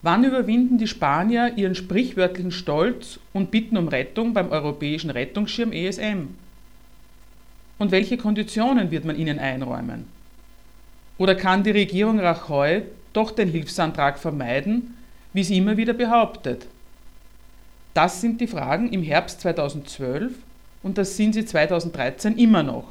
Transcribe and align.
Wann 0.03 0.23
überwinden 0.23 0.77
die 0.77 0.87
Spanier 0.87 1.53
ihren 1.55 1.73
sprichwörtlichen 1.73 2.51
Stolz 2.51 3.19
und 3.33 3.49
bitten 3.49 3.77
um 3.77 3.87
Rettung 3.87 4.33
beim 4.33 4.51
europäischen 4.51 5.09
Rettungsschirm 5.09 5.71
ESM? 5.71 6.35
Und 7.79 7.91
welche 7.91 8.17
Konditionen 8.17 8.91
wird 8.91 9.05
man 9.05 9.17
ihnen 9.17 9.39
einräumen? 9.39 10.05
Oder 11.17 11.35
kann 11.35 11.63
die 11.63 11.71
Regierung 11.71 12.19
Rajoy 12.19 12.83
doch 13.13 13.31
den 13.31 13.49
Hilfsantrag 13.49 14.19
vermeiden, 14.19 14.95
wie 15.33 15.43
sie 15.43 15.57
immer 15.57 15.77
wieder 15.77 15.93
behauptet? 15.93 16.67
Das 17.95 18.21
sind 18.21 18.39
die 18.39 18.47
Fragen 18.47 18.93
im 18.93 19.01
Herbst 19.01 19.41
2012 19.41 20.31
und 20.83 20.99
das 20.99 21.17
sind 21.17 21.33
sie 21.33 21.45
2013 21.45 22.37
immer 22.37 22.61
noch. 22.61 22.85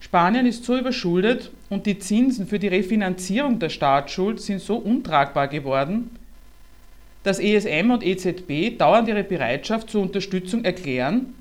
Spanien 0.00 0.46
ist 0.46 0.64
so 0.64 0.76
überschuldet 0.76 1.50
und 1.70 1.86
die 1.86 1.98
Zinsen 1.98 2.46
für 2.46 2.58
die 2.58 2.68
Refinanzierung 2.68 3.58
der 3.58 3.68
Staatsschuld 3.68 4.40
sind 4.40 4.60
so 4.60 4.76
untragbar 4.76 5.48
geworden, 5.48 6.10
dass 7.24 7.40
ESM 7.40 7.90
und 7.90 8.04
EZB 8.04 8.78
dauernd 8.78 9.08
ihre 9.08 9.24
Bereitschaft 9.24 9.90
zur 9.90 10.02
Unterstützung 10.02 10.64
erklären, 10.64 11.34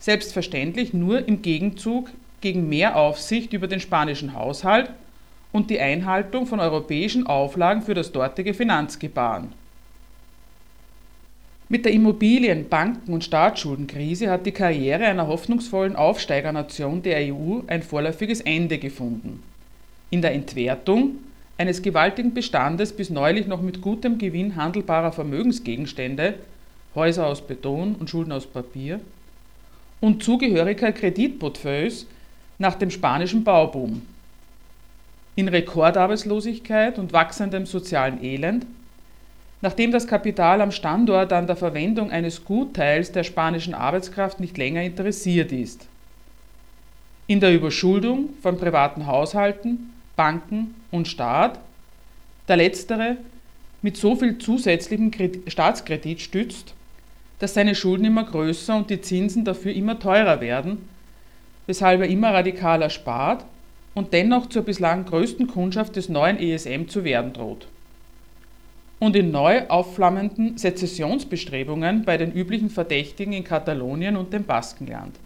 selbstverständlich 0.00 0.92
nur 0.92 1.26
im 1.28 1.40
Gegenzug 1.40 2.10
gegen 2.40 2.68
mehr 2.68 2.96
Aufsicht 2.96 3.52
über 3.52 3.68
den 3.68 3.80
spanischen 3.80 4.34
Haushalt 4.34 4.90
und 5.52 5.70
die 5.70 5.80
Einhaltung 5.80 6.46
von 6.46 6.60
europäischen 6.60 7.26
Auflagen 7.26 7.82
für 7.82 7.94
das 7.94 8.12
dortige 8.12 8.54
Finanzgebaren. 8.54 9.59
Mit 11.72 11.84
der 11.84 11.92
Immobilien-, 11.92 12.68
Banken- 12.68 13.12
und 13.12 13.22
Staatsschuldenkrise 13.22 14.28
hat 14.28 14.44
die 14.44 14.50
Karriere 14.50 15.04
einer 15.04 15.28
hoffnungsvollen 15.28 15.94
Aufsteigernation 15.94 17.00
der 17.00 17.32
EU 17.32 17.60
ein 17.68 17.84
vorläufiges 17.84 18.40
Ende 18.40 18.78
gefunden. 18.78 19.40
In 20.10 20.20
der 20.20 20.32
Entwertung 20.32 21.18
eines 21.58 21.80
gewaltigen 21.80 22.34
Bestandes 22.34 22.92
bis 22.92 23.08
neulich 23.08 23.46
noch 23.46 23.62
mit 23.62 23.80
gutem 23.82 24.18
Gewinn 24.18 24.56
handelbarer 24.56 25.12
Vermögensgegenstände, 25.12 26.34
Häuser 26.96 27.28
aus 27.28 27.40
Beton 27.40 27.94
und 28.00 28.10
Schulden 28.10 28.32
aus 28.32 28.46
Papier, 28.46 28.98
und 30.00 30.24
zugehöriger 30.24 30.90
Kreditportfolios 30.90 32.04
nach 32.58 32.74
dem 32.74 32.90
spanischen 32.90 33.44
Bauboom. 33.44 34.02
In 35.36 35.46
Rekordarbeitslosigkeit 35.46 36.98
und 36.98 37.12
wachsendem 37.12 37.64
sozialen 37.64 38.24
Elend 38.24 38.66
Nachdem 39.62 39.90
das 39.92 40.06
Kapital 40.06 40.62
am 40.62 40.72
Standort 40.72 41.32
an 41.34 41.46
der 41.46 41.56
Verwendung 41.56 42.10
eines 42.10 42.44
Gutteils 42.44 43.12
der 43.12 43.24
spanischen 43.24 43.74
Arbeitskraft 43.74 44.40
nicht 44.40 44.56
länger 44.56 44.82
interessiert 44.82 45.52
ist. 45.52 45.86
In 47.26 47.40
der 47.40 47.54
Überschuldung 47.54 48.30
von 48.40 48.56
privaten 48.56 49.06
Haushalten, 49.06 49.92
Banken 50.16 50.74
und 50.90 51.08
Staat, 51.08 51.60
der 52.48 52.56
letztere 52.56 53.18
mit 53.82 53.98
so 53.98 54.16
viel 54.16 54.38
zusätzlichem 54.38 55.10
Staatskredit 55.46 56.20
stützt, 56.20 56.74
dass 57.38 57.54
seine 57.54 57.74
Schulden 57.74 58.06
immer 58.06 58.24
größer 58.24 58.76
und 58.76 58.90
die 58.90 59.00
Zinsen 59.00 59.44
dafür 59.44 59.72
immer 59.72 59.98
teurer 59.98 60.40
werden, 60.40 60.88
weshalb 61.66 62.00
er 62.00 62.08
immer 62.08 62.32
radikaler 62.32 62.90
spart 62.90 63.44
und 63.94 64.12
dennoch 64.14 64.48
zur 64.48 64.62
bislang 64.62 65.04
größten 65.04 65.46
Kundschaft 65.46 65.96
des 65.96 66.08
neuen 66.08 66.38
ESM 66.38 66.88
zu 66.88 67.04
werden 67.04 67.34
droht 67.34 67.66
und 69.00 69.16
in 69.16 69.30
neu 69.32 69.66
aufflammenden 69.68 70.58
Sezessionsbestrebungen 70.58 72.04
bei 72.04 72.18
den 72.18 72.32
üblichen 72.32 72.70
Verdächtigen 72.70 73.32
in 73.32 73.42
Katalonien 73.42 74.16
und 74.16 74.32
dem 74.32 74.44
Baskenland. 74.44 75.16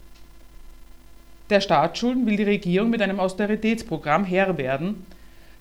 Der 1.51 1.61
Staatsschulden 1.61 2.25
will 2.25 2.37
die 2.37 2.45
Regierung 2.45 2.89
mit 2.89 3.03
einem 3.03 3.21
Austeritätsprogramm 3.21 4.25
Herr 4.25 4.57
werden, 4.57 5.05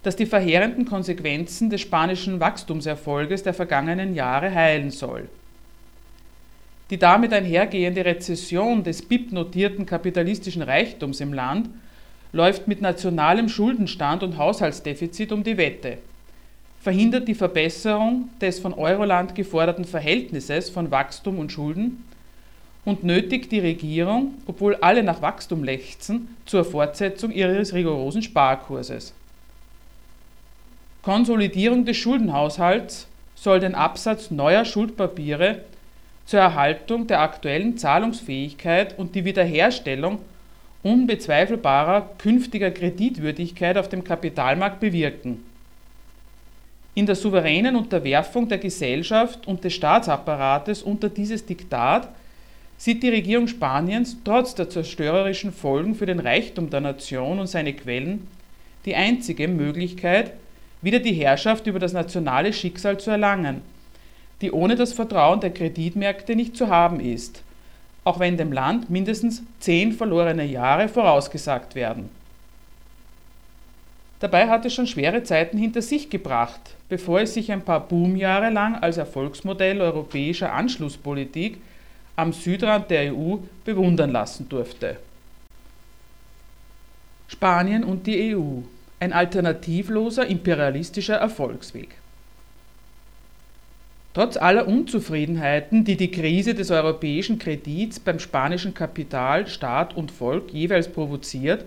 das 0.03 0.15
die 0.15 0.27
verheerenden 0.27 0.85
Konsequenzen 0.85 1.69
des 1.69 1.81
spanischen 1.81 2.39
Wachstumserfolges 2.39 3.43
der 3.43 3.53
vergangenen 3.53 4.13
Jahre 4.13 4.53
heilen 4.53 4.91
soll. 4.91 5.27
Die 6.89 6.97
damit 6.99 7.33
einhergehende 7.33 8.05
Rezession 8.05 8.83
des 8.83 9.01
BIP-notierten 9.01 9.85
kapitalistischen 9.85 10.61
Reichtums 10.61 11.19
im 11.19 11.33
Land 11.33 11.69
läuft 12.31 12.67
mit 12.67 12.81
nationalem 12.81 13.49
Schuldenstand 13.49 14.21
und 14.21 14.37
Haushaltsdefizit 14.37 15.31
um 15.31 15.43
die 15.43 15.57
Wette 15.57 15.97
verhindert 16.83 17.29
die 17.29 17.33
Verbesserung 17.33 18.29
des 18.41 18.59
von 18.59 18.73
Euroland 18.73 19.35
geforderten 19.35 19.85
Verhältnisses 19.85 20.69
von 20.69 20.91
Wachstum 20.91 21.39
und 21.39 21.49
Schulden 21.49 22.03
und 22.83 23.05
nötigt 23.05 23.53
die 23.53 23.61
Regierung, 23.61 24.33
obwohl 24.47 24.75
alle 24.75 25.01
nach 25.01 25.21
Wachstum 25.21 25.63
lechzen, 25.63 26.35
zur 26.45 26.65
Fortsetzung 26.65 27.31
ihres 27.31 27.73
rigorosen 27.73 28.21
Sparkurses. 28.21 29.13
Konsolidierung 31.03 31.85
des 31.85 31.95
Schuldenhaushalts 31.95 33.07
soll 33.33 33.61
den 33.61 33.75
Absatz 33.75 34.29
neuer 34.29 34.65
Schuldpapiere 34.65 35.59
zur 36.25 36.41
Erhaltung 36.41 37.07
der 37.07 37.21
aktuellen 37.21 37.77
Zahlungsfähigkeit 37.77 38.99
und 38.99 39.15
die 39.15 39.23
Wiederherstellung 39.23 40.19
unbezweifelbarer 40.83 42.09
künftiger 42.17 42.71
Kreditwürdigkeit 42.71 43.77
auf 43.77 43.87
dem 43.87 44.03
Kapitalmarkt 44.03 44.81
bewirken 44.81 45.45
in 46.95 47.05
der 47.05 47.15
souveränen 47.15 47.75
Unterwerfung 47.75 48.47
der 48.47 48.59
Gesellschaft 48.59 49.47
und 49.47 49.63
des 49.63 49.73
Staatsapparates 49.73 50.83
unter 50.83 51.09
dieses 51.09 51.45
Diktat 51.45 52.07
sieht 52.77 53.01
die 53.01 53.09
Regierung 53.09 53.47
Spaniens 53.47 54.17
trotz 54.23 54.55
der 54.55 54.69
zerstörerischen 54.69 55.51
Folgen 55.51 55.95
für 55.95 56.05
den 56.05 56.19
Reichtum 56.19 56.69
der 56.69 56.81
Nation 56.81 57.39
und 57.39 57.47
seine 57.47 57.73
Quellen 57.73 58.27
die 58.85 58.95
einzige 58.95 59.47
Möglichkeit, 59.47 60.33
wieder 60.81 60.99
die 60.99 61.13
Herrschaft 61.13 61.65
über 61.65 61.79
das 61.79 61.93
nationale 61.93 62.51
Schicksal 62.51 62.99
zu 62.99 63.11
erlangen, 63.11 63.61
die 64.41 64.51
ohne 64.51 64.75
das 64.75 64.93
Vertrauen 64.93 65.39
der 65.39 65.51
Kreditmärkte 65.51 66.35
nicht 66.35 66.57
zu 66.57 66.67
haben 66.67 66.99
ist, 66.99 67.41
auch 68.03 68.19
wenn 68.19 68.35
dem 68.35 68.51
Land 68.51 68.89
mindestens 68.89 69.41
zehn 69.59 69.93
verlorene 69.93 70.45
Jahre 70.45 70.89
vorausgesagt 70.89 71.75
werden. 71.75 72.09
Dabei 74.23 74.47
hat 74.47 74.63
es 74.63 74.73
schon 74.73 74.87
schwere 74.87 75.23
Zeiten 75.23 75.57
hinter 75.57 75.81
sich 75.81 76.09
gebracht, 76.09 76.77
bevor 76.87 77.19
es 77.19 77.33
sich 77.33 77.51
ein 77.51 77.61
paar 77.61 77.85
Boomjahre 77.85 78.51
lang 78.51 78.75
als 78.75 78.95
Erfolgsmodell 78.95 79.81
europäischer 79.81 80.53
Anschlusspolitik 80.53 81.57
am 82.15 82.31
Südrand 82.31 82.89
der 82.89 83.13
EU 83.13 83.39
bewundern 83.65 84.13
lassen 84.13 84.47
durfte. 84.47 84.95
Spanien 87.27 87.83
und 87.83 88.07
die 88.07 88.33
EU. 88.33 88.61
Ein 89.01 89.11
alternativloser 89.11 90.25
imperialistischer 90.25 91.15
Erfolgsweg. 91.15 91.89
Trotz 94.13 94.37
aller 94.37 94.69
Unzufriedenheiten, 94.69 95.83
die 95.83 95.97
die 95.97 96.11
Krise 96.11 96.55
des 96.55 96.71
europäischen 96.71 97.39
Kredits 97.39 97.99
beim 97.99 98.19
spanischen 98.19 98.73
Kapital, 98.73 99.47
Staat 99.47 99.97
und 99.97 100.11
Volk 100.11 100.53
jeweils 100.53 100.87
provoziert, 100.87 101.65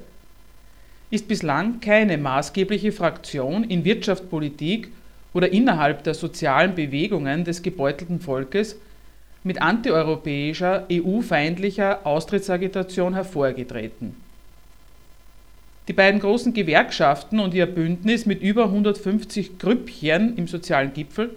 ist 1.11 1.29
bislang 1.29 1.81
keine 1.81 2.19
maßgebliche 2.19 2.93
Fraktion 2.93 3.65
in 3.65 3.85
Wirtschaft, 3.85 4.29
Politik 4.29 4.91
oder 5.33 5.53
innerhalb 5.53 6.03
der 6.05 6.15
sozialen 6.15 6.75
Bewegungen 6.75 7.45
des 7.45 7.63
gebeutelten 7.63 8.21
Volkes 8.21 8.77
mit 9.45 9.63
antieuropäischer, 9.63 10.87
EU-feindlicher 10.91 12.05
Austrittsagitation 12.05 13.15
hervorgetreten. 13.15 14.17
Die 15.87 15.93
beiden 15.93 16.19
großen 16.19 16.53
Gewerkschaften 16.53 17.39
und 17.39 17.55
ihr 17.55 17.67
Bündnis 17.67 18.27
mit 18.27 18.43
über 18.43 18.65
150 18.65 19.59
Grüppchen 19.59 20.37
im 20.37 20.49
sozialen 20.49 20.93
Gipfel 20.93 21.31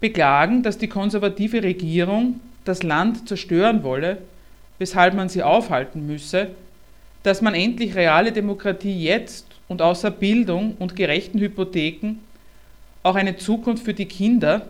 beklagen, 0.00 0.62
dass 0.62 0.78
die 0.78 0.88
konservative 0.88 1.62
Regierung 1.62 2.40
das 2.64 2.82
Land 2.82 3.28
zerstören 3.28 3.82
wolle, 3.82 4.18
weshalb 4.78 5.12
man 5.14 5.28
sie 5.28 5.42
aufhalten 5.42 6.06
müsse 6.06 6.48
dass 7.22 7.42
man 7.42 7.54
endlich 7.54 7.94
reale 7.94 8.32
Demokratie 8.32 9.04
jetzt 9.04 9.46
und 9.68 9.82
außer 9.82 10.10
Bildung 10.10 10.76
und 10.78 10.96
gerechten 10.96 11.38
Hypotheken 11.38 12.16
auch 13.02 13.14
eine 13.14 13.36
Zukunft 13.36 13.84
für 13.84 13.94
die 13.94 14.06
Kinder, 14.06 14.66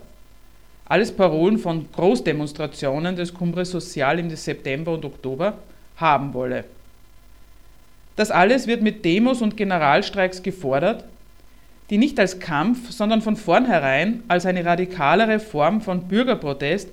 alles 0.86 1.12
Parolen 1.12 1.58
von 1.58 1.90
Großdemonstrationen 1.92 3.16
des 3.16 3.34
Cumbre 3.34 3.64
Social 3.64 4.18
im 4.18 4.30
September 4.30 4.94
und 4.94 5.04
Oktober, 5.04 5.58
haben 5.96 6.32
wolle. 6.34 6.64
Das 8.16 8.30
alles 8.30 8.66
wird 8.66 8.82
mit 8.82 9.04
Demos 9.04 9.42
und 9.42 9.56
Generalstreiks 9.56 10.42
gefordert, 10.42 11.04
die 11.90 11.98
nicht 11.98 12.18
als 12.18 12.38
Kampf, 12.40 12.90
sondern 12.90 13.22
von 13.22 13.36
vornherein 13.36 14.22
als 14.28 14.44
eine 14.44 14.64
radikalere 14.64 15.40
Form 15.40 15.80
von 15.80 16.08
Bürgerprotest 16.08 16.88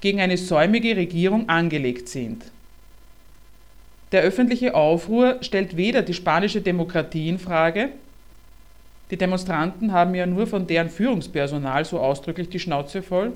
gegen 0.00 0.20
eine 0.20 0.36
säumige 0.36 0.96
Regierung 0.96 1.48
angelegt 1.48 2.08
sind. 2.08 2.44
Der 4.12 4.22
öffentliche 4.22 4.74
Aufruhr 4.74 5.38
stellt 5.42 5.76
weder 5.76 6.02
die 6.02 6.14
spanische 6.14 6.60
Demokratie 6.60 7.28
in 7.28 7.38
Frage, 7.38 7.90
die 9.10 9.16
Demonstranten 9.16 9.92
haben 9.92 10.14
ja 10.14 10.26
nur 10.26 10.46
von 10.46 10.66
deren 10.66 10.90
Führungspersonal 10.90 11.84
so 11.84 11.98
ausdrücklich 11.98 12.48
die 12.48 12.60
Schnauze 12.60 13.02
voll, 13.02 13.32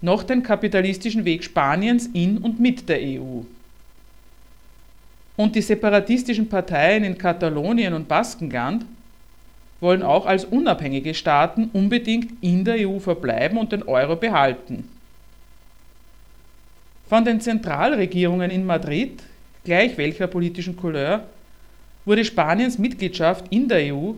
noch 0.00 0.22
den 0.22 0.42
kapitalistischen 0.42 1.24
Weg 1.24 1.44
Spaniens 1.44 2.08
in 2.12 2.38
und 2.38 2.60
mit 2.60 2.88
der 2.88 2.98
EU. 3.00 3.42
Und 5.36 5.54
die 5.54 5.62
separatistischen 5.62 6.48
Parteien 6.48 7.04
in 7.04 7.16
Katalonien 7.16 7.94
und 7.94 8.08
Baskenland 8.08 8.84
wollen 9.80 10.02
auch 10.02 10.26
als 10.26 10.44
unabhängige 10.44 11.14
Staaten 11.14 11.70
unbedingt 11.72 12.32
in 12.42 12.64
der 12.64 12.88
EU 12.88 12.98
verbleiben 12.98 13.58
und 13.58 13.72
den 13.72 13.82
Euro 13.84 14.16
behalten. 14.16 14.88
Von 17.08 17.24
den 17.24 17.40
Zentralregierungen 17.40 18.50
in 18.50 18.64
Madrid, 18.64 19.22
gleich 19.64 19.96
welcher 19.98 20.26
politischen 20.26 20.76
Couleur, 20.76 21.24
wurde 22.04 22.24
Spaniens 22.24 22.78
Mitgliedschaft 22.78 23.46
in 23.50 23.68
der 23.68 23.94
EU 23.94 24.12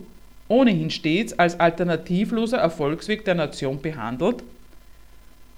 ohnehin 0.47 0.89
stets 0.89 1.37
als 1.37 1.59
alternativloser 1.59 2.57
Erfolgsweg 2.57 3.25
der 3.25 3.35
Nation 3.35 3.81
behandelt, 3.81 4.43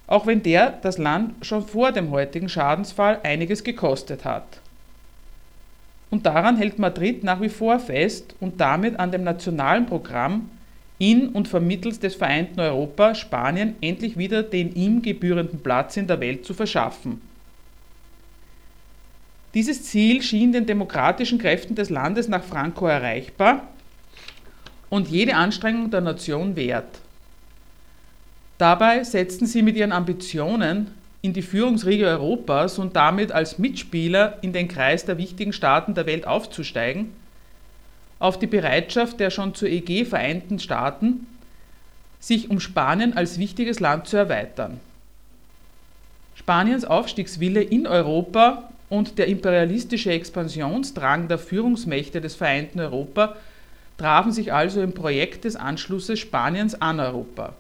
auch 0.08 0.26
wenn 0.26 0.44
der 0.44 0.72
das 0.82 0.98
Land 0.98 1.46
schon 1.46 1.66
vor 1.66 1.92
dem 1.92 2.12
heutigen 2.12 2.48
Schadensfall 2.48 3.20
einiges 3.24 3.64
gekostet 3.64 4.24
hat. 4.24 4.62
Und 6.10 6.26
daran 6.26 6.56
hält 6.56 6.80
Madrid 6.80 7.24
nach 7.24 7.42
wie 7.42 7.50
vor 7.50 7.80
fest 7.80 8.34
und 8.40 8.62
damit 8.62 8.98
an 8.98 9.12
dem 9.12 9.24
nationalen 9.24 9.86
Programm, 9.86 10.50
in 11.00 11.30
und 11.30 11.48
vermittels 11.48 12.00
des 12.00 12.16
vereinten 12.16 12.60
Europa 12.60 13.14
Spanien 13.14 13.76
endlich 13.82 14.18
wieder 14.18 14.42
den 14.42 14.74
ihm 14.74 15.02
gebührenden 15.02 15.60
Platz 15.60 15.96
in 15.96 16.08
der 16.08 16.20
Welt 16.20 16.44
zu 16.44 16.54
verschaffen. 16.56 17.22
Dieses 19.54 19.84
Ziel 19.84 20.22
schien 20.22 20.52
den 20.52 20.66
demokratischen 20.66 21.40
Kräften 21.40 21.76
des 21.76 21.90
Landes 21.90 22.28
nach 22.28 22.44
Franco 22.44 22.88
erreichbar 22.88 23.68
und 24.90 25.08
jede 25.08 25.36
Anstrengung 25.36 25.90
der 25.90 26.02
Nation 26.02 26.56
wert. 26.56 27.00
Dabei 28.58 29.04
setzten 29.04 29.46
sie 29.46 29.62
mit 29.62 29.76
ihren 29.76 29.92
Ambitionen 29.92 30.92
in 31.22 31.34
die 31.34 31.42
Führungsriege 31.42 32.06
Europas 32.06 32.80
und 32.80 32.96
damit 32.96 33.32
als 33.32 33.60
Mitspieler 33.60 34.38
in 34.42 34.54
den 34.54 34.68
Kreis 34.68 35.06
der 35.06 35.18
wichtigen 35.18 35.54
Staaten 35.54 35.94
der 35.94 36.06
Welt 36.06 36.26
aufzusteigen, 36.26 37.12
auf 38.20 38.40
die 38.40 38.48
Bereitschaft 38.48 39.20
der 39.20 39.30
schon 39.30 39.54
zur 39.54 39.70
EG 39.70 40.06
vereinten 40.06 40.60
Staaten, 40.60 41.28
sich 42.20 42.50
um 42.50 42.60
Spanien 42.60 43.16
als 43.16 43.38
wichtiges 43.38 43.80
Land 43.80 44.08
zu 44.08 44.18
erweitern. 44.18 44.80
Spaniens 46.36 46.86
Aufstiegswille 46.86 47.62
in 47.62 47.88
Europa 47.88 48.70
und 48.90 49.18
der 49.18 49.28
imperialistische 49.28 50.12
Expansionsdrang 50.12 51.28
der 51.28 51.38
Führungsmächte 51.38 52.22
des 52.22 52.36
vereinten 52.36 52.80
Europa 52.80 53.36
trafen 53.98 54.32
sich 54.32 54.54
also 54.54 54.82
im 54.82 54.94
Projekt 54.94 55.44
des 55.44 55.56
Anschlusses 55.56 56.20
Spaniens 56.20 56.80
an 56.80 57.00
Europa. 57.00 57.54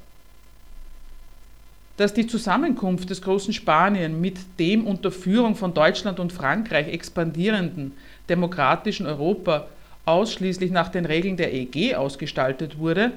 Dass 1.97 2.13
die 2.13 2.27
Zusammenkunft 2.27 3.09
des 3.09 3.24
großen 3.24 3.53
Spanien 3.53 4.21
mit 4.21 4.38
dem 4.59 4.85
unter 4.85 5.12
Führung 5.12 5.56
von 5.56 5.74
Deutschland 5.74 6.19
und 6.19 6.31
Frankreich 6.31 6.88
expandierenden 6.88 7.94
demokratischen 8.29 9.07
Europa 9.07 9.65
ausschließlich 10.06 10.71
nach 10.71 10.89
den 10.89 11.06
Regeln 11.06 11.38
der 11.38 11.53
EG 11.53 11.95
ausgestaltet 11.95 12.77
wurde, 12.77 13.12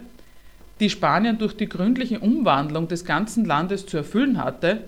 die 0.81 0.89
Spanien 0.89 1.39
durch 1.39 1.55
die 1.55 1.69
gründliche 1.69 2.21
Umwandlung 2.21 2.89
des 2.89 3.05
ganzen 3.05 3.45
Landes 3.45 3.87
zu 3.87 3.99
erfüllen 3.99 4.43
hatte, 4.43 4.81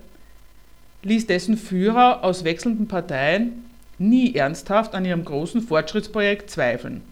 ließ 1.02 1.26
dessen 1.26 1.56
Führer 1.56 2.24
aus 2.24 2.44
wechselnden 2.44 2.88
Parteien 2.88 3.64
nie 3.98 4.34
ernsthaft 4.34 4.94
an 4.94 5.04
ihrem 5.04 5.24
großen 5.24 5.60
Fortschrittsprojekt 5.62 6.50
zweifeln. 6.50 7.02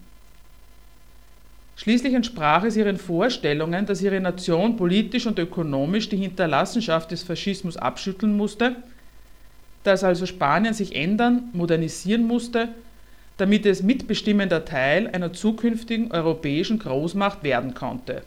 Schließlich 1.77 2.13
entsprach 2.13 2.63
es 2.63 2.75
ihren 2.75 2.97
Vorstellungen, 2.97 3.85
dass 3.85 4.01
ihre 4.01 4.19
Nation 4.19 4.77
politisch 4.77 5.25
und 5.25 5.39
ökonomisch 5.39 6.09
die 6.09 6.17
Hinterlassenschaft 6.17 7.11
des 7.11 7.23
Faschismus 7.23 7.77
abschütteln 7.77 8.35
musste, 8.37 8.75
dass 9.83 10.03
also 10.03 10.25
Spanien 10.25 10.73
sich 10.73 10.95
ändern, 10.95 11.49
modernisieren 11.53 12.23
musste, 12.23 12.69
damit 13.37 13.65
es 13.65 13.81
mitbestimmender 13.81 14.63
Teil 14.65 15.07
einer 15.07 15.33
zukünftigen 15.33 16.11
europäischen 16.11 16.77
Großmacht 16.77 17.43
werden 17.43 17.73
konnte. 17.73 18.21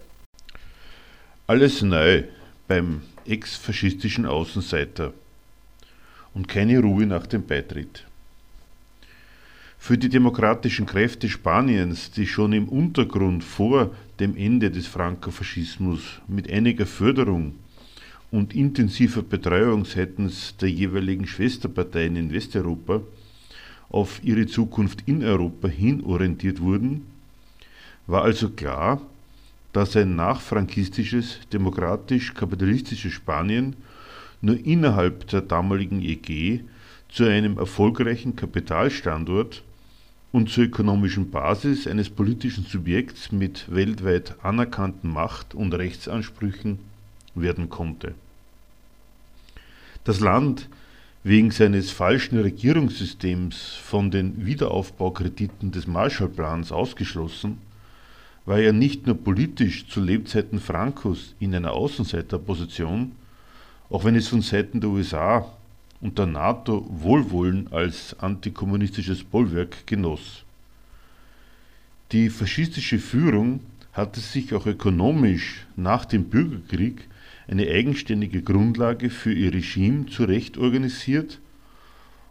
Alles 1.47 1.83
neu 1.83 2.25
beim 2.67 3.03
ex-faschistischen 3.27 4.27
Außenseiter 4.27 5.13
und 6.35 6.49
keine 6.49 6.81
Ruhe 6.81 7.07
nach 7.07 7.27
dem 7.27 7.47
Beitritt. 7.47 8.05
Für 9.79 9.99
die 9.99 10.09
demokratischen 10.09 10.87
Kräfte 10.87 11.29
Spaniens, 11.29 12.11
die 12.11 12.27
schon 12.27 12.53
im 12.53 12.69
Untergrund 12.69 13.45
vor 13.45 13.95
dem 14.19 14.37
Ende 14.37 14.71
des 14.71 14.87
Frankofaschismus 14.87 16.21
mit 16.27 16.51
einiger 16.51 16.87
Förderung 16.87 17.55
und 18.31 18.55
intensiver 18.55 19.23
Betreuung 19.23 19.85
seitens 19.85 20.57
der 20.57 20.71
jeweiligen 20.71 21.27
Schwesterparteien 21.27 22.17
in 22.17 22.33
Westeuropa 22.33 23.03
auf 23.91 24.21
ihre 24.25 24.47
Zukunft 24.47 25.03
in 25.07 25.23
Europa 25.23 25.69
hin 25.69 26.03
orientiert 26.05 26.61
wurden, 26.61 27.07
war 28.07 28.23
also 28.23 28.49
klar, 28.49 29.01
dass 29.73 29.97
ein 29.97 30.17
nachfrankistisches, 30.17 31.41
demokratisch-kapitalistisches 31.53 33.13
Spanien 33.13 33.77
nur 34.45 34.65
innerhalb 34.65 35.27
der 35.29 35.41
damaligen 35.41 36.03
EG 36.03 36.61
zu 37.09 37.25
einem 37.25 37.59
erfolgreichen 37.59 38.37
Kapitalstandort 38.37 39.63
und 40.33 40.51
zur 40.51 40.65
ökonomischen 40.65 41.31
Basis 41.31 41.87
eines 41.87 42.11
politischen 42.11 42.65
Subjekts 42.65 43.33
mit 43.33 43.73
weltweit 43.73 44.35
anerkannten 44.43 45.11
Macht- 45.11 45.55
und 45.55 45.73
Rechtsansprüchen 45.73 46.79
werden 47.35 47.71
konnte. 47.71 48.15
Das 50.03 50.21
Land, 50.21 50.69
wegen 51.23 51.51
seines 51.51 51.91
falschen 51.91 52.39
Regierungssystems 52.41 53.79
von 53.83 54.11
den 54.11 54.45
Wiederaufbaukrediten 54.45 55.71
des 55.71 55.87
Marshallplans 55.87 56.73
ausgeschlossen, 56.73 57.59
war 58.45 58.59
ja 58.59 58.73
nicht 58.73 59.07
nur 59.07 59.17
politisch 59.17 59.87
zu 59.89 60.01
Lebzeiten 60.01 60.61
Francos 60.61 61.35
in 61.41 61.55
einer 61.55 61.73
Außenseiterposition, 61.73 63.13
auch 63.91 64.05
wenn 64.05 64.17
es 64.17 64.29
von 64.29 64.43
Seiten 64.43 64.81
der 64.81 64.91
USA 64.91 65.47
und 66.01 66.19
der 66.19 66.27
NATO 66.27 66.87
Wohlwollen 66.91 67.73
als 67.73 68.19
antikommunistisches 68.19 69.25
Bollwerk 69.25 69.87
genoss. 69.87 70.45
Die 72.13 72.31
faschistische 72.31 72.99
Führung 72.99 73.61
hatte 73.93 74.21
sich 74.21 74.53
auch 74.55 74.67
ökonomisch 74.67 75.67
nach 75.77 76.05
dem 76.05 76.25
Bürgerkrieg 76.25 77.09
eine 77.49 77.69
eigenständige 77.69 78.43
Grundlage 78.43 79.11
für 79.11 79.33
ihr 79.33 79.53
Regime 79.53 80.07
zurecht 80.07 80.59
organisiert 80.59 81.39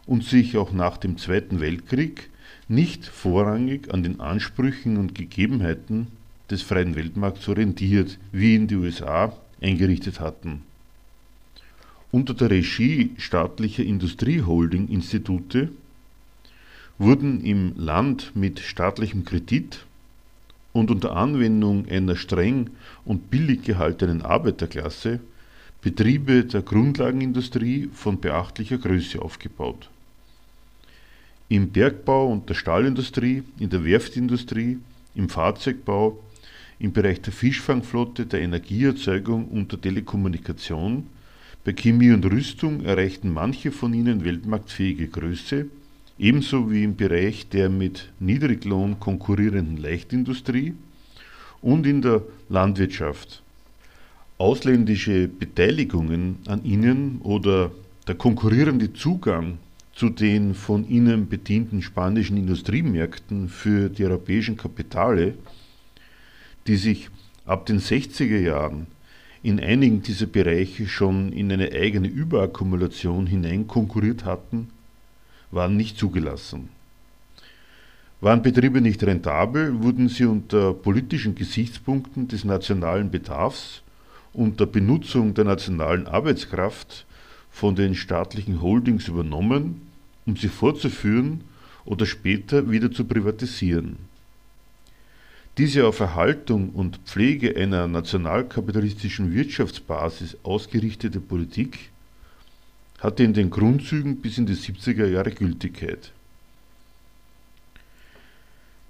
und 0.06 0.24
sich 0.24 0.56
auch 0.56 0.72
nach 0.72 0.96
dem 0.96 1.18
Zweiten 1.18 1.60
Weltkrieg 1.60 2.30
nicht 2.68 3.04
vorrangig 3.04 3.92
an 3.92 4.02
den 4.02 4.20
Ansprüchen 4.20 4.96
und 4.96 5.14
Gegebenheiten 5.14 6.08
des 6.50 6.62
freien 6.62 6.94
Weltmarkts 6.94 7.48
orientiert, 7.48 8.18
wie 8.32 8.54
ihn 8.54 8.68
die 8.68 8.76
USA 8.76 9.36
eingerichtet 9.60 10.20
hatten. 10.20 10.62
Unter 12.14 12.32
der 12.32 12.50
Regie 12.50 13.10
staatlicher 13.18 13.82
Industrieholding-Institute 13.82 15.70
wurden 16.96 17.44
im 17.44 17.72
Land 17.76 18.36
mit 18.36 18.60
staatlichem 18.60 19.24
Kredit 19.24 19.84
und 20.72 20.92
unter 20.92 21.16
Anwendung 21.16 21.88
einer 21.88 22.14
streng 22.14 22.70
und 23.04 23.32
billig 23.32 23.64
gehaltenen 23.64 24.22
Arbeiterklasse 24.22 25.18
Betriebe 25.82 26.44
der 26.44 26.62
Grundlagenindustrie 26.62 27.90
von 27.92 28.20
beachtlicher 28.20 28.78
Größe 28.78 29.20
aufgebaut. 29.20 29.90
Im 31.48 31.70
Bergbau 31.70 32.30
und 32.30 32.48
der 32.48 32.54
Stahlindustrie, 32.54 33.42
in 33.58 33.70
der 33.70 33.84
Werftindustrie, 33.84 34.78
im 35.16 35.28
Fahrzeugbau, 35.28 36.16
im 36.78 36.92
Bereich 36.92 37.22
der 37.22 37.32
Fischfangflotte, 37.32 38.24
der 38.24 38.40
Energieerzeugung 38.40 39.48
und 39.48 39.72
der 39.72 39.80
Telekommunikation 39.80 41.08
bei 41.64 41.72
Chemie 41.72 42.10
und 42.10 42.26
Rüstung 42.26 42.84
erreichten 42.84 43.32
manche 43.32 43.72
von 43.72 43.94
ihnen 43.94 44.22
weltmarktfähige 44.22 45.08
Größe, 45.08 45.66
ebenso 46.18 46.70
wie 46.70 46.84
im 46.84 46.94
Bereich 46.94 47.48
der 47.48 47.70
mit 47.70 48.12
Niedriglohn 48.20 49.00
konkurrierenden 49.00 49.78
Leichtindustrie 49.78 50.74
und 51.62 51.86
in 51.86 52.02
der 52.02 52.20
Landwirtschaft. 52.50 53.42
Ausländische 54.36 55.26
Beteiligungen 55.26 56.36
an 56.46 56.62
ihnen 56.64 57.22
oder 57.22 57.72
der 58.06 58.16
konkurrierende 58.16 58.92
Zugang 58.92 59.56
zu 59.94 60.10
den 60.10 60.54
von 60.54 60.86
ihnen 60.86 61.28
bedienten 61.28 61.80
spanischen 61.80 62.36
Industriemärkten 62.36 63.48
für 63.48 63.88
die 63.88 64.04
europäischen 64.04 64.58
Kapitale, 64.58 65.34
die 66.66 66.76
sich 66.76 67.08
ab 67.46 67.64
den 67.64 67.80
60er 67.80 68.38
Jahren 68.38 68.86
in 69.44 69.60
einigen 69.60 70.02
dieser 70.02 70.24
Bereiche 70.24 70.88
schon 70.88 71.30
in 71.30 71.52
eine 71.52 71.70
eigene 71.70 72.08
Überakkumulation 72.08 73.26
hineinkonkurriert 73.26 74.24
hatten, 74.24 74.70
waren 75.50 75.76
nicht 75.76 75.98
zugelassen. 75.98 76.70
Waren 78.22 78.40
Betriebe 78.40 78.80
nicht 78.80 79.04
rentabel, 79.04 79.82
wurden 79.82 80.08
sie 80.08 80.24
unter 80.24 80.72
politischen 80.72 81.34
Gesichtspunkten 81.34 82.26
des 82.26 82.44
nationalen 82.46 83.10
Bedarfs 83.10 83.82
und 84.32 84.60
der 84.60 84.66
Benutzung 84.66 85.34
der 85.34 85.44
nationalen 85.44 86.06
Arbeitskraft 86.06 87.04
von 87.50 87.76
den 87.76 87.94
staatlichen 87.94 88.62
Holdings 88.62 89.08
übernommen, 89.08 89.82
um 90.24 90.36
sie 90.36 90.48
fortzuführen 90.48 91.42
oder 91.84 92.06
später 92.06 92.70
wieder 92.70 92.90
zu 92.90 93.04
privatisieren. 93.04 93.96
Diese 95.56 95.86
auf 95.86 96.00
Erhaltung 96.00 96.70
und 96.70 96.98
Pflege 97.04 97.56
einer 97.56 97.86
nationalkapitalistischen 97.86 99.32
Wirtschaftsbasis 99.32 100.36
ausgerichtete 100.42 101.20
Politik 101.20 101.90
hatte 102.98 103.22
in 103.22 103.34
den 103.34 103.50
Grundzügen 103.50 104.16
bis 104.16 104.36
in 104.36 104.46
die 104.46 104.56
70er 104.56 105.06
Jahre 105.06 105.30
Gültigkeit. 105.30 106.10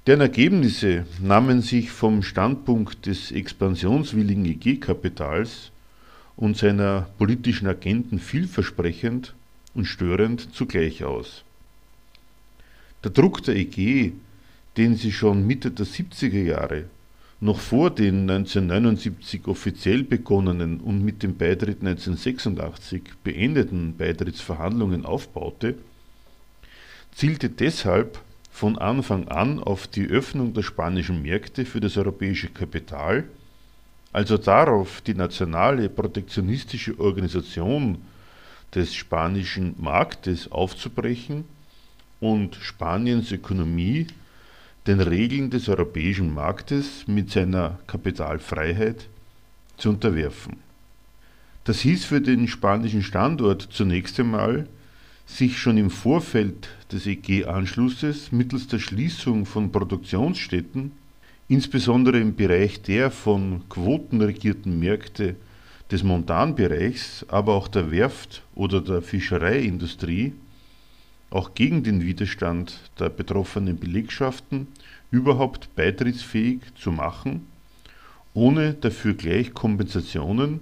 Deren 0.07 0.23
Ergebnisse 0.23 1.05
nahmen 1.21 1.61
sich 1.61 1.91
vom 1.91 2.23
Standpunkt 2.23 3.05
des 3.05 3.31
expansionswilligen 3.31 4.47
EG-Kapitals 4.47 5.71
und 6.37 6.57
seiner 6.57 7.09
politischen 7.19 7.67
Agenten 7.67 8.19
vielversprechend 8.19 9.35
und 9.75 9.85
störend 9.85 10.55
zugleich 10.55 11.05
aus. 11.05 11.45
Der 13.03 13.11
Druck 13.11 13.43
der 13.43 13.57
EG 13.57 14.13
den 14.77 14.97
sie 14.97 15.13
schon 15.13 15.47
Mitte 15.47 15.71
der 15.71 15.87
70er 15.87 16.43
Jahre, 16.43 16.85
noch 17.41 17.59
vor 17.59 17.91
den 17.91 18.29
1979 18.31 19.47
offiziell 19.47 20.03
begonnenen 20.03 20.81
und 20.81 21.05
mit 21.05 21.23
dem 21.23 21.37
Beitritt 21.37 21.81
1986 21.81 23.03
beendeten 23.23 23.97
Beitrittsverhandlungen 23.97 25.05
aufbaute, 25.05 25.75
zielte 27.15 27.51
deshalb 27.51 28.21
von 28.51 28.79
Anfang 28.79 29.29
an 29.29 29.63
auf 29.63 29.87
die 29.87 30.07
Öffnung 30.07 30.55
der 30.55 30.63
spanischen 30.63 31.23
Märkte 31.23 31.65
für 31.65 31.81
das 31.81 31.97
europäische 31.97 32.49
Kapital, 32.49 33.25
also 34.13 34.39
darauf, 34.39 35.01
die 35.01 35.15
nationale 35.15 35.89
protektionistische 35.89 36.99
Organisation 37.01 37.99
des 38.75 38.95
spanischen 38.95 39.75
Marktes 39.79 40.51
aufzubrechen 40.51 41.45
und 42.21 42.55
Spaniens 42.55 43.33
Ökonomie 43.33 44.07
den 44.87 45.01
Regeln 45.01 45.51
des 45.51 45.69
europäischen 45.69 46.35
Marktes 46.35 47.07
mit 47.07 47.31
seiner 47.31 47.79
Kapitalfreiheit 47.87 49.09
zu 49.77 49.91
unterwerfen. 49.91 50.59
Das 51.65 51.81
hieß 51.81 52.05
für 52.05 52.21
den 52.21 52.47
spanischen 52.47 53.03
Standort 53.03 53.69
zunächst 53.71 54.21
einmal, 54.21 54.69
sich 55.27 55.59
schon 55.59 55.79
im 55.79 55.89
Vorfeld 55.89 56.69
des 56.93 57.07
EG-Anschlusses 57.07 58.31
mittels 58.31 58.67
der 58.67 58.79
Schließung 58.79 59.47
von 59.47 59.73
Produktionsstätten, 59.73 60.93
insbesondere 61.49 62.19
im 62.21 62.37
Bereich 62.37 62.83
der 62.83 63.11
von 63.11 63.63
Quoten 63.71 64.21
regierten 64.21 64.79
Märkte 64.79 65.37
des 65.91 66.03
Montanbereichs, 66.03 67.25
aber 67.29 67.55
auch 67.55 67.69
der 67.69 67.91
Werft- 67.91 68.43
oder 68.55 68.83
der 68.83 69.01
Fischereiindustrie, 69.01 70.35
auch 71.35 71.55
gegen 71.55 71.83
den 71.83 72.01
Widerstand 72.01 72.79
der 73.01 73.09
betroffenen 73.09 73.77
Belegschaften 73.77 74.69
überhaupt 75.11 75.75
beitrittsfähig 75.75 76.61
zu 76.77 76.93
machen, 76.93 77.47
ohne 78.35 78.75
dafür 78.75 79.15
gleich 79.15 79.53
Kompensationen 79.53 80.61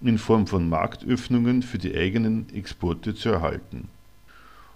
in 0.00 0.18
Form 0.18 0.46
von 0.46 0.68
Marktöffnungen 0.68 1.62
für 1.62 1.78
die 1.78 1.96
eigenen 1.96 2.46
Exporte 2.54 3.16
zu 3.16 3.30
erhalten. 3.30 3.88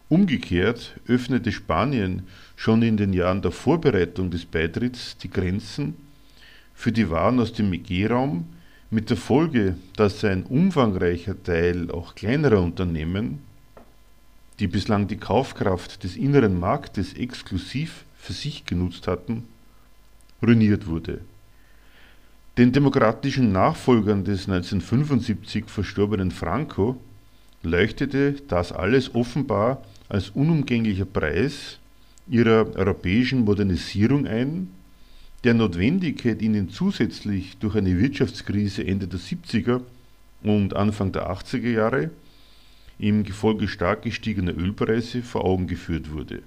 Umgekehrt 0.08 0.98
öffnete 1.06 1.52
Spanien 1.52 2.24
schon 2.56 2.82
in 2.82 2.96
den 2.96 3.12
Jahren 3.12 3.42
der 3.42 3.52
Vorbereitung 3.52 4.30
des 4.30 4.44
Beitritts 4.44 5.16
die 5.18 5.30
Grenzen 5.30 5.94
für 6.74 6.90
die 6.90 7.08
Waren 7.08 7.38
aus 7.38 7.52
dem 7.52 7.72
EG-Raum 7.72 8.46
mit 8.90 9.10
der 9.10 9.16
Folge, 9.16 9.76
dass 9.94 10.24
ein 10.24 10.42
umfangreicher 10.42 11.40
Teil 11.40 11.92
auch 11.92 12.16
kleinerer 12.16 12.60
Unternehmen 12.60 13.49
die 14.60 14.68
bislang 14.68 15.08
die 15.08 15.16
Kaufkraft 15.16 16.04
des 16.04 16.16
inneren 16.16 16.60
Marktes 16.60 17.14
exklusiv 17.14 18.04
für 18.18 18.34
sich 18.34 18.66
genutzt 18.66 19.06
hatten, 19.08 19.44
ruiniert 20.42 20.86
wurde. 20.86 21.20
Den 22.58 22.72
demokratischen 22.72 23.52
Nachfolgern 23.52 24.22
des 24.24 24.48
1975 24.48 25.64
verstorbenen 25.66 26.30
Franco 26.30 27.00
leuchtete 27.62 28.34
das 28.48 28.70
alles 28.70 29.14
offenbar 29.14 29.82
als 30.10 30.28
unumgänglicher 30.30 31.06
Preis 31.06 31.78
ihrer 32.28 32.76
europäischen 32.76 33.44
Modernisierung 33.44 34.26
ein, 34.26 34.68
der 35.42 35.54
Notwendigkeit 35.54 36.42
ihnen 36.42 36.68
zusätzlich 36.68 37.56
durch 37.56 37.76
eine 37.76 37.98
Wirtschaftskrise 37.98 38.86
Ende 38.86 39.08
der 39.08 39.20
70er 39.20 39.80
und 40.42 40.76
Anfang 40.76 41.12
der 41.12 41.30
80er 41.30 41.70
Jahre 41.70 42.10
im 43.00 43.24
Gefolge 43.24 43.66
stark 43.66 44.02
gestiegener 44.02 44.56
Ölpreise 44.56 45.22
vor 45.22 45.44
Augen 45.44 45.66
geführt 45.66 46.12
wurde. 46.12 46.42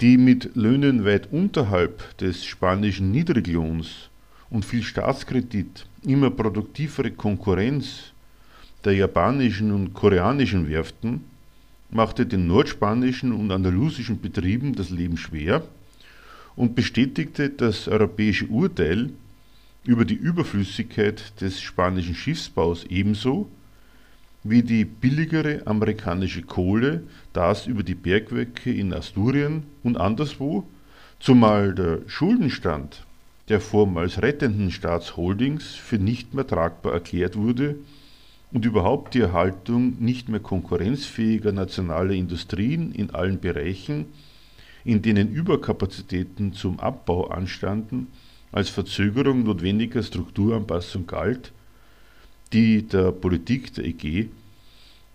Die 0.00 0.16
mit 0.16 0.54
Löhnen 0.54 1.04
weit 1.04 1.32
unterhalb 1.32 2.16
des 2.18 2.44
spanischen 2.44 3.10
Niedriglohns 3.10 4.08
und 4.48 4.64
viel 4.64 4.82
Staatskredit 4.82 5.86
immer 6.04 6.30
produktivere 6.30 7.10
Konkurrenz 7.10 8.12
der 8.84 8.94
japanischen 8.94 9.72
und 9.72 9.92
koreanischen 9.92 10.68
Werften 10.68 11.24
machte 11.90 12.24
den 12.24 12.46
nordspanischen 12.46 13.32
und 13.32 13.50
andalusischen 13.50 14.20
Betrieben 14.20 14.74
das 14.74 14.90
Leben 14.90 15.16
schwer 15.16 15.62
und 16.56 16.74
bestätigte 16.74 17.50
das 17.50 17.88
europäische 17.88 18.46
Urteil 18.46 19.10
über 19.84 20.04
die 20.04 20.14
Überflüssigkeit 20.14 21.40
des 21.40 21.60
spanischen 21.60 22.14
Schiffsbaus 22.14 22.84
ebenso 22.84 23.50
wie 24.42 24.62
die 24.62 24.84
billigere 24.84 25.66
amerikanische 25.66 26.42
Kohle, 26.42 27.02
das 27.32 27.66
über 27.66 27.82
die 27.82 27.94
Bergwerke 27.94 28.72
in 28.72 28.94
Asturien 28.94 29.64
und 29.82 29.96
anderswo, 29.96 30.64
zumal 31.18 31.74
der 31.74 32.00
Schuldenstand 32.06 33.04
der 33.48 33.60
vormals 33.60 34.22
rettenden 34.22 34.70
Staatsholdings 34.70 35.74
für 35.74 35.98
nicht 35.98 36.34
mehr 36.34 36.46
tragbar 36.46 36.92
erklärt 36.92 37.36
wurde 37.36 37.76
und 38.52 38.64
überhaupt 38.64 39.14
die 39.14 39.20
Erhaltung 39.20 39.96
nicht 39.98 40.28
mehr 40.28 40.40
konkurrenzfähiger 40.40 41.52
nationaler 41.52 42.12
Industrien 42.12 42.92
in 42.92 43.10
allen 43.10 43.40
Bereichen, 43.40 44.06
in 44.84 45.02
denen 45.02 45.32
Überkapazitäten 45.32 46.52
zum 46.52 46.78
Abbau 46.80 47.28
anstanden, 47.28 48.06
als 48.52 48.68
Verzögerung 48.68 49.42
notwendiger 49.42 50.02
Strukturanpassung 50.02 51.06
galt, 51.06 51.52
die 52.52 52.82
der 52.82 53.12
Politik 53.12 53.74
der 53.74 53.84
EG 53.84 54.28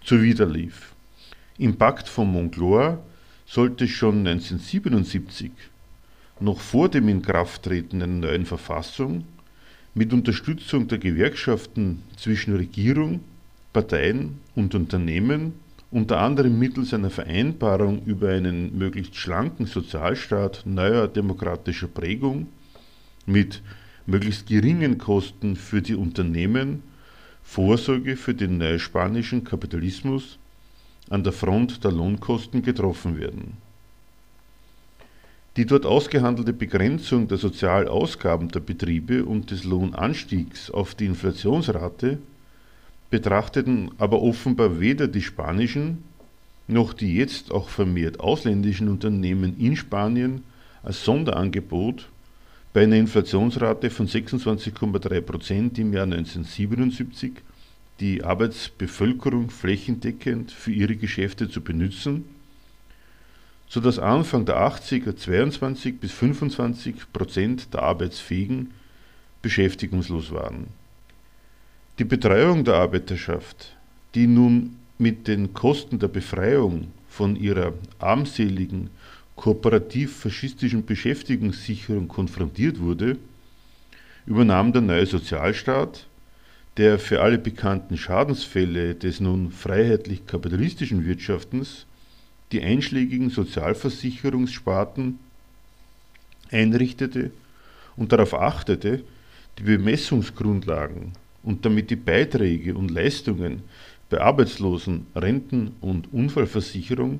zuwiderlief. 0.03 0.93
Im 1.57 1.75
Pakt 1.75 2.07
von 2.07 2.31
Moncloa 2.31 2.99
sollte 3.45 3.87
schon 3.87 4.19
1977, 4.27 5.51
noch 6.39 6.59
vor 6.59 6.89
dem 6.89 7.07
Inkrafttreten 7.09 8.01
einer 8.01 8.27
neuen 8.27 8.45
Verfassung, 8.45 9.25
mit 9.93 10.11
Unterstützung 10.11 10.87
der 10.87 10.97
Gewerkschaften 10.97 12.01
zwischen 12.17 12.55
Regierung, 12.55 13.21
Parteien 13.71 14.39
und 14.53 14.75
Unternehmen, 14.75 15.53
unter 15.91 16.19
anderem 16.19 16.59
mittels 16.59 16.93
einer 16.93 17.09
Vereinbarung 17.09 18.03
über 18.05 18.29
einen 18.29 18.77
möglichst 18.77 19.15
schlanken 19.15 19.65
Sozialstaat 19.65 20.63
neuer 20.65 21.07
demokratischer 21.07 21.87
Prägung 21.87 22.47
mit 23.25 23.61
möglichst 24.05 24.47
geringen 24.47 24.97
Kosten 24.97 25.55
für 25.55 25.81
die 25.81 25.95
Unternehmen 25.95 26.83
Vorsorge 27.45 28.17
für 28.17 28.33
den 28.33 28.57
neuspanischen 28.57 29.45
Kapitalismus 29.45 30.37
an 31.09 31.23
der 31.23 31.31
Front 31.31 31.83
der 31.83 31.91
Lohnkosten 31.91 32.61
getroffen 32.63 33.17
werden. 33.17 33.53
Die 35.55 35.65
dort 35.65 35.85
ausgehandelte 35.85 36.51
Begrenzung 36.51 37.29
der 37.29 37.37
Sozialausgaben 37.37 38.49
der 38.49 38.59
Betriebe 38.59 39.23
und 39.23 39.51
des 39.51 39.63
Lohnanstiegs 39.63 40.69
auf 40.69 40.95
die 40.95 41.05
Inflationsrate 41.05 42.17
betrachteten 43.09 43.91
aber 43.97 44.21
offenbar 44.21 44.81
weder 44.81 45.07
die 45.07 45.21
spanischen 45.21 46.03
noch 46.67 46.93
die 46.93 47.15
jetzt 47.15 47.51
auch 47.51 47.69
vermehrt 47.69 48.19
ausländischen 48.19 48.89
Unternehmen 48.89 49.57
in 49.57 49.77
Spanien 49.77 50.43
als 50.83 51.05
Sonderangebot 51.05 52.09
bei 52.75 52.83
einer 52.83 52.97
Inflationsrate 52.97 53.89
von 53.89 54.05
26,3 54.05 55.21
Prozent 55.21 55.79
im 55.79 55.93
Jahr 55.93 56.03
1977 56.03 57.31
die 58.01 58.21
Arbeitsbevölkerung 58.21 59.49
flächendeckend 59.49 60.51
für 60.51 60.73
ihre 60.73 60.97
Geschäfte 60.97 61.49
zu 61.49 61.61
benutzen, 61.61 62.25
sodass 63.69 63.97
Anfang 63.97 64.45
der 64.45 64.57
80er 64.57 65.15
22 65.15 66.01
bis 66.01 66.11
25 66.11 67.13
Prozent 67.13 67.73
der 67.73 67.83
Arbeitsfähigen 67.83 68.71
beschäftigungslos 69.41 70.33
waren. 70.33 70.67
Die 71.97 72.03
Betreuung 72.03 72.65
der 72.65 72.73
Arbeiterschaft, 72.73 73.73
die 74.15 74.27
nun 74.27 74.75
mit 74.97 75.29
den 75.29 75.53
Kosten 75.53 75.97
der 75.97 76.09
Befreiung 76.09 76.91
von 77.07 77.37
ihrer 77.37 77.71
armseligen, 77.99 78.89
kooperativ-faschistischen 79.35 80.85
Beschäftigungssicherung 80.85 82.07
konfrontiert 82.07 82.79
wurde, 82.79 83.17
übernahm 84.25 84.71
der 84.73 84.81
neue 84.81 85.05
Sozialstaat, 85.05 86.07
der 86.77 86.99
für 86.99 87.21
alle 87.21 87.37
bekannten 87.37 87.97
Schadensfälle 87.97 88.95
des 88.95 89.19
nun 89.19 89.51
freiheitlich-kapitalistischen 89.51 91.05
Wirtschaftens 91.05 91.85
die 92.51 92.61
einschlägigen 92.61 93.29
Sozialversicherungssparten 93.29 95.19
einrichtete 96.51 97.31
und 97.95 98.11
darauf 98.11 98.33
achtete, 98.33 99.03
die 99.57 99.63
Bemessungsgrundlagen 99.63 101.13
und 101.43 101.65
damit 101.65 101.89
die 101.89 101.95
Beiträge 101.95 102.75
und 102.75 102.91
Leistungen 102.91 103.63
bei 104.09 104.19
Arbeitslosen, 104.19 105.07
Renten 105.15 105.75
und 105.81 106.11
Unfallversicherung 106.13 107.19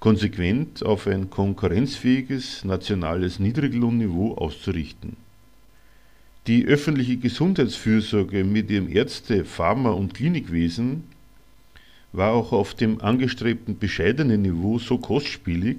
konsequent 0.00 0.84
auf 0.84 1.06
ein 1.06 1.28
konkurrenzfähiges 1.28 2.64
nationales 2.64 3.38
Niedriglohnniveau 3.38 4.34
auszurichten. 4.34 5.16
Die 6.46 6.64
öffentliche 6.64 7.18
Gesundheitsfürsorge 7.18 8.44
mit 8.44 8.70
ihrem 8.70 8.88
Ärzte-, 8.88 9.44
Pharma- 9.44 9.90
und 9.90 10.14
Klinikwesen 10.14 11.04
war 12.12 12.32
auch 12.32 12.52
auf 12.52 12.74
dem 12.74 13.00
angestrebten 13.02 13.78
bescheidenen 13.78 14.42
Niveau 14.42 14.78
so 14.78 14.98
kostspielig, 14.98 15.76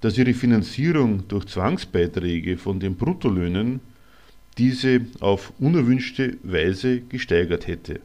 dass 0.00 0.18
ihre 0.18 0.34
Finanzierung 0.34 1.26
durch 1.28 1.46
Zwangsbeiträge 1.46 2.58
von 2.58 2.80
den 2.80 2.96
Bruttolöhnen 2.96 3.80
diese 4.58 5.02
auf 5.20 5.52
unerwünschte 5.58 6.36
Weise 6.42 7.00
gesteigert 7.00 7.66
hätte. 7.66 8.00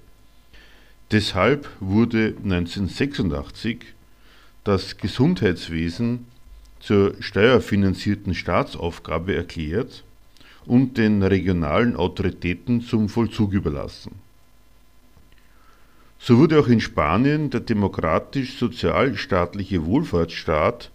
Deshalb 1.11 1.67
wurde 1.79 2.35
1986 2.43 3.79
das 4.63 4.97
Gesundheitswesen 4.97 6.25
zur 6.79 7.13
steuerfinanzierten 7.19 8.33
Staatsaufgabe 8.33 9.35
erklärt 9.35 10.03
und 10.65 10.97
den 10.97 11.21
regionalen 11.23 11.95
Autoritäten 11.95 12.81
zum 12.81 13.07
Vollzug 13.09 13.53
überlassen. 13.53 14.15
So 16.19 16.37
wurde 16.37 16.59
auch 16.59 16.67
in 16.67 16.79
Spanien 16.79 17.49
der 17.49 17.61
demokratisch-sozialstaatliche 17.61 19.83
Wohlfahrtsstaat 19.85 20.91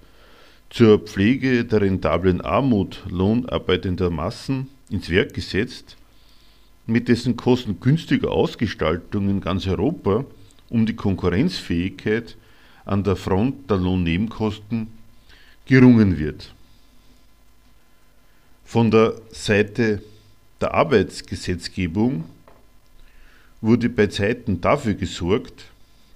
zur 0.71 1.01
Pflege 1.01 1.65
der 1.65 1.81
rentablen 1.81 2.41
Armut 2.41 3.03
lohnarbeitender 3.09 4.11
Massen 4.11 4.69
ins 4.89 5.11
Werk 5.11 5.35
gesetzt, 5.35 5.97
mit 6.87 7.09
dessen 7.09 7.37
kostengünstiger 7.37 8.31
Ausgestaltung 8.31 9.29
in 9.29 9.41
ganz 9.41 9.67
Europa 9.67 10.25
um 10.69 10.87
die 10.87 10.95
Konkurrenzfähigkeit 10.95 12.37
an 12.87 13.05
der 13.05 13.17
Front 13.17 13.69
der 13.71 13.77
Lohnnebenkosten 13.77 14.89
gerungen 15.67 16.19
wird. 16.19 16.55
Von 18.65 18.91
der 18.91 19.15
Seite 19.31 20.03
der 20.61 20.73
Arbeitsgesetzgebung 20.73 22.25
wurde 23.61 23.89
bei 23.89 24.07
Zeiten 24.07 24.61
dafür 24.61 24.95
gesorgt, 24.95 25.67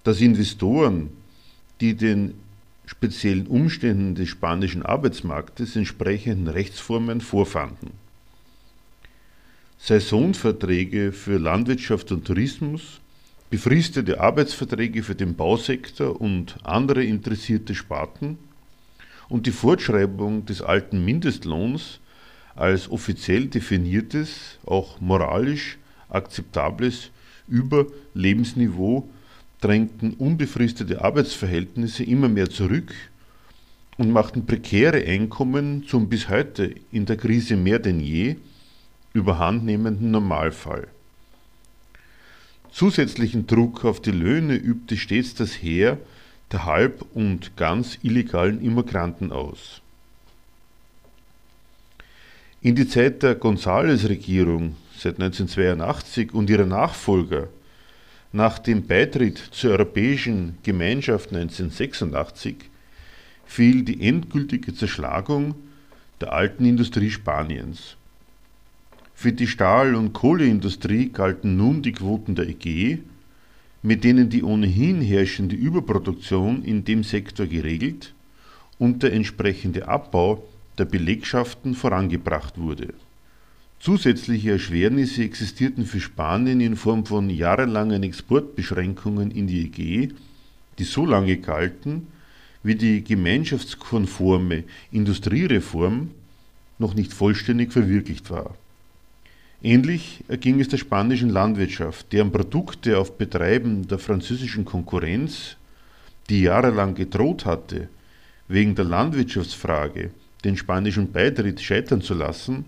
dass 0.04 0.20
Investoren, 0.20 1.10
die 1.80 1.94
den 1.94 2.34
speziellen 2.86 3.46
Umständen 3.46 4.14
des 4.14 4.28
spanischen 4.28 4.84
Arbeitsmarktes 4.84 5.76
entsprechenden 5.76 6.48
Rechtsformen 6.48 7.20
vorfanden. 7.20 7.92
Saisonverträge 9.78 11.12
für 11.12 11.38
Landwirtschaft 11.38 12.12
und 12.12 12.26
Tourismus, 12.26 12.99
befristete 13.50 14.20
Arbeitsverträge 14.20 15.02
für 15.02 15.16
den 15.16 15.34
Bausektor 15.34 16.20
und 16.20 16.56
andere 16.62 17.02
interessierte 17.02 17.74
Sparten 17.74 18.38
und 19.28 19.46
die 19.46 19.50
Fortschreibung 19.50 20.46
des 20.46 20.62
alten 20.62 21.04
Mindestlohns 21.04 21.98
als 22.54 22.88
offiziell 22.88 23.46
definiertes, 23.46 24.58
auch 24.64 25.00
moralisch 25.00 25.78
akzeptables 26.08 27.10
Überlebensniveau 27.48 29.08
drängten 29.60 30.14
unbefristete 30.14 31.02
Arbeitsverhältnisse 31.02 32.04
immer 32.04 32.28
mehr 32.28 32.48
zurück 32.48 32.94
und 33.98 34.12
machten 34.12 34.46
prekäre 34.46 35.04
Einkommen 35.04 35.84
zum 35.86 36.08
bis 36.08 36.28
heute 36.28 36.74
in 36.92 37.04
der 37.04 37.16
Krise 37.16 37.56
mehr 37.56 37.80
denn 37.80 38.00
je 38.00 38.36
überhandnehmenden 39.12 40.12
Normalfall. 40.12 40.86
Zusätzlichen 42.72 43.46
Druck 43.46 43.84
auf 43.84 44.00
die 44.00 44.12
Löhne 44.12 44.54
übte 44.54 44.96
stets 44.96 45.34
das 45.34 45.54
Heer 45.62 45.98
der 46.52 46.66
halb 46.66 47.04
und 47.14 47.56
ganz 47.56 47.98
illegalen 48.02 48.60
Immigranten 48.62 49.32
aus. 49.32 49.82
In 52.60 52.74
die 52.74 52.88
Zeit 52.88 53.22
der 53.22 53.40
González-Regierung 53.40 54.76
seit 54.96 55.20
1982 55.20 56.34
und 56.34 56.50
ihrer 56.50 56.66
Nachfolger 56.66 57.48
nach 58.32 58.58
dem 58.58 58.86
Beitritt 58.86 59.38
zur 59.38 59.72
Europäischen 59.72 60.58
Gemeinschaft 60.62 61.30
1986 61.30 62.56
fiel 63.46 63.82
die 63.82 64.06
endgültige 64.06 64.74
Zerschlagung 64.74 65.54
der 66.20 66.32
alten 66.32 66.64
Industrie 66.64 67.10
Spaniens. 67.10 67.96
Für 69.20 69.34
die 69.34 69.48
Stahl- 69.48 69.96
und 69.96 70.14
Kohleindustrie 70.14 71.10
galten 71.10 71.58
nun 71.58 71.82
die 71.82 71.92
Quoten 71.92 72.34
der 72.36 72.48
EG, 72.48 73.00
mit 73.82 74.02
denen 74.02 74.30
die 74.30 74.42
ohnehin 74.42 75.02
herrschende 75.02 75.54
Überproduktion 75.54 76.64
in 76.64 76.84
dem 76.86 77.04
Sektor 77.04 77.46
geregelt 77.46 78.14
und 78.78 79.02
der 79.02 79.12
entsprechende 79.12 79.86
Abbau 79.88 80.42
der 80.78 80.86
Belegschaften 80.86 81.74
vorangebracht 81.74 82.56
wurde. 82.56 82.94
Zusätzliche 83.78 84.52
Erschwernisse 84.52 85.22
existierten 85.22 85.84
für 85.84 86.00
Spanien 86.00 86.62
in 86.62 86.74
Form 86.74 87.04
von 87.04 87.28
jahrelangen 87.28 88.02
Exportbeschränkungen 88.02 89.30
in 89.32 89.46
die 89.46 89.66
EG, 89.66 90.14
die 90.78 90.84
so 90.84 91.04
lange 91.04 91.36
galten, 91.36 92.06
wie 92.62 92.74
die 92.74 93.04
gemeinschaftskonforme 93.04 94.64
Industriereform 94.90 96.10
noch 96.78 96.94
nicht 96.94 97.12
vollständig 97.12 97.70
verwirklicht 97.74 98.30
war. 98.30 98.54
Ähnlich 99.62 100.24
erging 100.28 100.58
es 100.60 100.68
der 100.68 100.78
spanischen 100.78 101.28
Landwirtschaft, 101.28 102.12
deren 102.12 102.32
Produkte 102.32 102.98
auf 102.98 103.18
Betreiben 103.18 103.86
der 103.86 103.98
französischen 103.98 104.64
Konkurrenz, 104.64 105.56
die 106.30 106.42
jahrelang 106.42 106.94
gedroht 106.94 107.44
hatte, 107.44 107.88
wegen 108.48 108.74
der 108.74 108.86
Landwirtschaftsfrage 108.86 110.12
den 110.44 110.56
spanischen 110.56 111.12
Beitritt 111.12 111.60
scheitern 111.60 112.00
zu 112.00 112.14
lassen, 112.14 112.64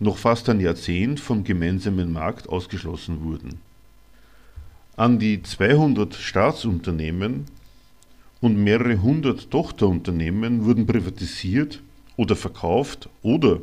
noch 0.00 0.18
fast 0.18 0.48
ein 0.48 0.58
Jahrzehnt 0.58 1.20
vom 1.20 1.44
gemeinsamen 1.44 2.12
Markt 2.12 2.48
ausgeschlossen 2.48 3.22
wurden. 3.22 3.60
An 4.96 5.20
die 5.20 5.42
200 5.42 6.14
Staatsunternehmen 6.14 7.44
und 8.40 8.56
mehrere 8.56 9.00
hundert 9.00 9.50
Tochterunternehmen 9.50 10.64
wurden 10.64 10.86
privatisiert 10.86 11.80
oder 12.16 12.34
verkauft 12.34 13.08
oder, 13.22 13.60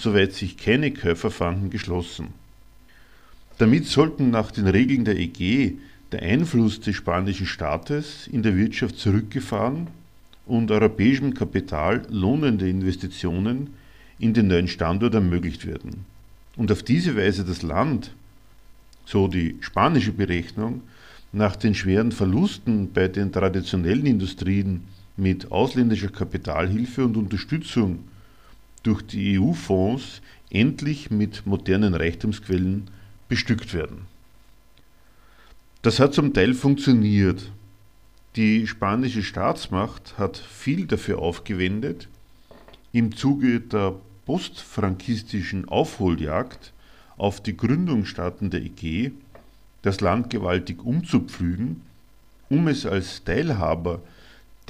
soweit 0.00 0.32
sich 0.32 0.56
keine 0.56 0.90
Käufer 0.92 1.30
fanden, 1.30 1.70
geschlossen. 1.70 2.28
Damit 3.58 3.86
sollten 3.86 4.30
nach 4.30 4.50
den 4.50 4.66
Regeln 4.66 5.04
der 5.04 5.18
EG 5.18 5.74
der 6.12 6.22
Einfluss 6.22 6.80
des 6.80 6.96
spanischen 6.96 7.46
Staates 7.46 8.26
in 8.26 8.42
der 8.42 8.56
Wirtschaft 8.56 8.98
zurückgefahren 8.98 9.88
und 10.46 10.70
europäischem 10.70 11.34
Kapital 11.34 12.06
lohnende 12.08 12.68
Investitionen 12.68 13.74
in 14.18 14.34
den 14.34 14.48
neuen 14.48 14.68
Standort 14.68 15.14
ermöglicht 15.14 15.66
werden. 15.66 16.04
Und 16.56 16.72
auf 16.72 16.82
diese 16.82 17.16
Weise 17.16 17.44
das 17.44 17.62
Land, 17.62 18.12
so 19.04 19.28
die 19.28 19.56
spanische 19.60 20.12
Berechnung, 20.12 20.82
nach 21.32 21.54
den 21.54 21.74
schweren 21.74 22.10
Verlusten 22.10 22.92
bei 22.92 23.06
den 23.08 23.30
traditionellen 23.30 24.06
Industrien 24.06 24.82
mit 25.16 25.52
ausländischer 25.52 26.08
Kapitalhilfe 26.08 27.04
und 27.04 27.16
Unterstützung 27.16 28.00
durch 28.82 29.02
die 29.02 29.38
EU-Fonds 29.38 30.22
endlich 30.50 31.10
mit 31.10 31.46
modernen 31.46 31.94
Reichtumsquellen 31.94 32.88
bestückt 33.28 33.74
werden. 33.74 34.06
Das 35.82 35.98
hat 35.98 36.14
zum 36.14 36.34
Teil 36.34 36.54
funktioniert, 36.54 37.50
die 38.36 38.66
spanische 38.66 39.22
Staatsmacht 39.22 40.18
hat 40.18 40.36
viel 40.36 40.86
dafür 40.86 41.18
aufgewendet, 41.18 42.08
im 42.92 43.16
Zuge 43.16 43.60
der 43.60 43.94
postfrankistischen 44.26 45.68
Aufholjagd 45.68 46.72
auf 47.16 47.42
die 47.42 47.56
Gründungsstaaten 47.56 48.50
der 48.50 48.62
EG 48.62 49.12
das 49.82 50.00
Land 50.00 50.30
gewaltig 50.30 50.84
umzupflügen, 50.84 51.82
um 52.48 52.68
es 52.68 52.86
als 52.86 53.24
Teilhaber 53.24 54.00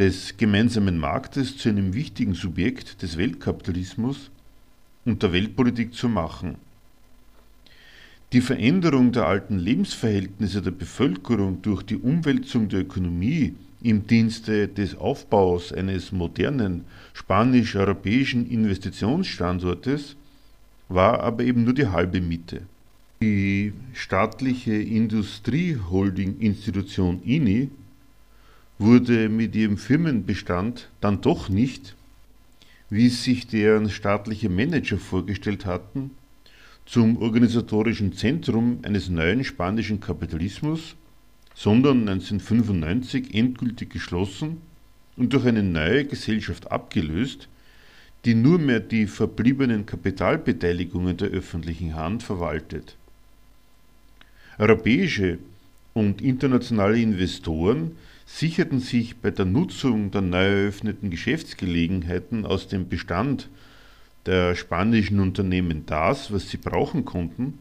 des 0.01 0.37
gemeinsamen 0.39 0.99
Marktes 0.99 1.59
zu 1.59 1.69
einem 1.69 1.93
wichtigen 1.93 2.33
Subjekt 2.33 3.03
des 3.03 3.19
Weltkapitalismus 3.19 4.31
und 5.05 5.23
der 5.23 5.35
Weltpolitik 5.35 5.93
zu 5.93 6.09
machen. 6.09 6.55
Die 8.33 8.41
Veränderung 8.41 9.13
der 9.13 9.27
alten 9.27 9.59
Lebensverhältnisse 9.59 10.63
der 10.63 10.71
Bevölkerung 10.71 11.61
durch 11.61 11.83
die 11.83 11.99
Umwälzung 11.99 12.71
der 12.71 12.81
Ökonomie 12.81 13.55
im 13.83 14.07
Dienste 14.07 14.69
des 14.69 14.97
Aufbaus 14.97 15.71
eines 15.71 16.13
modernen 16.13 16.87
spanisch-europäischen 17.13 18.49
Investitionsstandortes 18.49 20.17
war 20.89 21.21
aber 21.21 21.45
eben 21.45 21.65
nur 21.65 21.75
die 21.75 21.89
halbe 21.89 22.23
Miete. 22.23 22.63
Die 23.21 23.75
staatliche 23.93 24.73
Industrieholding-Institution 24.73 27.23
INI 27.23 27.69
wurde 28.81 29.29
mit 29.29 29.55
ihrem 29.55 29.77
Firmenbestand 29.77 30.89
dann 31.03 31.21
doch 31.21 31.51
nicht, 31.51 31.95
wie 32.89 33.07
es 33.07 33.23
sich 33.23 33.47
deren 33.47 33.91
staatliche 33.91 34.49
Manager 34.49 34.97
vorgestellt 34.97 35.67
hatten, 35.67 36.13
zum 36.87 37.19
organisatorischen 37.19 38.15
Zentrum 38.15 38.79
eines 38.83 39.11
neuen 39.11 39.45
spanischen 39.45 40.01
Kapitalismus, 40.01 40.97
sondern 41.55 42.09
1995 42.09 43.35
endgültig 43.35 43.91
geschlossen 43.91 44.63
und 45.17 45.35
durch 45.35 45.45
eine 45.45 45.63
neue 45.63 46.07
Gesellschaft 46.07 46.73
abgelöst, 46.73 47.49
die 48.25 48.35
nur 48.35 48.59
mehr 48.59 48.81
die 48.81 49.07
verbliebenen 49.07 49.85
Kapitalbeteiligungen 49.85 51.19
der 51.19 51.29
öffentlichen 51.29 51.95
Hand 51.95 52.23
verwaltet. 52.23 52.97
Europäische 54.59 55.39
und 55.93 56.23
internationale 56.23 56.99
Investoren 56.99 57.93
sicherten 58.39 58.81
sich 58.81 59.17
bei 59.17 59.31
der 59.31 59.45
Nutzung 59.45 60.11
der 60.11 60.23
neu 60.23 60.63
eröffneten 60.63 61.11
Geschäftsgelegenheiten 61.11 62.47
aus 62.47 62.69
dem 62.69 62.89
Bestand 62.89 63.49
der 64.27 64.55
spanischen 64.55 65.21
Unternehmen 65.21 65.85
das, 65.87 66.33
was 66.33 66.49
sie 66.49 66.57
brauchen 66.57 67.05
konnten, 67.05 67.59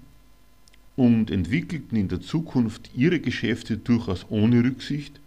und 0.95 1.32
entwickelten 1.32 1.97
in 1.97 2.10
der 2.10 2.21
Zukunft 2.21 2.91
ihre 2.93 3.19
Geschäfte 3.19 3.77
durchaus 3.77 4.25
ohne 4.29 4.63
Rücksicht 4.63 5.19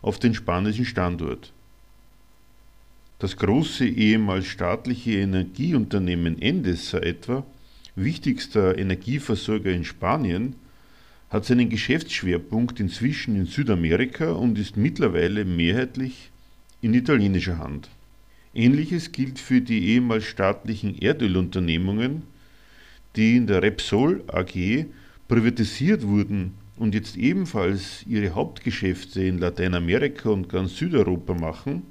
auf 0.00 0.18
den 0.18 0.34
spanischen 0.34 0.86
Standort. 0.86 1.52
Das 3.18 3.36
große 3.36 3.86
ehemals 3.86 4.46
staatliche 4.46 5.12
Energieunternehmen 5.12 6.40
Endesa 6.40 6.98
etwa, 6.98 7.44
wichtigster 7.96 8.78
Energieversorger 8.78 9.70
in 9.70 9.84
Spanien, 9.84 10.54
hat 11.30 11.44
seinen 11.44 11.68
Geschäftsschwerpunkt 11.68 12.80
inzwischen 12.80 13.36
in 13.36 13.46
Südamerika 13.46 14.32
und 14.32 14.58
ist 14.58 14.76
mittlerweile 14.76 15.44
mehrheitlich 15.44 16.30
in 16.82 16.92
italienischer 16.92 17.58
Hand. 17.58 17.88
Ähnliches 18.52 19.12
gilt 19.12 19.38
für 19.38 19.60
die 19.60 19.90
ehemals 19.90 20.24
staatlichen 20.24 21.00
Erdölunternehmungen, 21.00 22.24
die 23.14 23.36
in 23.36 23.46
der 23.46 23.62
Repsol 23.62 24.24
AG 24.26 24.86
privatisiert 25.28 26.02
wurden 26.04 26.54
und 26.76 26.94
jetzt 26.94 27.16
ebenfalls 27.16 28.04
ihre 28.08 28.34
Hauptgeschäfte 28.34 29.22
in 29.22 29.38
Lateinamerika 29.38 30.30
und 30.30 30.48
ganz 30.48 30.76
Südeuropa 30.76 31.34
machen. 31.34 31.82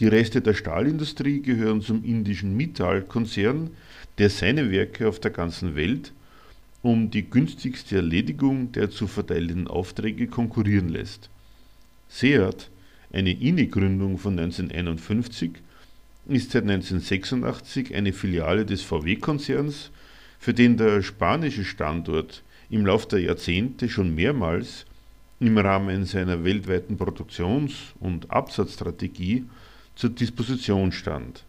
Die 0.00 0.08
Reste 0.08 0.40
der 0.40 0.54
Stahlindustrie 0.54 1.40
gehören 1.42 1.80
zum 1.80 2.02
indischen 2.02 2.56
Mittal-Konzern, 2.56 3.70
der 4.18 4.30
seine 4.30 4.72
Werke 4.72 5.06
auf 5.06 5.20
der 5.20 5.30
ganzen 5.30 5.76
Welt 5.76 6.12
um 6.84 7.10
die 7.10 7.28
günstigste 7.30 7.96
Erledigung 7.96 8.70
der 8.72 8.90
zu 8.90 9.06
verteilenden 9.06 9.68
Aufträge 9.68 10.26
konkurrieren 10.26 10.90
lässt. 10.90 11.30
Seat, 12.10 12.68
eine 13.10 13.32
INI-Gründung 13.32 14.18
von 14.18 14.38
1951, 14.38 15.52
ist 16.28 16.50
seit 16.50 16.64
1986 16.64 17.94
eine 17.94 18.12
Filiale 18.12 18.66
des 18.66 18.82
VW-Konzerns, 18.82 19.90
für 20.38 20.52
den 20.52 20.76
der 20.76 21.02
spanische 21.02 21.64
Standort 21.64 22.42
im 22.68 22.84
Laufe 22.84 23.08
der 23.08 23.20
Jahrzehnte 23.20 23.88
schon 23.88 24.14
mehrmals 24.14 24.84
im 25.40 25.56
Rahmen 25.56 26.04
seiner 26.04 26.44
weltweiten 26.44 26.98
Produktions- 26.98 27.94
und 27.98 28.30
Absatzstrategie 28.30 29.44
zur 29.96 30.10
Disposition 30.10 30.92
stand. 30.92 31.44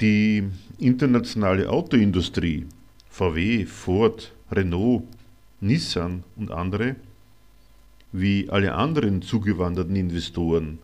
Die 0.00 0.44
internationale 0.78 1.68
Autoindustrie, 1.68 2.66
VW, 3.18 3.66
Ford, 3.66 4.32
Renault, 4.52 5.02
Nissan 5.60 6.22
und 6.36 6.52
andere, 6.52 6.94
wie 8.12 8.48
alle 8.48 8.74
anderen 8.74 9.22
zugewanderten 9.22 9.96
Investoren, 9.96 10.78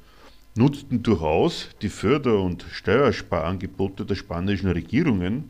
nutzten 0.56 1.04
durchaus 1.04 1.68
die 1.80 1.88
Förder- 1.88 2.40
und 2.40 2.66
Steuersparangebote 2.68 4.04
der 4.04 4.16
spanischen 4.16 4.68
Regierungen 4.68 5.48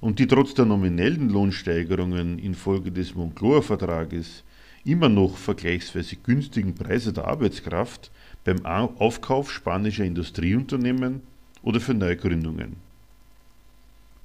und 0.00 0.20
die 0.20 0.28
trotz 0.28 0.54
der 0.54 0.66
nominellen 0.66 1.30
Lohnsteigerungen 1.30 2.38
infolge 2.38 2.92
des 2.92 3.16
Moncloa-Vertrages 3.16 4.44
immer 4.84 5.08
noch 5.08 5.36
vergleichsweise 5.36 6.14
günstigen 6.14 6.76
Preise 6.76 7.12
der 7.12 7.26
Arbeitskraft 7.26 8.12
beim 8.44 8.64
Aufkauf 8.64 9.50
spanischer 9.50 10.04
Industrieunternehmen 10.04 11.22
oder 11.64 11.80
für 11.80 11.94
Neugründungen. 11.94 12.76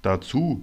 Dazu 0.03 0.61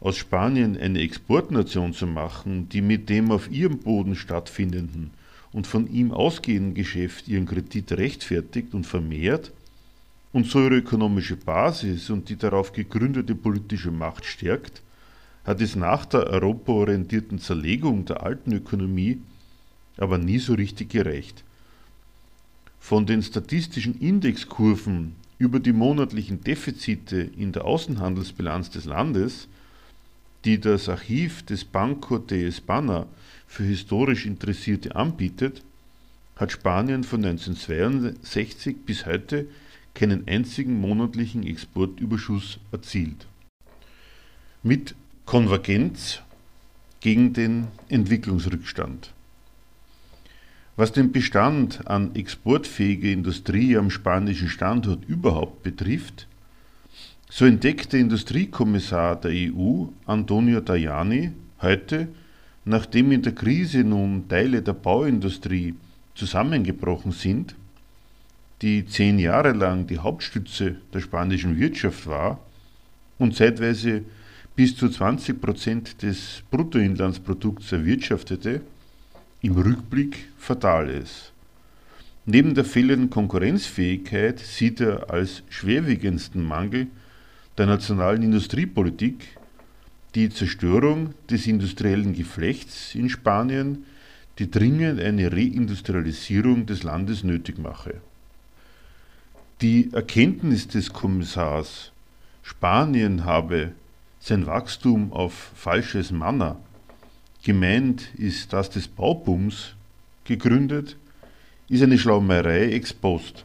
aus 0.00 0.16
Spanien 0.16 0.76
eine 0.76 1.00
Exportnation 1.00 1.92
zu 1.92 2.06
machen, 2.06 2.68
die 2.68 2.82
mit 2.82 3.08
dem 3.08 3.30
auf 3.30 3.50
ihrem 3.50 3.78
Boden 3.78 4.14
stattfindenden 4.14 5.10
und 5.52 5.66
von 5.66 5.90
ihm 5.92 6.12
ausgehenden 6.12 6.74
Geschäft 6.74 7.28
ihren 7.28 7.46
Kredit 7.46 7.92
rechtfertigt 7.92 8.74
und 8.74 8.86
vermehrt 8.86 9.52
und 10.32 10.46
so 10.46 10.60
ihre 10.60 10.76
ökonomische 10.76 11.36
Basis 11.36 12.10
und 12.10 12.28
die 12.28 12.36
darauf 12.36 12.72
gegründete 12.72 13.34
politische 13.34 13.90
Macht 13.90 14.26
stärkt, 14.26 14.82
hat 15.44 15.60
es 15.60 15.76
nach 15.76 16.04
der 16.04 16.26
europaorientierten 16.26 17.38
Zerlegung 17.38 18.04
der 18.04 18.22
alten 18.22 18.52
Ökonomie 18.52 19.18
aber 19.96 20.18
nie 20.18 20.38
so 20.38 20.54
richtig 20.54 20.90
gereicht. 20.90 21.42
Von 22.78 23.06
den 23.06 23.22
statistischen 23.22 23.98
Indexkurven 24.00 25.14
über 25.38 25.60
die 25.60 25.72
monatlichen 25.72 26.42
Defizite 26.42 27.16
in 27.16 27.52
der 27.52 27.64
Außenhandelsbilanz 27.64 28.70
des 28.70 28.84
Landes, 28.84 29.48
die 30.46 30.60
das 30.60 30.88
Archiv 30.88 31.42
des 31.42 31.64
Banco 31.64 32.18
de 32.18 32.48
España 32.48 33.06
für 33.48 33.64
historisch 33.64 34.26
Interessierte 34.26 34.94
anbietet, 34.94 35.62
hat 36.36 36.52
Spanien 36.52 37.02
von 37.02 37.24
1962 37.24 38.76
bis 38.86 39.06
heute 39.06 39.46
keinen 39.92 40.28
einzigen 40.28 40.80
monatlichen 40.80 41.44
Exportüberschuss 41.44 42.60
erzielt. 42.70 43.26
Mit 44.62 44.94
Konvergenz 45.24 46.20
gegen 47.00 47.32
den 47.32 47.66
Entwicklungsrückstand. 47.88 49.10
Was 50.76 50.92
den 50.92 51.10
Bestand 51.10 51.88
an 51.88 52.14
exportfähiger 52.14 53.08
Industrie 53.08 53.76
am 53.76 53.90
spanischen 53.90 54.48
Standort 54.48 55.04
überhaupt 55.08 55.64
betrifft, 55.64 56.28
so 57.28 57.44
entdeckt 57.44 57.92
der 57.92 58.00
Industriekommissar 58.00 59.16
der 59.16 59.32
EU, 59.32 59.86
Antonio 60.06 60.60
Tajani, 60.60 61.32
heute, 61.60 62.08
nachdem 62.64 63.12
in 63.12 63.22
der 63.22 63.34
Krise 63.34 63.84
nun 63.84 64.28
Teile 64.28 64.62
der 64.62 64.74
Bauindustrie 64.74 65.74
zusammengebrochen 66.14 67.12
sind, 67.12 67.54
die 68.62 68.86
zehn 68.86 69.18
Jahre 69.18 69.52
lang 69.52 69.86
die 69.86 69.98
Hauptstütze 69.98 70.76
der 70.92 71.00
spanischen 71.00 71.58
Wirtschaft 71.58 72.06
war 72.06 72.40
und 73.18 73.36
zeitweise 73.36 74.02
bis 74.54 74.76
zu 74.76 74.88
20 74.88 75.40
Prozent 75.40 76.02
des 76.02 76.42
Bruttoinlandsprodukts 76.50 77.72
erwirtschaftete, 77.72 78.62
im 79.42 79.52
Rückblick 79.52 80.28
fatal 80.38 80.88
ist. 80.88 81.32
Neben 82.24 82.54
der 82.54 82.64
fehlenden 82.64 83.10
Konkurrenzfähigkeit 83.10 84.40
sieht 84.40 84.80
er 84.80 85.10
als 85.10 85.42
schwerwiegendsten 85.50 86.42
Mangel 86.42 86.86
der 87.58 87.66
nationalen 87.66 88.22
Industriepolitik 88.22 89.38
die 90.14 90.30
Zerstörung 90.30 91.14
des 91.30 91.46
industriellen 91.46 92.14
Geflechts 92.14 92.94
in 92.94 93.08
Spanien, 93.08 93.84
die 94.38 94.50
dringend 94.50 95.00
eine 95.00 95.32
Reindustrialisierung 95.32 96.66
des 96.66 96.82
Landes 96.82 97.24
nötig 97.24 97.58
mache. 97.58 98.00
Die 99.62 99.90
Erkenntnis 99.92 100.68
des 100.68 100.92
Kommissars, 100.92 101.92
Spanien 102.42 103.24
habe 103.24 103.72
sein 104.20 104.46
Wachstum 104.46 105.12
auf 105.12 105.52
falsches 105.54 106.10
Manna, 106.10 106.56
gemeint 107.42 108.14
ist 108.16 108.52
das 108.52 108.70
des 108.70 108.88
Baubooms, 108.88 109.74
gegründet, 110.24 110.96
ist 111.68 111.82
eine 111.82 111.98
Schlaumerei 111.98 112.72
ex 112.72 112.92
post. 112.92 113.44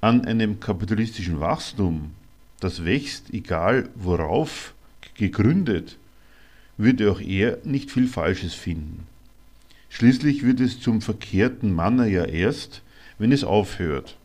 An 0.00 0.24
einem 0.24 0.60
kapitalistischen 0.60 1.40
Wachstum, 1.40 2.12
das 2.60 2.84
wächst, 2.84 3.32
egal 3.32 3.88
worauf 3.94 4.74
gegründet, 5.14 5.96
würde 6.76 7.10
auch 7.10 7.20
er 7.20 7.58
nicht 7.64 7.90
viel 7.90 8.06
Falsches 8.06 8.54
finden. 8.54 9.06
Schließlich 9.90 10.44
wird 10.44 10.60
es 10.60 10.80
zum 10.80 11.00
verkehrten 11.00 11.72
Manner 11.72 12.06
ja 12.06 12.24
erst, 12.24 12.82
wenn 13.18 13.32
es 13.32 13.44
aufhört. 13.44 14.16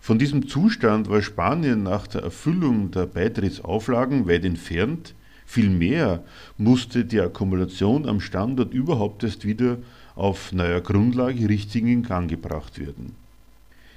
Von 0.00 0.18
diesem 0.18 0.48
Zustand 0.48 1.08
war 1.08 1.22
Spanien 1.22 1.82
nach 1.82 2.06
der 2.06 2.22
Erfüllung 2.22 2.90
der 2.90 3.06
Beitrittsauflagen 3.06 4.28
weit 4.28 4.44
entfernt, 4.44 5.14
vielmehr 5.46 6.22
musste 6.58 7.04
die 7.04 7.20
Akkumulation 7.20 8.06
am 8.08 8.20
Standort 8.20 8.72
überhaupt 8.72 9.24
erst 9.24 9.46
wieder 9.46 9.78
auf 10.14 10.52
neuer 10.52 10.80
Grundlage 10.80 11.48
richtig 11.48 11.84
in 11.84 12.02
Gang 12.02 12.28
gebracht 12.28 12.78
werden. 12.78 13.14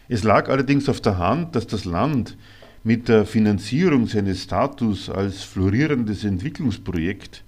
Es 0.10 0.24
lag 0.24 0.50
allerdings 0.50 0.88
auf 0.88 1.02
der 1.02 1.18
Hand, 1.18 1.56
dass 1.56 1.68
das 1.68 1.84
Land 1.86 2.38
mit 2.88 3.10
der 3.10 3.26
Finanzierung 3.26 4.08
seines 4.08 4.44
Status 4.44 5.10
als 5.10 5.44
florierendes 5.44 6.24
Entwicklungsprojekt 6.24 7.44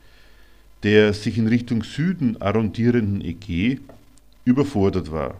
der 0.84 1.14
sich 1.14 1.38
in 1.38 1.48
Richtung 1.48 1.84
Süden 1.84 2.42
arrondierenden 2.42 3.22
Ägäe 3.22 3.80
überfordert 4.44 5.12
war. 5.14 5.40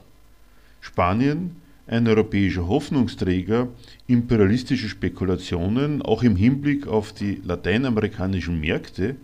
Spanien 0.80 1.56
ein 1.86 2.08
europäischer 2.08 2.68
Hoffnungsträger, 2.68 3.68
imperialistische 4.08 4.88
Spekulationen 4.88 6.02
auch 6.02 6.24
im 6.24 6.38
Hinblick 6.38 6.88
auf 6.88 7.12
die 7.12 7.42
lateinamerikanischen 7.44 8.60
Märkte 8.60 9.16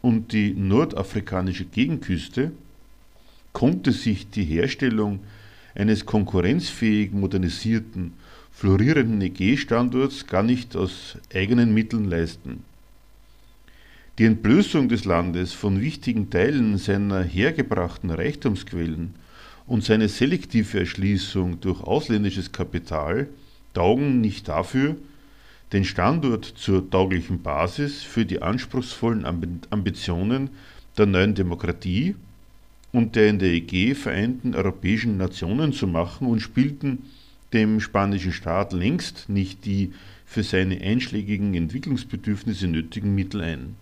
und 0.00 0.32
die 0.32 0.52
nordafrikanische 0.52 1.64
Gegenküste, 1.64 2.52
konnte 3.52 3.90
sich 3.90 4.28
die 4.30 4.44
Herstellung 4.44 5.20
eines 5.74 6.04
konkurrenzfähigen, 6.06 7.18
modernisierten, 7.18 8.12
florierenden 8.54 9.20
EG-Standorts 9.20 10.26
gar 10.26 10.44
nicht 10.44 10.76
aus 10.76 11.18
eigenen 11.34 11.74
Mitteln 11.74 12.04
leisten. 12.04 12.62
Die 14.18 14.24
Entblößung 14.24 14.88
des 14.88 15.04
Landes 15.04 15.52
von 15.52 15.80
wichtigen 15.80 16.30
Teilen 16.30 16.78
seiner 16.78 17.24
hergebrachten 17.24 18.10
Reichtumsquellen 18.10 19.14
und 19.66 19.82
seine 19.82 20.08
selektive 20.08 20.78
Erschließung 20.78 21.60
durch 21.60 21.82
ausländisches 21.82 22.52
Kapital 22.52 23.26
taugen 23.72 24.20
nicht 24.20 24.46
dafür, 24.46 24.94
den 25.72 25.84
Standort 25.84 26.44
zur 26.44 26.88
tauglichen 26.88 27.42
Basis 27.42 28.04
für 28.04 28.24
die 28.24 28.40
anspruchsvollen 28.40 29.26
Ambitionen 29.70 30.50
der 30.96 31.06
neuen 31.06 31.34
Demokratie 31.34 32.14
und 32.92 33.16
der 33.16 33.30
in 33.30 33.40
der 33.40 33.50
EG 33.50 33.96
vereinten 33.96 34.54
europäischen 34.54 35.16
Nationen 35.16 35.72
zu 35.72 35.88
machen 35.88 36.28
und 36.28 36.38
spielten 36.38 37.02
dem 37.54 37.80
spanischen 37.80 38.32
Staat 38.32 38.72
längst 38.72 39.28
nicht 39.28 39.64
die 39.64 39.92
für 40.26 40.42
seine 40.42 40.80
einschlägigen 40.80 41.54
Entwicklungsbedürfnisse 41.54 42.66
nötigen 42.66 43.14
Mittel 43.14 43.40
ein. 43.40 43.76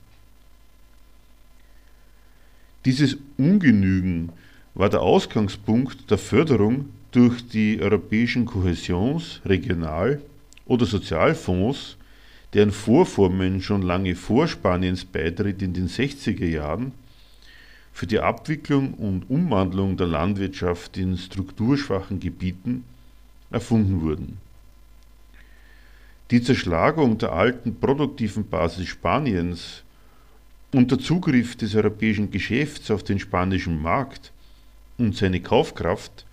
Dieses 2.85 3.17
Ungenügen 3.39 4.31
war 4.75 4.91
der 4.91 5.03
Ausgangspunkt 5.03 6.11
der 6.11 6.19
Förderung 6.19 6.91
durch 7.11 7.47
die 7.49 7.81
europäischen 7.81 8.47
Kohäsions-, 8.47 9.41
Regional- 9.45 10.21
oder 10.67 10.87
Sozialfonds, 10.87 11.97
deren 12.55 12.73
Vorformen 12.73 13.63
schon 13.63 13.83
lange 13.83 14.15
vor 14.15 14.49
Spaniens 14.49 15.05
Beitritt 15.05 15.63
in 15.63 15.73
den 15.73 15.89
60er 15.89 16.47
Jahren 16.47 16.93
für 17.93 18.07
die 18.07 18.21
Abwicklung 18.21 18.95
und 18.95 19.29
Umwandlung 19.31 19.97
der 19.97 20.07
Landwirtschaft 20.07 20.97
in 20.97 21.17
strukturschwachen 21.17 22.21
Gebieten 22.21 22.85
erfunden 23.53 24.01
wurden. 24.01 24.39
Die 26.31 26.43
Zerschlagung 26.43 27.19
der 27.19 27.33
alten 27.33 27.75
produktiven 27.79 28.49
Basis 28.49 28.89
Spaniens 28.89 29.83
und 30.73 30.91
der 30.91 30.99
Zugriff 30.99 31.57
des 31.57 31.75
europäischen 31.75 32.31
Geschäfts 32.31 32.91
auf 32.91 33.03
den 33.03 33.19
spanischen 33.19 33.83
Markt 33.83 34.33
und 34.99 35.17
seine 35.17 35.41
Kaufkraft 35.41 36.25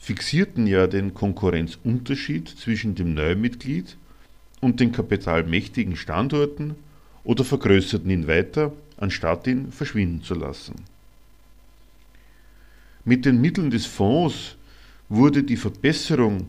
fixierten 0.00 0.66
ja 0.66 0.86
den 0.86 1.14
Konkurrenzunterschied 1.14 2.48
zwischen 2.48 2.94
dem 2.94 3.14
Neumitglied 3.14 3.96
und 4.60 4.80
den 4.80 4.90
kapitalmächtigen 4.92 5.96
Standorten 5.96 6.76
oder 7.24 7.44
vergrößerten 7.44 8.10
ihn 8.10 8.26
weiter, 8.26 8.72
anstatt 8.96 9.46
ihn 9.46 9.70
verschwinden 9.70 10.22
zu 10.22 10.34
lassen. 10.34 10.74
Mit 13.04 13.24
den 13.26 13.40
Mitteln 13.40 13.70
des 13.70 13.86
Fonds 13.86 14.56
wurde 15.08 15.42
die 15.42 15.56
Verbesserung 15.56 16.46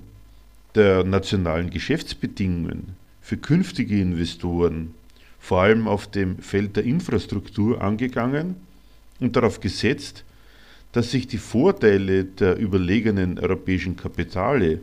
der 0.75 1.03
nationalen 1.03 1.69
Geschäftsbedingungen 1.69 2.95
für 3.21 3.37
künftige 3.37 3.99
Investoren 3.99 4.93
vor 5.39 5.61
allem 5.61 5.87
auf 5.87 6.07
dem 6.07 6.37
Feld 6.37 6.77
der 6.77 6.83
Infrastruktur 6.85 7.81
angegangen 7.81 8.55
und 9.19 9.35
darauf 9.35 9.59
gesetzt, 9.59 10.23
dass 10.93 11.11
sich 11.11 11.27
die 11.27 11.37
Vorteile 11.37 12.23
der 12.23 12.57
überlegenen 12.57 13.39
europäischen 13.39 13.97
Kapitale 13.97 14.79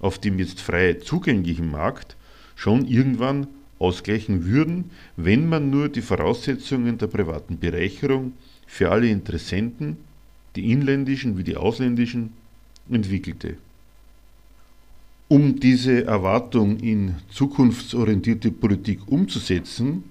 auf 0.00 0.18
dem 0.18 0.38
jetzt 0.38 0.60
frei 0.60 0.94
zugänglichen 0.94 1.70
Markt 1.70 2.16
schon 2.56 2.86
irgendwann 2.86 3.46
ausgleichen 3.78 4.46
würden, 4.46 4.90
wenn 5.16 5.48
man 5.48 5.70
nur 5.70 5.88
die 5.88 6.02
Voraussetzungen 6.02 6.98
der 6.98 7.06
privaten 7.06 7.58
Bereicherung 7.58 8.32
für 8.66 8.90
alle 8.90 9.08
Interessenten, 9.08 9.96
die 10.56 10.70
inländischen 10.72 11.38
wie 11.38 11.44
die 11.44 11.56
ausländischen, 11.56 12.32
entwickelte. 12.90 13.56
Um 15.32 15.60
diese 15.60 16.06
Erwartung 16.06 16.80
in 16.80 17.14
zukunftsorientierte 17.30 18.50
Politik 18.50 19.06
umzusetzen, 19.06 20.02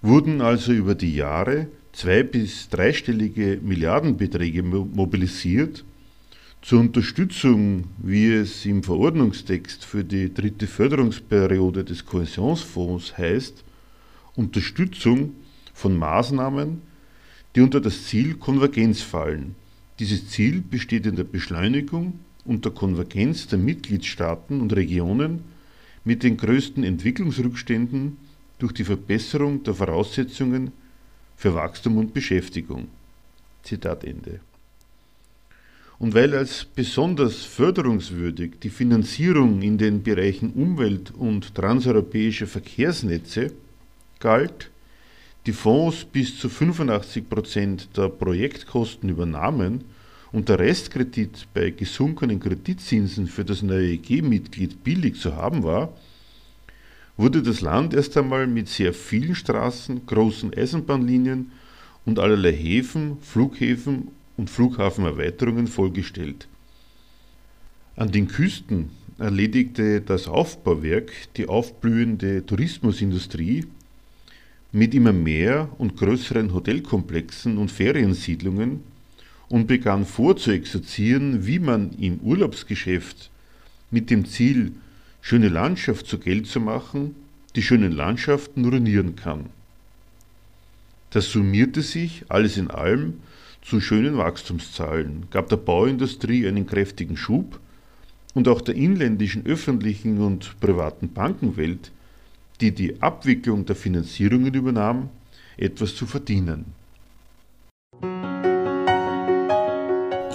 wurden 0.00 0.40
also 0.40 0.72
über 0.72 0.94
die 0.94 1.14
Jahre 1.14 1.66
zwei- 1.92 2.22
bis 2.22 2.70
dreistellige 2.70 3.58
Milliardenbeträge 3.62 4.62
mobilisiert 4.62 5.84
zur 6.62 6.80
Unterstützung, 6.80 7.88
wie 7.98 8.32
es 8.32 8.64
im 8.64 8.82
Verordnungstext 8.82 9.84
für 9.84 10.02
die 10.02 10.32
dritte 10.32 10.66
Förderungsperiode 10.66 11.84
des 11.84 12.06
Kohäsionsfonds 12.06 13.18
heißt, 13.18 13.62
Unterstützung 14.34 15.34
von 15.74 15.94
Maßnahmen, 15.98 16.80
die 17.54 17.60
unter 17.60 17.82
das 17.82 18.06
Ziel 18.06 18.36
Konvergenz 18.36 19.02
fallen. 19.02 19.56
Dieses 19.98 20.30
Ziel 20.30 20.62
besteht 20.62 21.04
in 21.04 21.16
der 21.16 21.24
Beschleunigung 21.24 22.14
und 22.44 22.64
der 22.64 22.72
Konvergenz 22.72 23.46
der 23.46 23.58
Mitgliedstaaten 23.58 24.60
und 24.60 24.74
Regionen 24.74 25.44
mit 26.04 26.22
den 26.22 26.36
größten 26.36 26.82
Entwicklungsrückständen 26.82 28.16
durch 28.58 28.72
die 28.72 28.84
Verbesserung 28.84 29.62
der 29.62 29.74
Voraussetzungen 29.74 30.72
für 31.36 31.54
Wachstum 31.54 31.98
und 31.98 32.14
Beschäftigung. 32.14 32.88
Zitat 33.62 34.04
Ende. 34.04 34.40
Und 35.98 36.14
weil 36.14 36.34
als 36.34 36.64
besonders 36.64 37.44
förderungswürdig 37.44 38.54
die 38.60 38.70
Finanzierung 38.70 39.62
in 39.62 39.78
den 39.78 40.02
Bereichen 40.02 40.52
Umwelt 40.52 41.12
und 41.12 41.54
transeuropäische 41.54 42.48
Verkehrsnetze 42.48 43.52
galt, 44.18 44.70
die 45.46 45.52
Fonds 45.52 46.04
bis 46.04 46.38
zu 46.38 46.48
85 46.48 47.28
Prozent 47.28 47.96
der 47.96 48.08
Projektkosten 48.08 49.10
übernahmen 49.10 49.84
und 50.32 50.48
der 50.48 50.58
Restkredit 50.58 51.46
bei 51.52 51.70
gesunkenen 51.70 52.40
Kreditzinsen 52.40 53.26
für 53.26 53.44
das 53.44 53.62
neue 53.62 53.92
EG-Mitglied 53.92 54.82
billig 54.82 55.20
zu 55.20 55.36
haben 55.36 55.62
war, 55.62 55.92
wurde 57.16 57.42
das 57.42 57.60
Land 57.60 57.92
erst 57.92 58.16
einmal 58.16 58.46
mit 58.46 58.68
sehr 58.68 58.94
vielen 58.94 59.34
Straßen, 59.34 60.06
großen 60.06 60.54
Eisenbahnlinien 60.54 61.52
und 62.06 62.18
allerlei 62.18 62.52
Häfen, 62.52 63.18
Flughäfen 63.20 64.08
und 64.38 64.48
Flughafenerweiterungen 64.48 65.66
vollgestellt. 65.66 66.48
An 67.96 68.10
den 68.10 68.26
Küsten 68.26 68.88
erledigte 69.18 70.00
das 70.00 70.26
Aufbauwerk 70.26 71.12
die 71.36 71.46
aufblühende 71.46 72.44
Tourismusindustrie 72.46 73.66
mit 74.72 74.94
immer 74.94 75.12
mehr 75.12 75.68
und 75.76 75.98
größeren 75.98 76.54
Hotelkomplexen 76.54 77.58
und 77.58 77.70
Feriensiedlungen 77.70 78.80
und 79.52 79.66
begann 79.66 80.06
vorzuexerzieren, 80.06 81.46
wie 81.46 81.58
man 81.58 81.90
im 81.98 82.20
Urlaubsgeschäft 82.20 83.30
mit 83.90 84.08
dem 84.08 84.24
Ziel, 84.24 84.72
schöne 85.20 85.50
Landschaft 85.50 86.06
zu 86.06 86.18
Geld 86.18 86.46
zu 86.46 86.58
machen, 86.58 87.14
die 87.54 87.62
schönen 87.62 87.92
Landschaften 87.92 88.64
ruinieren 88.64 89.14
kann. 89.14 89.50
Das 91.10 91.30
summierte 91.30 91.82
sich, 91.82 92.24
alles 92.30 92.56
in 92.56 92.70
allem, 92.70 93.20
zu 93.60 93.82
schönen 93.82 94.16
Wachstumszahlen, 94.16 95.24
gab 95.30 95.50
der 95.50 95.58
Bauindustrie 95.58 96.48
einen 96.48 96.66
kräftigen 96.66 97.18
Schub 97.18 97.60
und 98.32 98.48
auch 98.48 98.62
der 98.62 98.74
inländischen 98.74 99.44
öffentlichen 99.44 100.18
und 100.22 100.58
privaten 100.60 101.12
Bankenwelt, 101.12 101.92
die 102.62 102.74
die 102.74 103.02
Abwicklung 103.02 103.66
der 103.66 103.76
Finanzierungen 103.76 104.54
übernahm, 104.54 105.10
etwas 105.58 105.94
zu 105.94 106.06
verdienen. 106.06 106.64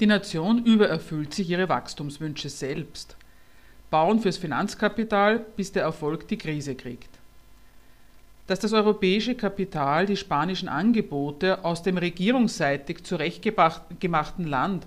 Die 0.00 0.06
Nation 0.06 0.64
übererfüllt 0.64 1.32
sich 1.34 1.50
ihre 1.50 1.68
Wachstumswünsche 1.68 2.48
selbst. 2.48 3.16
Bauen 3.90 4.18
fürs 4.18 4.38
Finanzkapital, 4.38 5.38
bis 5.56 5.70
der 5.70 5.84
Erfolg 5.84 6.26
die 6.26 6.36
Krise 6.36 6.74
kriegt. 6.74 7.10
Dass 8.48 8.58
das 8.58 8.72
europäische 8.72 9.36
Kapital 9.36 10.06
die 10.06 10.16
spanischen 10.16 10.68
Angebote 10.68 11.64
aus 11.64 11.84
dem 11.84 11.96
regierungsseitig 11.96 13.04
zurechtgemachten 13.04 14.46
Land 14.46 14.84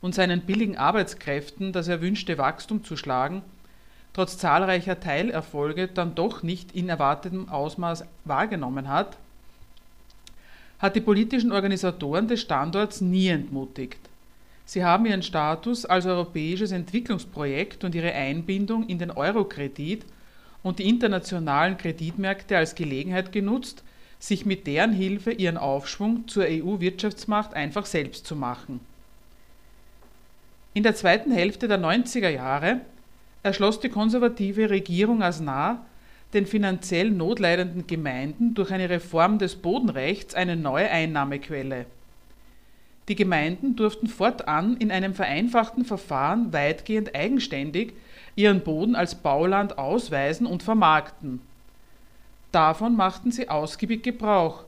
und 0.00 0.14
seinen 0.14 0.40
billigen 0.40 0.78
Arbeitskräften 0.78 1.72
das 1.72 1.88
erwünschte 1.88 2.38
Wachstum 2.38 2.82
zu 2.82 2.96
schlagen, 2.96 3.42
trotz 4.14 4.38
zahlreicher 4.38 4.98
Teilerfolge 4.98 5.88
dann 5.88 6.14
doch 6.14 6.42
nicht 6.42 6.74
in 6.74 6.88
erwartetem 6.88 7.50
Ausmaß 7.50 8.04
wahrgenommen 8.24 8.88
hat, 8.88 9.18
hat 10.78 10.96
die 10.96 11.02
politischen 11.02 11.52
Organisatoren 11.52 12.26
des 12.26 12.40
Standorts 12.40 13.02
nie 13.02 13.28
entmutigt. 13.28 13.98
Sie 14.66 14.84
haben 14.84 15.06
ihren 15.06 15.22
Status 15.22 15.86
als 15.86 16.06
europäisches 16.06 16.72
Entwicklungsprojekt 16.72 17.84
und 17.84 17.94
ihre 17.94 18.12
Einbindung 18.12 18.88
in 18.88 18.98
den 18.98 19.12
Eurokredit 19.12 20.04
und 20.64 20.80
die 20.80 20.88
internationalen 20.88 21.78
Kreditmärkte 21.78 22.58
als 22.58 22.74
Gelegenheit 22.74 23.30
genutzt, 23.30 23.84
sich 24.18 24.44
mit 24.44 24.66
deren 24.66 24.92
Hilfe 24.92 25.30
ihren 25.30 25.56
Aufschwung 25.56 26.26
zur 26.26 26.46
EU-Wirtschaftsmacht 26.48 27.54
einfach 27.54 27.86
selbst 27.86 28.26
zu 28.26 28.34
machen. 28.34 28.80
In 30.74 30.82
der 30.82 30.96
zweiten 30.96 31.30
Hälfte 31.30 31.68
der 31.68 31.78
90er 31.78 32.28
Jahre 32.28 32.80
erschloss 33.44 33.78
die 33.78 33.88
konservative 33.88 34.68
Regierung 34.68 35.22
Aznar 35.22 35.86
den 36.34 36.44
finanziell 36.44 37.12
notleidenden 37.12 37.86
Gemeinden 37.86 38.54
durch 38.54 38.72
eine 38.72 38.90
Reform 38.90 39.38
des 39.38 39.54
Bodenrechts 39.54 40.34
eine 40.34 40.56
neue 40.56 40.90
Einnahmequelle. 40.90 41.86
Die 43.08 43.14
Gemeinden 43.14 43.76
durften 43.76 44.08
fortan 44.08 44.76
in 44.78 44.90
einem 44.90 45.14
vereinfachten 45.14 45.84
Verfahren 45.84 46.52
weitgehend 46.52 47.14
eigenständig 47.14 47.92
ihren 48.34 48.62
Boden 48.62 48.96
als 48.96 49.14
Bauland 49.14 49.78
ausweisen 49.78 50.46
und 50.46 50.62
vermarkten. 50.62 51.40
Davon 52.52 52.96
machten 52.96 53.30
sie 53.30 53.48
ausgiebig 53.48 54.02
Gebrauch, 54.02 54.64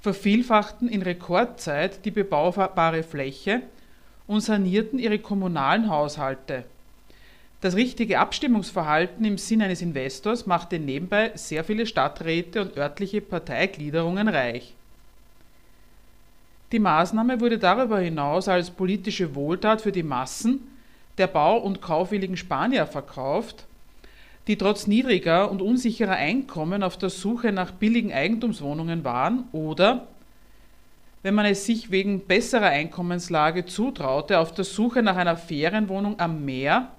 vervielfachten 0.00 0.88
in 0.88 1.02
Rekordzeit 1.02 2.04
die 2.04 2.10
bebaubare 2.10 3.02
Fläche 3.02 3.62
und 4.26 4.40
sanierten 4.40 4.98
ihre 4.98 5.18
kommunalen 5.18 5.88
Haushalte. 5.88 6.64
Das 7.60 7.74
richtige 7.74 8.18
Abstimmungsverhalten 8.18 9.24
im 9.24 9.38
Sinn 9.38 9.62
eines 9.62 9.80
Investors 9.80 10.46
machte 10.46 10.78
nebenbei 10.78 11.32
sehr 11.34 11.64
viele 11.64 11.86
Stadträte 11.86 12.60
und 12.60 12.76
örtliche 12.76 13.20
Parteigliederungen 13.20 14.28
reich. 14.28 14.74
Die 16.72 16.78
Maßnahme 16.80 17.40
wurde 17.40 17.58
darüber 17.58 18.00
hinaus 18.00 18.48
als 18.48 18.70
politische 18.70 19.34
Wohltat 19.34 19.80
für 19.82 19.92
die 19.92 20.02
Massen 20.02 20.60
der 21.16 21.28
bau- 21.28 21.58
und 21.58 21.80
kaufwilligen 21.80 22.36
Spanier 22.36 22.86
verkauft, 22.86 23.64
die 24.48 24.56
trotz 24.56 24.86
niedriger 24.86 25.50
und 25.50 25.62
unsicherer 25.62 26.16
Einkommen 26.16 26.82
auf 26.82 26.96
der 26.96 27.10
Suche 27.10 27.52
nach 27.52 27.70
billigen 27.70 28.12
Eigentumswohnungen 28.12 29.04
waren 29.04 29.44
oder, 29.52 30.08
wenn 31.22 31.34
man 31.34 31.46
es 31.46 31.64
sich 31.64 31.90
wegen 31.90 32.26
besserer 32.26 32.66
Einkommenslage 32.66 33.64
zutraute, 33.64 34.38
auf 34.38 34.52
der 34.52 34.64
Suche 34.64 35.02
nach 35.02 35.16
einer 35.16 35.36
Ferienwohnung 35.36 36.20
am 36.20 36.44
Meer, 36.44 36.92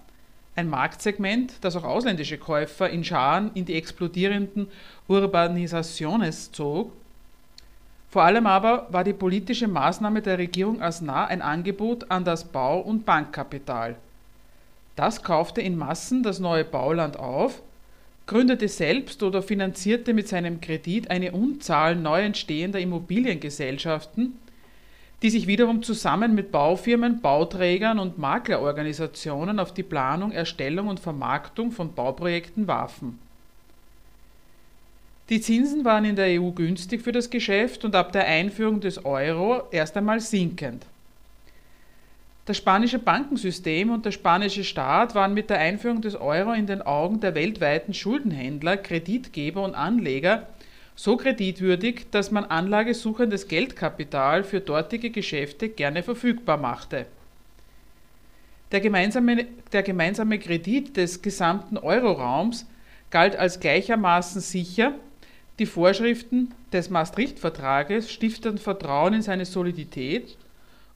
ein 0.55 0.69
Marktsegment, 0.69 1.53
das 1.61 1.75
auch 1.75 1.83
ausländische 1.83 2.37
Käufer 2.37 2.89
in 2.89 3.03
Scharen 3.03 3.51
in 3.53 3.65
die 3.65 3.75
explodierenden 3.75 4.67
Urbanisaciones 5.07 6.51
zog, 6.51 6.91
vor 8.17 8.23
allem 8.23 8.47
aber 8.47 8.87
war 8.89 9.03
die 9.03 9.13
politische 9.13 9.67
Maßnahme 9.67 10.23
der 10.23 10.39
Regierung 10.39 10.81
Aznar 10.81 11.27
ein 11.27 11.43
Angebot 11.43 12.09
an 12.09 12.25
das 12.25 12.45
Bau- 12.45 12.79
und 12.79 13.05
Bankkapital. 13.05 13.95
Das 14.95 15.21
kaufte 15.21 15.61
in 15.61 15.77
Massen 15.77 16.23
das 16.23 16.39
neue 16.39 16.65
Bauland 16.65 17.19
auf, 17.19 17.61
gründete 18.25 18.69
selbst 18.69 19.21
oder 19.21 19.43
finanzierte 19.43 20.15
mit 20.15 20.27
seinem 20.27 20.61
Kredit 20.61 21.11
eine 21.11 21.31
Unzahl 21.31 21.95
neu 21.95 22.23
entstehender 22.23 22.79
Immobiliengesellschaften, 22.79 24.39
die 25.21 25.29
sich 25.29 25.45
wiederum 25.45 25.83
zusammen 25.83 26.33
mit 26.33 26.51
Baufirmen, 26.51 27.21
Bauträgern 27.21 27.99
und 27.99 28.17
Maklerorganisationen 28.17 29.59
auf 29.59 29.75
die 29.75 29.83
Planung, 29.83 30.31
Erstellung 30.31 30.87
und 30.87 30.99
Vermarktung 30.99 31.71
von 31.71 31.93
Bauprojekten 31.93 32.67
warfen 32.67 33.19
die 35.29 35.41
Zinsen 35.41 35.83
waren 35.83 36.05
in 36.05 36.15
der 36.15 36.41
EU 36.41 36.51
günstig 36.51 37.01
für 37.01 37.11
das 37.11 37.29
Geschäft 37.29 37.83
und 37.83 37.95
ab 37.95 38.11
der 38.11 38.25
Einführung 38.25 38.79
des 38.79 39.03
Euro 39.03 39.63
erst 39.71 39.97
einmal 39.97 40.21
sinkend. 40.21 40.85
Das 42.45 42.55
spanische 42.55 42.99
Bankensystem 42.99 43.91
und 43.91 44.05
der 44.05 44.11
spanische 44.11 44.63
Staat 44.63 45.15
waren 45.15 45.33
mit 45.33 45.49
der 45.49 45.59
Einführung 45.59 46.01
des 46.01 46.15
Euro 46.15 46.53
in 46.53 46.65
den 46.65 46.81
Augen 46.81 47.19
der 47.19 47.35
weltweiten 47.35 47.93
Schuldenhändler, 47.93 48.77
Kreditgeber 48.77 49.63
und 49.63 49.75
Anleger 49.75 50.47
so 50.95 51.15
kreditwürdig, 51.15 52.07
dass 52.09 52.31
man 52.31 52.45
anlagesuchendes 52.45 53.47
Geldkapital 53.47 54.43
für 54.43 54.61
dortige 54.61 55.11
Geschäfte 55.11 55.69
gerne 55.69 56.03
verfügbar 56.03 56.57
machte. 56.57 57.05
Der 58.71 58.79
gemeinsame, 58.79 59.45
der 59.71 59.83
gemeinsame 59.83 60.39
Kredit 60.39 60.97
des 60.97 61.21
gesamten 61.21 61.77
Euroraums 61.77 62.65
galt 63.11 63.35
als 63.35 63.59
gleichermaßen 63.59 64.41
sicher 64.41 64.93
die 65.59 65.65
Vorschriften 65.65 66.53
des 66.71 66.89
Maastricht-Vertrages 66.89 68.11
stifteten 68.11 68.59
Vertrauen 68.59 69.15
in 69.15 69.21
seine 69.21 69.45
Solidität 69.45 70.37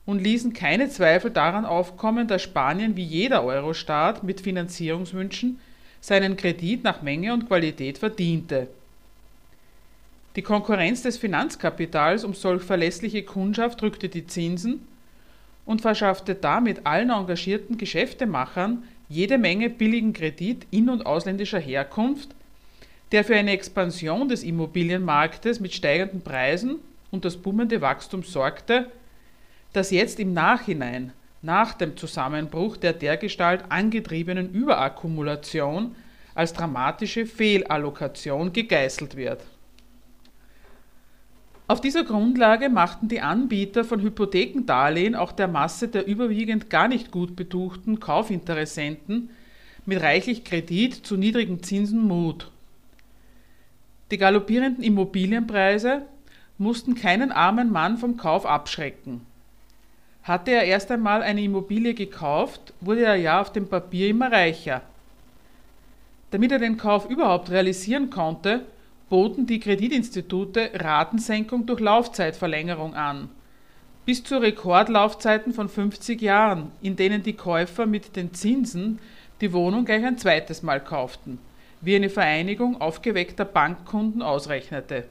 und 0.06 0.22
ließen 0.22 0.52
keine 0.52 0.88
Zweifel 0.88 1.30
daran 1.30 1.64
aufkommen, 1.64 2.28
dass 2.28 2.42
Spanien 2.42 2.96
wie 2.96 3.04
jeder 3.04 3.44
Euro-Staat 3.44 4.22
mit 4.22 4.40
Finanzierungswünschen 4.40 5.58
seinen 6.00 6.36
Kredit 6.36 6.84
nach 6.84 7.02
Menge 7.02 7.32
und 7.32 7.46
Qualität 7.46 7.98
verdiente. 7.98 8.68
Die 10.34 10.42
Konkurrenz 10.42 11.02
des 11.02 11.18
Finanzkapitals 11.18 12.24
um 12.24 12.34
solch 12.34 12.62
verlässliche 12.62 13.22
Kundschaft 13.22 13.80
drückte 13.80 14.08
die 14.08 14.26
Zinsen 14.26 14.86
und 15.66 15.82
verschaffte 15.82 16.34
damit 16.34 16.86
allen 16.86 17.10
engagierten 17.10 17.78
Geschäftemachern 17.78 18.82
jede 19.08 19.38
Menge 19.38 19.70
billigen 19.70 20.12
Kredit 20.12 20.66
in- 20.70 20.88
und 20.88 21.04
ausländischer 21.04 21.60
Herkunft, 21.60 22.30
der 23.12 23.24
für 23.24 23.36
eine 23.36 23.52
Expansion 23.52 24.28
des 24.28 24.42
Immobilienmarktes 24.42 25.60
mit 25.60 25.74
steigenden 25.74 26.22
Preisen 26.22 26.80
und 27.10 27.24
das 27.24 27.36
boomende 27.36 27.80
Wachstum 27.82 28.22
sorgte, 28.22 28.90
das 29.72 29.90
jetzt 29.90 30.18
im 30.18 30.32
Nachhinein, 30.32 31.12
nach 31.42 31.74
dem 31.74 31.96
Zusammenbruch 31.96 32.76
der 32.76 32.92
dergestalt 32.92 33.64
angetriebenen 33.68 34.50
Überakkumulation, 34.52 35.94
als 36.34 36.54
dramatische 36.54 37.26
Fehlallokation 37.26 38.52
gegeißelt 38.52 39.16
wird. 39.16 39.44
Auf 41.66 41.80
dieser 41.80 42.04
Grundlage 42.04 42.68
machten 42.68 43.08
die 43.08 43.20
Anbieter 43.20 43.84
von 43.84 44.00
Hypothekendarlehen 44.00 45.14
auch 45.14 45.32
der 45.32 45.48
Masse 45.48 45.88
der 45.88 46.06
überwiegend 46.06 46.70
gar 46.70 46.88
nicht 46.88 47.10
gut 47.10 47.36
betuchten 47.36 48.00
Kaufinteressenten 48.00 49.30
mit 49.84 50.00
reichlich 50.00 50.44
Kredit 50.44 50.94
zu 50.94 51.16
niedrigen 51.16 51.62
Zinsen 51.62 52.06
Mut. 52.06 52.51
Die 54.12 54.18
galoppierenden 54.18 54.84
Immobilienpreise 54.84 56.02
mussten 56.58 56.94
keinen 56.94 57.32
armen 57.32 57.72
Mann 57.72 57.96
vom 57.96 58.18
Kauf 58.18 58.44
abschrecken. 58.44 59.22
Hatte 60.22 60.50
er 60.50 60.64
erst 60.64 60.90
einmal 60.90 61.22
eine 61.22 61.42
Immobilie 61.42 61.94
gekauft, 61.94 62.74
wurde 62.82 63.06
er 63.06 63.16
ja 63.16 63.40
auf 63.40 63.52
dem 63.52 63.68
Papier 63.68 64.10
immer 64.10 64.30
reicher. 64.30 64.82
Damit 66.30 66.52
er 66.52 66.58
den 66.58 66.76
Kauf 66.76 67.08
überhaupt 67.08 67.50
realisieren 67.50 68.10
konnte, 68.10 68.66
boten 69.08 69.46
die 69.46 69.60
Kreditinstitute 69.60 70.72
Ratensenkung 70.74 71.64
durch 71.64 71.80
Laufzeitverlängerung 71.80 72.94
an, 72.94 73.30
bis 74.04 74.22
zu 74.22 74.36
Rekordlaufzeiten 74.36 75.54
von 75.54 75.70
50 75.70 76.20
Jahren, 76.20 76.70
in 76.82 76.96
denen 76.96 77.22
die 77.22 77.32
Käufer 77.32 77.86
mit 77.86 78.14
den 78.14 78.34
Zinsen 78.34 78.98
die 79.40 79.54
Wohnung 79.54 79.86
gleich 79.86 80.04
ein 80.04 80.18
zweites 80.18 80.62
Mal 80.62 80.80
kauften 80.84 81.38
wie 81.82 81.96
eine 81.96 82.08
Vereinigung 82.08 82.80
aufgeweckter 82.80 83.44
Bankkunden 83.44 84.22
ausrechnete. 84.22 85.04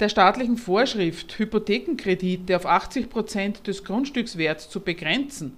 Der 0.00 0.08
staatlichen 0.08 0.56
Vorschrift, 0.56 1.38
Hypothekenkredite 1.38 2.56
auf 2.56 2.66
80 2.66 3.08
Prozent 3.08 3.66
des 3.68 3.84
Grundstückswerts 3.84 4.68
zu 4.68 4.80
begrenzen, 4.80 5.56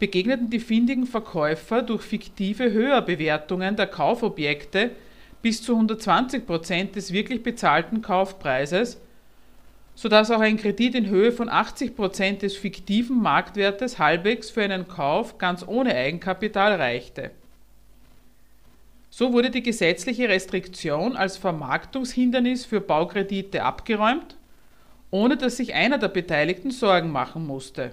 begegneten 0.00 0.50
die 0.50 0.58
findigen 0.58 1.06
Verkäufer 1.06 1.80
durch 1.80 2.02
fiktive 2.02 2.72
Höherbewertungen 2.72 3.76
der 3.76 3.86
Kaufobjekte 3.86 4.90
bis 5.42 5.62
zu 5.62 5.74
120 5.74 6.44
Prozent 6.44 6.96
des 6.96 7.12
wirklich 7.12 7.44
bezahlten 7.44 8.02
Kaufpreises, 8.02 9.00
sodass 9.94 10.32
auch 10.32 10.40
ein 10.40 10.56
Kredit 10.56 10.96
in 10.96 11.08
Höhe 11.08 11.30
von 11.30 11.48
80 11.48 11.94
Prozent 11.94 12.42
des 12.42 12.56
fiktiven 12.56 13.22
Marktwertes 13.22 14.00
halbwegs 14.00 14.50
für 14.50 14.62
einen 14.62 14.88
Kauf 14.88 15.38
ganz 15.38 15.64
ohne 15.64 15.94
Eigenkapital 15.94 16.74
reichte. 16.74 17.30
So 19.14 19.34
wurde 19.34 19.50
die 19.50 19.62
gesetzliche 19.62 20.30
Restriktion 20.30 21.18
als 21.18 21.36
Vermarktungshindernis 21.36 22.64
für 22.64 22.80
Baukredite 22.80 23.62
abgeräumt, 23.62 24.38
ohne 25.10 25.36
dass 25.36 25.58
sich 25.58 25.74
einer 25.74 25.98
der 25.98 26.08
Beteiligten 26.08 26.70
Sorgen 26.70 27.10
machen 27.10 27.46
musste. 27.46 27.92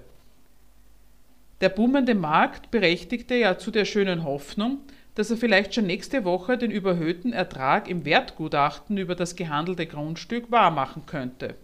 Der 1.59 1.67
boomende 1.67 2.15
Markt 2.15 2.71
berechtigte 2.71 3.35
ja 3.35 3.57
zu 3.57 3.69
der 3.69 3.83
schönen 3.83 4.23
Hoffnung, 4.23 4.77
dass 5.15 5.29
er 5.29 5.35
vielleicht 5.35 5.75
schon 5.75 5.87
nächste 5.87 6.23
Woche 6.23 6.57
den 6.57 6.71
überhöhten 6.71 7.33
Ertrag 7.33 7.89
im 7.89 8.05
Wertgutachten 8.05 8.97
über 8.97 9.15
das 9.15 9.35
gehandelte 9.35 9.87
Grundstück 9.87 10.49
wahrmachen 10.51 11.05
könnte. 11.05 11.55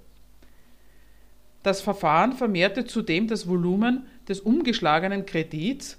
Das 1.64 1.80
Verfahren 1.80 2.34
vermehrte 2.34 2.84
zudem 2.84 3.30
das 3.30 3.48
Volumen 3.48 4.06
des 4.28 4.42
umgeschlagenen 4.42 5.26
Kredits, 5.26 5.98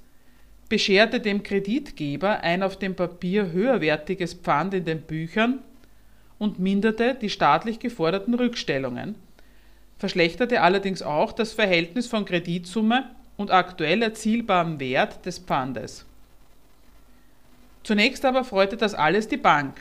bescherte 0.68 1.20
dem 1.20 1.42
Kreditgeber 1.42 2.40
ein 2.40 2.62
auf 2.62 2.78
dem 2.78 2.94
Papier 2.94 3.52
höherwertiges 3.52 4.34
Pfand 4.34 4.74
in 4.74 4.84
den 4.84 5.02
Büchern 5.02 5.60
und 6.38 6.58
minderte 6.58 7.14
die 7.14 7.30
staatlich 7.30 7.78
geforderten 7.78 8.34
Rückstellungen, 8.34 9.14
verschlechterte 9.98 10.60
allerdings 10.60 11.02
auch 11.02 11.32
das 11.32 11.52
Verhältnis 11.52 12.06
von 12.06 12.24
Kreditsumme 12.24 13.10
und 13.36 13.50
aktuell 13.50 14.02
erzielbarem 14.02 14.80
Wert 14.80 15.24
des 15.24 15.38
Pfandes. 15.38 16.04
Zunächst 17.82 18.24
aber 18.24 18.44
freute 18.44 18.76
das 18.76 18.94
alles 18.94 19.28
die 19.28 19.36
Bank, 19.36 19.76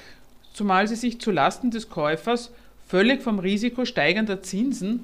zumal 0.54 0.88
sie 0.88 0.96
sich 0.96 1.20
zu 1.20 1.32
Lasten 1.32 1.72
des 1.72 1.90
Käufers 1.90 2.52
völlig 2.88 3.24
vom 3.24 3.40
Risiko 3.40 3.84
steigender 3.86 4.44
Zinsen 4.44 5.04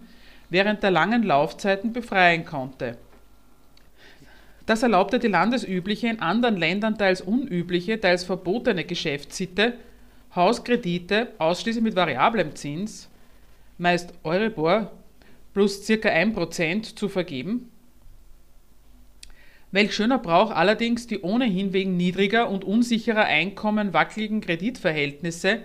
während 0.49 0.83
der 0.83 0.91
langen 0.91 1.23
Laufzeiten 1.23 1.93
befreien 1.93 2.45
konnte. 2.45 2.97
Das 4.65 4.83
erlaubte 4.83 5.19
die 5.19 5.27
landesübliche, 5.27 6.07
in 6.07 6.19
anderen 6.19 6.57
Ländern 6.57 6.97
teils 6.97 7.21
unübliche, 7.21 7.99
teils 7.99 8.23
verbotene 8.23 8.83
Geschäftssitte, 8.85 9.73
Hauskredite 10.35 11.33
ausschließlich 11.39 11.83
mit 11.83 11.95
variablem 11.95 12.55
Zins, 12.55 13.09
meist 13.77 14.13
Euribor 14.23 14.91
plus 15.53 15.85
ca. 15.85 15.93
1% 15.93 16.95
zu 16.95 17.09
vergeben 17.09 17.71
Welch 19.71 19.95
schöner 19.95 20.19
Brauch 20.19 20.51
allerdings 20.51 21.07
die 21.07 21.21
ohnehin 21.21 21.71
wegen 21.71 21.95
niedriger 21.95 22.49
und 22.49 22.63
unsicherer 22.65 23.23
Einkommen 23.23 23.93
wackeligen 23.93 24.41
Kreditverhältnisse 24.41 25.59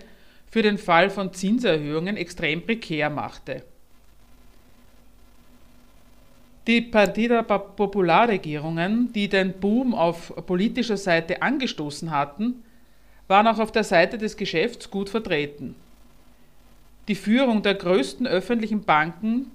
für 0.49 0.61
den 0.61 0.77
Fall 0.77 1.09
von 1.09 1.33
Zinserhöhungen 1.33 2.15
extrem 2.15 2.65
prekär 2.65 3.09
machte. 3.09 3.63
Die 6.67 6.81
Partida 6.81 7.43
Popular-Regierungen, 7.43 9.13
die 9.13 9.29
den 9.29 9.53
Boom 9.53 9.95
auf 9.95 10.33
politischer 10.45 10.97
Seite 10.97 11.41
angestoßen 11.41 12.11
hatten, 12.11 12.61
waren 13.29 13.47
auch 13.47 13.59
auf 13.59 13.71
der 13.71 13.85
Seite 13.85 14.17
des 14.17 14.35
Geschäfts 14.35 14.91
gut 14.91 15.09
vertreten. 15.09 15.75
Die 17.07 17.15
Führung 17.15 17.63
der 17.63 17.75
größten 17.75 18.27
öffentlichen 18.27 18.83
Banken, 18.83 19.49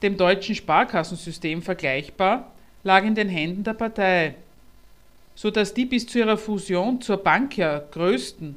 dem 0.00 0.16
deutschen 0.16 0.54
Sparkassensystem 0.54 1.60
vergleichbar, 1.60 2.50
lag 2.82 3.04
in 3.04 3.14
den 3.14 3.28
Händen 3.28 3.62
der 3.62 3.74
Partei, 3.74 4.34
so 5.34 5.50
dass 5.50 5.74
die 5.74 5.84
bis 5.84 6.06
zu 6.06 6.18
ihrer 6.18 6.38
Fusion 6.38 6.98
zur 7.02 7.18
Bankia 7.18 7.82
größten 7.90 8.56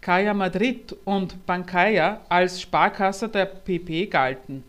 Caja 0.00 0.32
Madrid 0.32 0.96
und 1.04 1.44
Bancaya 1.44 2.22
als 2.30 2.62
Sparkasse 2.62 3.28
der 3.28 3.44
PP 3.44 4.06
galten. 4.06 4.64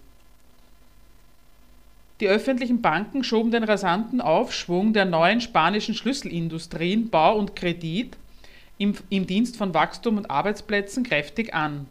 Die 2.21 2.27
öffentlichen 2.27 2.81
Banken 2.81 3.23
schoben 3.23 3.49
den 3.49 3.63
rasanten 3.63 4.21
Aufschwung 4.21 4.93
der 4.93 5.05
neuen 5.05 5.41
spanischen 5.41 5.95
Schlüsselindustrien 5.95 7.09
Bau 7.09 7.35
und 7.35 7.55
Kredit 7.55 8.15
im, 8.77 8.93
im 9.09 9.25
Dienst 9.25 9.57
von 9.57 9.73
Wachstum 9.73 10.17
und 10.17 10.29
Arbeitsplätzen 10.29 11.03
kräftig 11.03 11.55
an. 11.55 11.87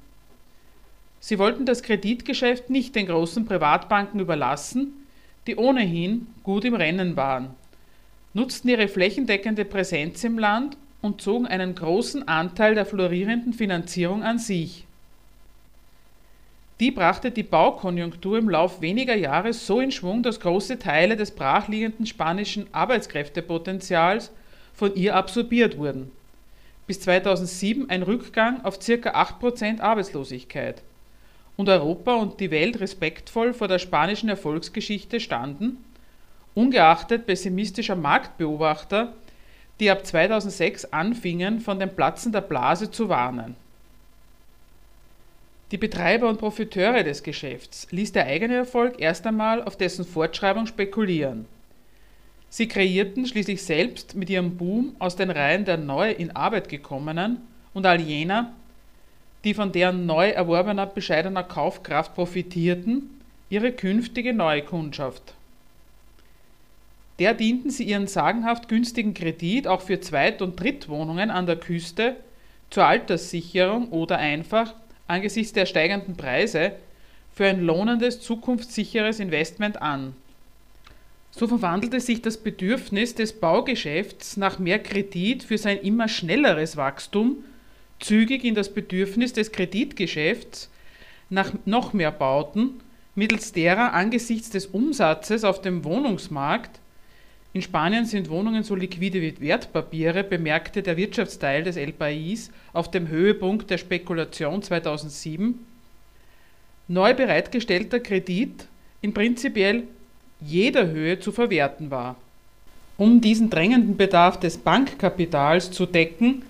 Sie 1.19 1.41
wollten 1.41 1.67
das 1.67 1.83
Kreditgeschäft 1.83 2.71
nicht 2.71 2.95
den 2.95 3.07
großen 3.07 3.45
Privatbanken 3.45 4.21
überlassen, 4.21 4.93
die 5.49 5.57
ohnehin 5.57 6.29
gut 6.45 6.65
im 6.65 6.75
Rennen 6.75 7.17
waren, 7.17 7.51
nutzten 8.33 8.69
ihre 8.69 8.87
flächendeckende 8.87 9.65
Präsenz 9.65 10.23
im 10.23 10.39
Land 10.39 10.77
und 11.03 11.21
zogen 11.21 11.47
einen 11.47 11.75
großen 11.75 12.29
Anteil 12.29 12.77
der 12.77 12.87
florierenden 12.87 13.53
Finanzierung 13.53 14.23
an 14.23 14.39
sich. 14.39 14.87
Die 16.81 16.91
brachte 16.91 17.31
die 17.31 17.43
Baukonjunktur 17.43 18.39
im 18.39 18.49
Lauf 18.49 18.81
weniger 18.81 19.15
Jahre 19.15 19.53
so 19.53 19.81
in 19.81 19.93
Schwung, 19.93 20.23
dass 20.23 20.41
große 20.41 20.79
Teile 20.79 21.15
des 21.15 21.31
brachliegenden 21.31 22.07
spanischen 22.07 22.67
Arbeitskräftepotenzials 22.73 24.31
von 24.73 24.95
ihr 24.95 25.15
absorbiert 25.15 25.77
wurden. 25.77 26.11
Bis 26.87 27.03
2007 27.03 27.91
ein 27.91 28.03
Rückgang 28.03 28.65
auf 28.65 28.79
ca. 28.79 28.95
8% 28.95 29.81
Arbeitslosigkeit 29.81 30.83
und 31.59 31.69
Europa 31.69 32.15
und 32.15 32.41
die 32.41 32.51
Welt 32.51 32.81
respektvoll 32.81 33.53
vor 33.53 33.69
der 33.69 33.79
spanischen 33.79 34.31
Erfolgsgeschichte 34.31 35.21
standen, 35.21 35.85
ungeachtet 36.55 37.27
pessimistischer 37.27 37.95
Marktbeobachter, 37.95 39.13
die 39.81 39.91
ab 39.91 40.07
2006 40.07 40.87
anfingen, 40.87 41.61
von 41.61 41.79
dem 41.79 41.95
Platzen 41.95 42.33
der 42.33 42.41
Blase 42.41 42.91
zu 42.91 43.11
warnen. 43.11 43.55
Die 45.71 45.79
Betreiber 45.79 46.29
und 46.29 46.39
Profiteure 46.39 47.05
des 47.05 47.23
Geschäfts 47.23 47.87
ließ 47.93 48.11
der 48.13 48.27
eigene 48.27 48.57
Erfolg 48.57 49.01
erst 49.01 49.25
einmal 49.27 49.63
auf 49.63 49.77
dessen 49.77 50.05
Fortschreibung 50.05 50.67
spekulieren. 50.67 51.47
Sie 52.49 52.67
kreierten 52.67 53.25
schließlich 53.27 53.63
selbst 53.63 54.17
mit 54.17 54.29
ihrem 54.29 54.57
Boom 54.57 54.97
aus 54.99 55.15
den 55.15 55.31
Reihen 55.31 55.65
der 55.65 55.77
neu 55.77 56.11
in 56.11 56.35
Arbeit 56.35 56.69
gekommenen 56.69 57.39
und 57.73 57.87
all 57.87 58.01
jener, 58.01 58.53
die 59.45 59.55
von 59.55 59.71
deren 59.71 60.07
neu 60.07 60.31
erworbener 60.31 60.87
bescheidener 60.87 61.45
Kaufkraft 61.45 62.17
profitierten, 62.17 63.21
ihre 63.49 63.71
künftige 63.71 64.35
neue 64.35 64.63
Kundschaft. 64.63 65.35
Der 67.21 67.35
dienten 67.35 67.71
sie 67.71 67.85
ihren 67.85 68.09
sagenhaft 68.09 68.69
günstigen 68.69 69.15
Kredit 69.15 69.69
auch 69.69 69.83
für 69.83 70.01
Zweit- 70.01 70.43
und 70.43 70.59
Drittwohnungen 70.59 71.31
an 71.31 71.47
der 71.47 71.57
Küste 71.57 72.17
zur 72.71 72.87
Alterssicherung 72.87 73.91
oder 73.91 74.19
einfach 74.19 74.75
angesichts 75.11 75.53
der 75.53 75.67
steigenden 75.67 76.17
Preise 76.17 76.73
für 77.35 77.47
ein 77.47 77.61
lohnendes, 77.61 78.21
zukunftssicheres 78.21 79.21
Investment 79.21 79.81
an. 79.83 80.15
So 81.31 81.47
verwandelte 81.47 82.01
sich 82.01 82.23
das 82.23 82.39
Bedürfnis 82.39 83.15
des 83.15 83.33
Baugeschäfts 83.35 84.37
nach 84.37 84.59
mehr 84.59 84.79
Kredit 84.79 85.43
für 85.43 85.59
sein 85.59 85.79
immer 85.79 86.09
schnelleres 86.09 86.77
Wachstum 86.77 87.45
zügig 88.01 88.45
in 88.45 88.55
das 88.55 88.73
Bedürfnis 88.73 89.33
des 89.33 89.53
Kreditgeschäfts 89.53 90.71
nach 91.29 91.53
noch 91.65 91.93
mehr 91.93 92.11
Bauten, 92.11 92.81
mittels 93.15 93.53
derer 93.53 93.93
angesichts 93.93 94.51
des 94.51 94.67
Umsatzes 94.67 95.45
auf 95.45 95.61
dem 95.61 95.85
Wohnungsmarkt 95.85 96.80
in 97.53 97.63
Spanien 97.63 98.05
sind 98.05 98.31
Wohnungen 98.31 98.63
so 98.63 98.77
liquide 98.77 99.21
wie 99.21 99.41
Wertpapiere, 99.41 100.23
bemerkte 100.23 100.83
der 100.83 100.97
Wirtschaftsteil 100.97 101.65
des 101.65 101.77
El 101.77 101.91
País 101.91 102.51
auf 102.73 102.91
dem 102.91 103.09
Höhepunkt 103.09 103.71
der 103.71 103.79
Spekulation 103.79 104.63
2007. 104.63 105.59
Neu 106.87 107.15
bereitgestellter 107.15 107.99
Kredit 107.99 108.67
in 109.03 109.13
prinzipiell 109.15 109.85
jeder 110.41 110.89
Höhe 110.89 111.19
zu 111.19 111.33
verwerten 111.33 111.91
war. 111.91 112.17
Um 112.97 113.21
diesen 113.21 113.51
drängenden 113.51 113.97
Bedarf 113.97 114.39
des 114.39 114.59
Bankkapitals 114.59 115.73
zu 115.73 115.87
decken, 115.87 116.43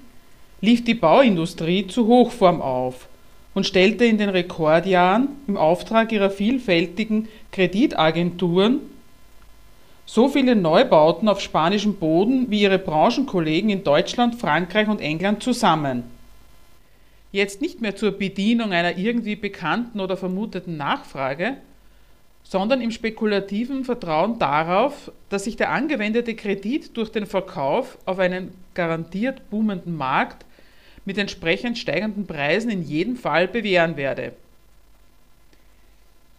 lief 0.61 0.85
die 0.85 0.95
Bauindustrie 0.95 1.87
zu 1.87 2.07
Hochform 2.07 2.61
auf 2.61 3.09
und 3.55 3.67
stellte 3.67 4.05
in 4.05 4.19
den 4.19 4.29
Rekordjahren 4.29 5.29
im 5.47 5.57
Auftrag 5.57 6.13
ihrer 6.13 6.31
vielfältigen 6.31 7.29
Kreditagenturen 7.53 8.81
so 10.13 10.29
viele 10.29 10.57
Neubauten 10.57 11.29
auf 11.29 11.41
spanischem 11.41 11.95
Boden 11.95 12.51
wie 12.51 12.63
ihre 12.63 12.81
Branchenkollegen 12.81 13.71
in 13.71 13.85
Deutschland, 13.85 14.35
Frankreich 14.35 14.89
und 14.89 15.01
England 15.01 15.41
zusammen. 15.41 16.03
Jetzt 17.31 17.61
nicht 17.61 17.81
mehr 17.81 17.95
zur 17.95 18.11
Bedienung 18.11 18.73
einer 18.73 18.99
irgendwie 18.99 19.37
bekannten 19.37 20.01
oder 20.01 20.17
vermuteten 20.17 20.77
Nachfrage, 20.77 21.59
sondern 22.43 22.81
im 22.81 22.91
spekulativen 22.91 23.85
Vertrauen 23.85 24.41
darauf, 24.41 25.13
dass 25.29 25.45
sich 25.45 25.55
der 25.55 25.71
angewendete 25.71 26.35
Kredit 26.35 26.97
durch 26.97 27.13
den 27.13 27.27
Verkauf 27.27 27.97
auf 28.05 28.19
einen 28.19 28.53
garantiert 28.75 29.49
boomenden 29.49 29.97
Markt 29.97 30.45
mit 31.05 31.19
entsprechend 31.19 31.79
steigenden 31.79 32.27
Preisen 32.27 32.69
in 32.69 32.83
jedem 32.83 33.15
Fall 33.15 33.47
bewähren 33.47 33.97
werde. 33.97 34.33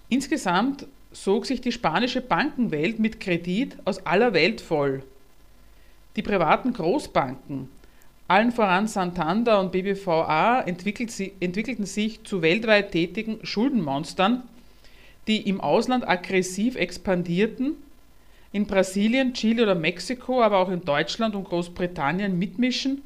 Insgesamt 0.09 0.87
sog 1.11 1.45
sich 1.45 1.61
die 1.61 1.71
spanische 1.71 2.21
Bankenwelt 2.21 2.99
mit 2.99 3.19
Kredit 3.19 3.77
aus 3.85 4.05
aller 4.05 4.33
Welt 4.33 4.61
voll. 4.61 5.03
Die 6.15 6.21
privaten 6.21 6.73
Großbanken, 6.73 7.69
Allen 8.31 8.53
voran 8.53 8.87
Santander 8.87 9.59
und 9.59 9.73
BBVA 9.73 10.61
entwickelten 10.61 11.85
sich 11.85 12.23
zu 12.23 12.41
weltweit 12.41 12.93
tätigen 12.93 13.39
Schuldenmonstern, 13.43 14.43
die 15.27 15.49
im 15.49 15.59
Ausland 15.59 16.07
aggressiv 16.07 16.77
expandierten, 16.77 17.73
in 18.53 18.67
Brasilien, 18.67 19.33
Chile 19.33 19.63
oder 19.63 19.75
Mexiko, 19.75 20.41
aber 20.41 20.59
auch 20.59 20.69
in 20.69 20.85
Deutschland 20.85 21.35
und 21.35 21.43
Großbritannien 21.43 22.39
mitmischen 22.39 23.01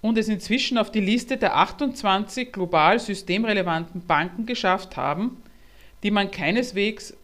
und 0.00 0.18
es 0.18 0.28
inzwischen 0.28 0.76
auf 0.76 0.90
die 0.90 1.00
Liste 1.00 1.36
der 1.36 1.56
28 1.56 2.50
global 2.50 2.98
systemrelevanten 2.98 4.04
Banken 4.04 4.44
geschafft 4.44 4.96
haben, 4.96 5.36
die 6.02 6.10
man 6.10 6.30
keineswegs 6.30 7.14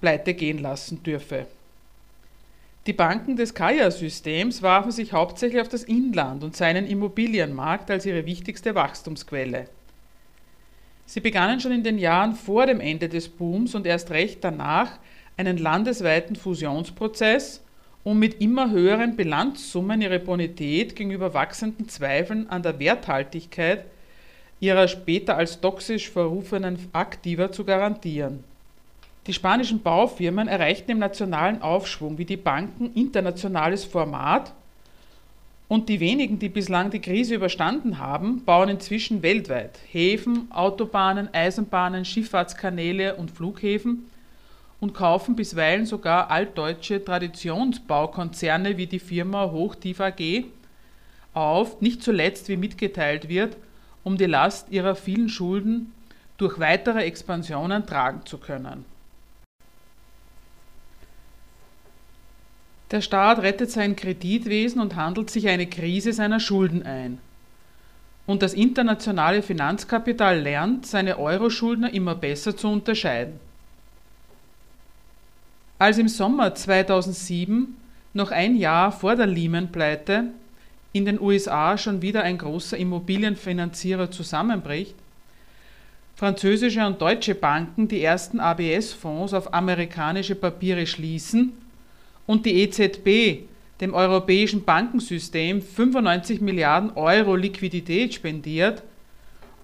pleite 0.00 0.34
gehen 0.34 0.58
lassen 0.58 1.02
dürfe. 1.02 1.46
Die 2.86 2.92
Banken 2.92 3.36
des 3.36 3.52
Kaya-Systems 3.52 4.62
warfen 4.62 4.92
sich 4.92 5.12
hauptsächlich 5.12 5.60
auf 5.60 5.68
das 5.68 5.84
Inland 5.84 6.42
und 6.42 6.56
seinen 6.56 6.86
Immobilienmarkt 6.86 7.90
als 7.90 8.06
ihre 8.06 8.24
wichtigste 8.24 8.74
Wachstumsquelle. 8.74 9.68
Sie 11.04 11.20
begannen 11.20 11.60
schon 11.60 11.72
in 11.72 11.82
den 11.82 11.98
Jahren 11.98 12.34
vor 12.34 12.66
dem 12.66 12.80
Ende 12.80 13.08
des 13.08 13.28
Booms 13.28 13.74
und 13.74 13.86
erst 13.86 14.10
recht 14.10 14.42
danach 14.42 14.98
einen 15.36 15.58
landesweiten 15.58 16.36
Fusionsprozess, 16.36 17.62
um 18.04 18.18
mit 18.18 18.40
immer 18.40 18.70
höheren 18.70 19.16
Bilanzsummen 19.16 20.00
ihre 20.00 20.18
Bonität 20.18 20.96
gegenüber 20.96 21.34
wachsenden 21.34 21.88
Zweifeln 21.88 22.48
an 22.48 22.62
der 22.62 22.78
Werthaltigkeit 22.78 23.84
ihrer 24.60 24.88
später 24.88 25.36
als 25.36 25.60
toxisch 25.60 26.10
verrufenen 26.10 26.78
Aktiva 26.92 27.52
zu 27.52 27.64
garantieren. 27.64 28.44
Die 29.26 29.34
spanischen 29.34 29.82
Baufirmen 29.82 30.48
erreichten 30.48 30.92
im 30.92 30.98
nationalen 30.98 31.60
Aufschwung 31.60 32.18
wie 32.18 32.24
die 32.24 32.36
Banken 32.36 32.92
internationales 32.94 33.84
Format 33.84 34.52
und 35.68 35.90
die 35.90 36.00
wenigen, 36.00 36.38
die 36.38 36.48
bislang 36.48 36.90
die 36.90 37.00
Krise 37.00 37.34
überstanden 37.34 37.98
haben, 37.98 38.42
bauen 38.44 38.70
inzwischen 38.70 39.22
weltweit 39.22 39.78
Häfen, 39.90 40.50
Autobahnen, 40.50 41.28
Eisenbahnen, 41.34 42.06
Schifffahrtskanäle 42.06 43.16
und 43.16 43.30
Flughäfen 43.30 44.06
und 44.80 44.94
kaufen 44.94 45.36
bisweilen 45.36 45.84
sogar 45.84 46.30
altdeutsche 46.30 47.04
Traditionsbaukonzerne 47.04 48.78
wie 48.78 48.86
die 48.86 48.98
Firma 48.98 49.50
Hochtief 49.50 50.00
AG 50.00 50.44
auf, 51.34 51.82
nicht 51.82 52.02
zuletzt 52.02 52.48
wie 52.48 52.56
mitgeteilt 52.56 53.28
wird, 53.28 53.58
um 54.04 54.16
die 54.16 54.26
Last 54.26 54.70
ihrer 54.70 54.94
vielen 54.94 55.28
Schulden 55.28 55.92
durch 56.36 56.58
weitere 56.58 57.02
Expansionen 57.04 57.86
tragen 57.86 58.24
zu 58.24 58.38
können. 58.38 58.84
Der 62.90 63.02
Staat 63.02 63.40
rettet 63.40 63.70
sein 63.70 63.96
Kreditwesen 63.96 64.80
und 64.80 64.96
handelt 64.96 65.28
sich 65.28 65.48
eine 65.48 65.66
Krise 65.66 66.12
seiner 66.12 66.40
Schulden 66.40 66.82
ein. 66.84 67.18
Und 68.26 68.42
das 68.42 68.54
internationale 68.54 69.42
Finanzkapital 69.42 70.40
lernt, 70.40 70.86
seine 70.86 71.18
Euroschuldner 71.18 71.92
immer 71.92 72.14
besser 72.14 72.56
zu 72.56 72.68
unterscheiden. 72.68 73.40
Als 75.78 75.98
im 75.98 76.08
Sommer 76.08 76.54
2007, 76.54 77.76
noch 78.14 78.30
ein 78.30 78.56
Jahr 78.56 78.90
vor 78.90 79.16
der 79.16 79.26
Lehman-Pleite, 79.26 80.24
in 80.98 81.04
den 81.04 81.20
USA 81.20 81.78
schon 81.78 82.02
wieder 82.02 82.24
ein 82.24 82.38
großer 82.38 82.76
Immobilienfinanzierer 82.76 84.10
zusammenbricht, 84.10 84.96
französische 86.16 86.84
und 86.84 87.00
deutsche 87.00 87.36
Banken 87.36 87.86
die 87.86 88.02
ersten 88.02 88.40
ABS-Fonds 88.40 89.32
auf 89.32 89.54
amerikanische 89.54 90.34
Papiere 90.34 90.86
schließen 90.86 91.52
und 92.26 92.44
die 92.44 92.62
EZB 92.62 93.44
dem 93.80 93.94
europäischen 93.94 94.64
Bankensystem 94.64 95.62
95 95.62 96.40
Milliarden 96.40 96.90
Euro 96.96 97.36
Liquidität 97.36 98.14
spendiert, 98.14 98.82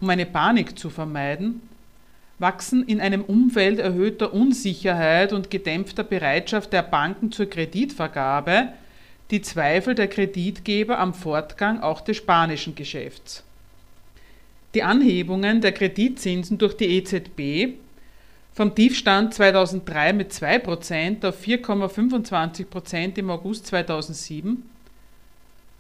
um 0.01 0.09
eine 0.09 0.27
Panik 0.27 0.79
zu 0.79 0.89
vermeiden, 0.89 1.63
wachsen 2.39 2.87
in 2.87 3.01
einem 3.01 3.23
Umfeld 3.23 3.81
erhöhter 3.81 4.33
Unsicherheit 4.33 5.33
und 5.33 5.51
gedämpfter 5.51 6.05
Bereitschaft 6.05 6.73
der 6.73 6.83
Banken 6.83 7.33
zur 7.33 7.47
Kreditvergabe 7.47 8.69
die 9.35 9.43
Zweifel 9.43 9.97
der 9.97 10.07
Kreditgeber 10.07 11.01
am 11.01 11.13
Fortgang 11.13 11.81
auch 11.81 12.03
des 12.03 12.19
spanischen 12.19 12.77
Geschäfts. 12.77 13.43
Die 14.75 14.85
Anhebungen 14.85 15.61
der 15.61 15.73
Kreditzinsen 15.73 16.57
durch 16.57 16.77
die 16.77 16.99
EZB 16.99 17.75
vom 18.53 18.77
Tiefstand 18.77 19.35
2003 19.35 20.13
mit 20.13 20.31
2% 20.31 21.27
auf 21.27 21.43
4,25% 21.45 23.19
im 23.19 23.31
August 23.31 23.67
2007 23.67 24.63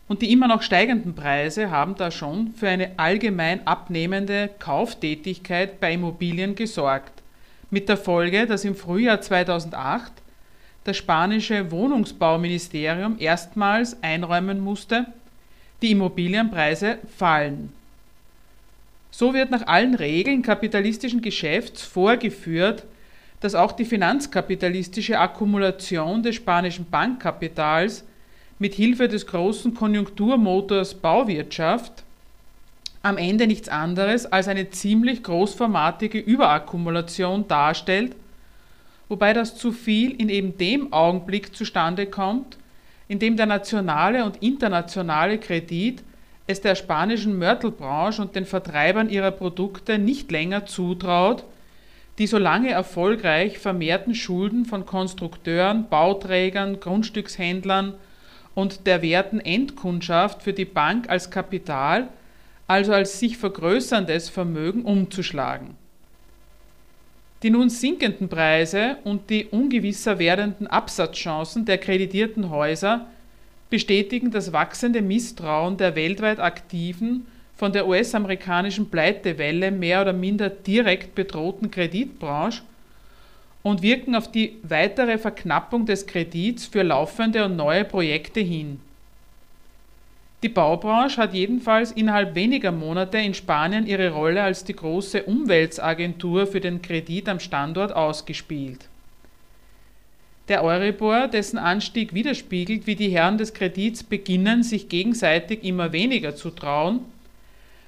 und 0.09 0.23
die 0.23 0.33
immer 0.33 0.49
noch 0.49 0.63
steigenden 0.63 1.15
Preise 1.15 1.71
haben 1.71 1.95
da 1.95 2.11
schon 2.11 2.55
für 2.55 2.69
eine 2.69 2.91
allgemein 2.97 3.65
abnehmende 3.69 4.51
Kauftätigkeit 4.59 5.79
bei 5.79 5.93
Immobilien 5.93 6.57
gesorgt, 6.57 7.23
mit 7.71 7.89
der 7.89 7.99
Folge, 7.99 8.49
dass 8.49 8.65
im 8.65 8.75
Frühjahr 8.75 9.21
2008 9.21 10.24
das 10.85 10.97
spanische 10.99 11.71
Wohnungsbauministerium 11.71 13.17
erstmals 13.19 13.97
einräumen 14.03 14.61
musste, 14.61 15.07
die 15.83 15.91
Immobilienpreise 15.91 16.99
fallen. 17.17 17.73
So 19.11 19.33
wird 19.33 19.51
nach 19.51 19.67
allen 19.67 19.95
Regeln 19.95 20.43
kapitalistischen 20.43 21.23
Geschäfts 21.23 21.83
vorgeführt, 21.83 22.85
dass 23.41 23.55
auch 23.55 23.73
die 23.73 23.85
finanzkapitalistische 23.85 25.19
Akkumulation 25.19 26.23
des 26.23 26.37
spanischen 26.37 26.87
Bankkapitals 26.91 28.05
mit 28.59 28.75
Hilfe 28.75 29.09
des 29.09 29.27
großen 29.27 29.75
Konjunkturmotors 29.75 30.95
Bauwirtschaft 30.95 32.05
am 33.03 33.19
Ende 33.19 33.47
nichts 33.47 33.69
anderes 33.69 34.25
als 34.25 34.49
eine 34.49 34.71
ziemlich 34.71 35.23
großformatige 35.23 36.19
Überakkumulation 36.19 37.47
darstellt, 37.47 38.17
wobei 39.09 39.33
das 39.33 39.57
zu 39.57 39.73
viel 39.73 40.13
in 40.13 40.29
eben 40.29 40.57
dem 40.59 40.93
Augenblick 40.93 41.55
zustande 41.55 42.07
kommt, 42.07 42.59
in 43.09 43.19
dem 43.19 43.37
der 43.37 43.47
nationale 43.47 44.25
und 44.25 44.43
internationale 44.43 45.39
Kredit 45.39 46.03
es 46.47 46.61
der 46.61 46.75
spanischen 46.75 47.39
Mörtelbranche 47.39 48.21
und 48.21 48.37
den 48.37 48.45
Vertreibern 48.45 49.09
ihrer 49.09 49.31
Produkte 49.31 49.99
nicht 49.99 50.31
länger 50.31 50.67
zutraut, 50.67 51.45
die 52.19 52.27
so 52.27 52.39
lange 52.39 52.71
erfolgreich 52.71 53.59
vermehrten 53.59 54.15
Schulden 54.15 54.67
von 54.67 54.87
Konstrukteuren, 54.87 55.89
Bauträgern, 55.89 56.81
Grundstückshändlern 56.81 57.95
und 58.55 58.87
der 58.87 59.03
werten 59.03 59.41
Endkundschaft 59.41 60.43
für 60.43 60.53
die 60.53 60.65
Bank 60.65 61.09
als 61.09 61.31
Kapital, 61.31 62.09
also 62.67 62.93
als 62.93 63.19
sich 63.19 63.37
vergrößerndes 63.37 64.29
Vermögen 64.29 64.85
umzuschlagen. 64.85 65.77
Die 67.45 67.51
nun 67.51 67.69
sinkenden 67.69 68.31
Preise 68.31 68.97
und 69.05 69.29
die 69.29 69.45
ungewisser 69.45 70.19
werdenden 70.19 70.67
Absatzchancen 70.67 71.67
der 71.67 71.77
kreditierten 71.77 72.49
Häuser 72.49 73.07
bestätigen 73.69 74.31
das 74.31 74.55
wachsende 74.55 75.03
Misstrauen 75.03 75.77
der 75.77 75.95
weltweit 75.95 76.41
aktiven, 76.41 77.27
von 77.55 77.71
der 77.71 77.87
US-amerikanischen 77.87 78.89
Pleitewelle 78.89 79.71
mehr 79.71 80.01
oder 80.01 80.15
minder 80.15 80.49
direkt 80.49 81.15
bedrohten 81.15 81.71
Kreditbranche 81.71 82.63
und 83.63 83.83
wirken 83.83 84.15
auf 84.15 84.33
die 84.33 84.57
weitere 84.63 85.19
Verknappung 85.19 85.85
des 85.85 86.07
Kredits 86.07 86.65
für 86.65 86.83
laufende 86.83 87.45
und 87.45 87.57
neue 87.57 87.85
Projekte 87.85 88.41
hin. 88.41 88.81
Die 90.45 90.51
Baubranche 90.51 91.23
hat 91.23 91.33
jedenfalls 91.33 91.91
innerhalb 91.91 92.35
weniger 92.35 92.71
Monate 92.71 93.17
in 93.17 93.33
Spanien 93.33 93.87
ihre 93.87 94.11
Rolle 94.11 94.43
als 94.43 94.63
die 94.63 94.77
große 94.77 95.23
Umweltagentur 95.23 96.47
für 96.47 96.61
den 96.61 96.83
Kredit 96.83 97.31
am 97.31 97.41
Standort 97.41 97.97
ausgespielt. 97.97 98.91
Der 100.49 100.63
Euribor, 100.63 101.29
dessen 101.29 101.57
Anstieg 101.57 102.13
widerspiegelt, 102.13 102.87
wie 102.87 102.95
die 102.95 103.09
Herren 103.09 103.39
des 103.39 103.55
Kredits 103.55 104.03
beginnen, 104.03 104.63
sich 104.63 104.91
gegenseitig 104.91 105.65
immer 105.65 105.93
weniger 105.93 106.37
zu 106.37 106.51
trauen, 106.51 107.01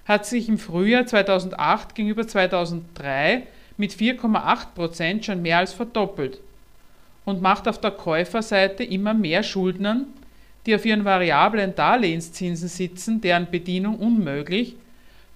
hat 0.07 0.25
sich 0.25 0.49
im 0.49 0.57
Frühjahr 0.57 1.05
2008 1.05 1.95
gegenüber 1.95 2.27
2003 2.27 3.43
mit 3.77 3.93
4,8 3.93 4.69
Prozent 4.75 5.27
schon 5.27 5.43
mehr 5.43 5.59
als 5.59 5.75
verdoppelt 5.75 6.41
und 7.27 7.43
macht 7.43 7.69
auf 7.69 7.79
der 7.79 7.91
Käuferseite 7.91 8.83
immer 8.83 9.13
mehr 9.13 9.43
Schuldnern, 9.43 10.07
die 10.67 10.75
auf 10.75 10.85
ihren 10.85 11.05
variablen 11.05 11.75
Darlehenszinsen 11.75 12.69
sitzen, 12.69 13.21
deren 13.21 13.51
Bedienung 13.51 13.97
unmöglich, 13.97 14.75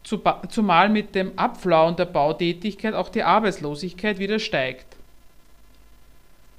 zumal 0.02 0.88
mit 0.88 1.14
dem 1.14 1.38
Abflauen 1.38 1.96
der 1.96 2.06
Bautätigkeit 2.06 2.94
auch 2.94 3.08
die 3.08 3.22
Arbeitslosigkeit 3.22 4.18
wieder 4.18 4.38
steigt. 4.38 4.96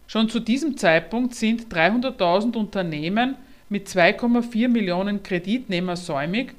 Schon 0.08 0.30
zu 0.30 0.40
diesem 0.40 0.78
Zeitpunkt 0.78 1.36
sind 1.36 1.74
300.000 1.74 2.56
Unternehmen 2.56 3.36
mit 3.70 3.88
2,4 3.88 4.68
Millionen 4.68 5.24
Kreditnehmer 5.24 5.96
säumig 5.96 6.54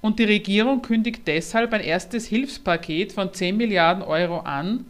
und 0.00 0.18
die 0.18 0.24
Regierung 0.24 0.82
kündigt 0.82 1.22
deshalb 1.26 1.72
ein 1.72 1.80
erstes 1.80 2.26
Hilfspaket 2.26 3.12
von 3.12 3.32
10 3.32 3.56
Milliarden 3.56 4.02
Euro 4.02 4.40
an 4.40 4.84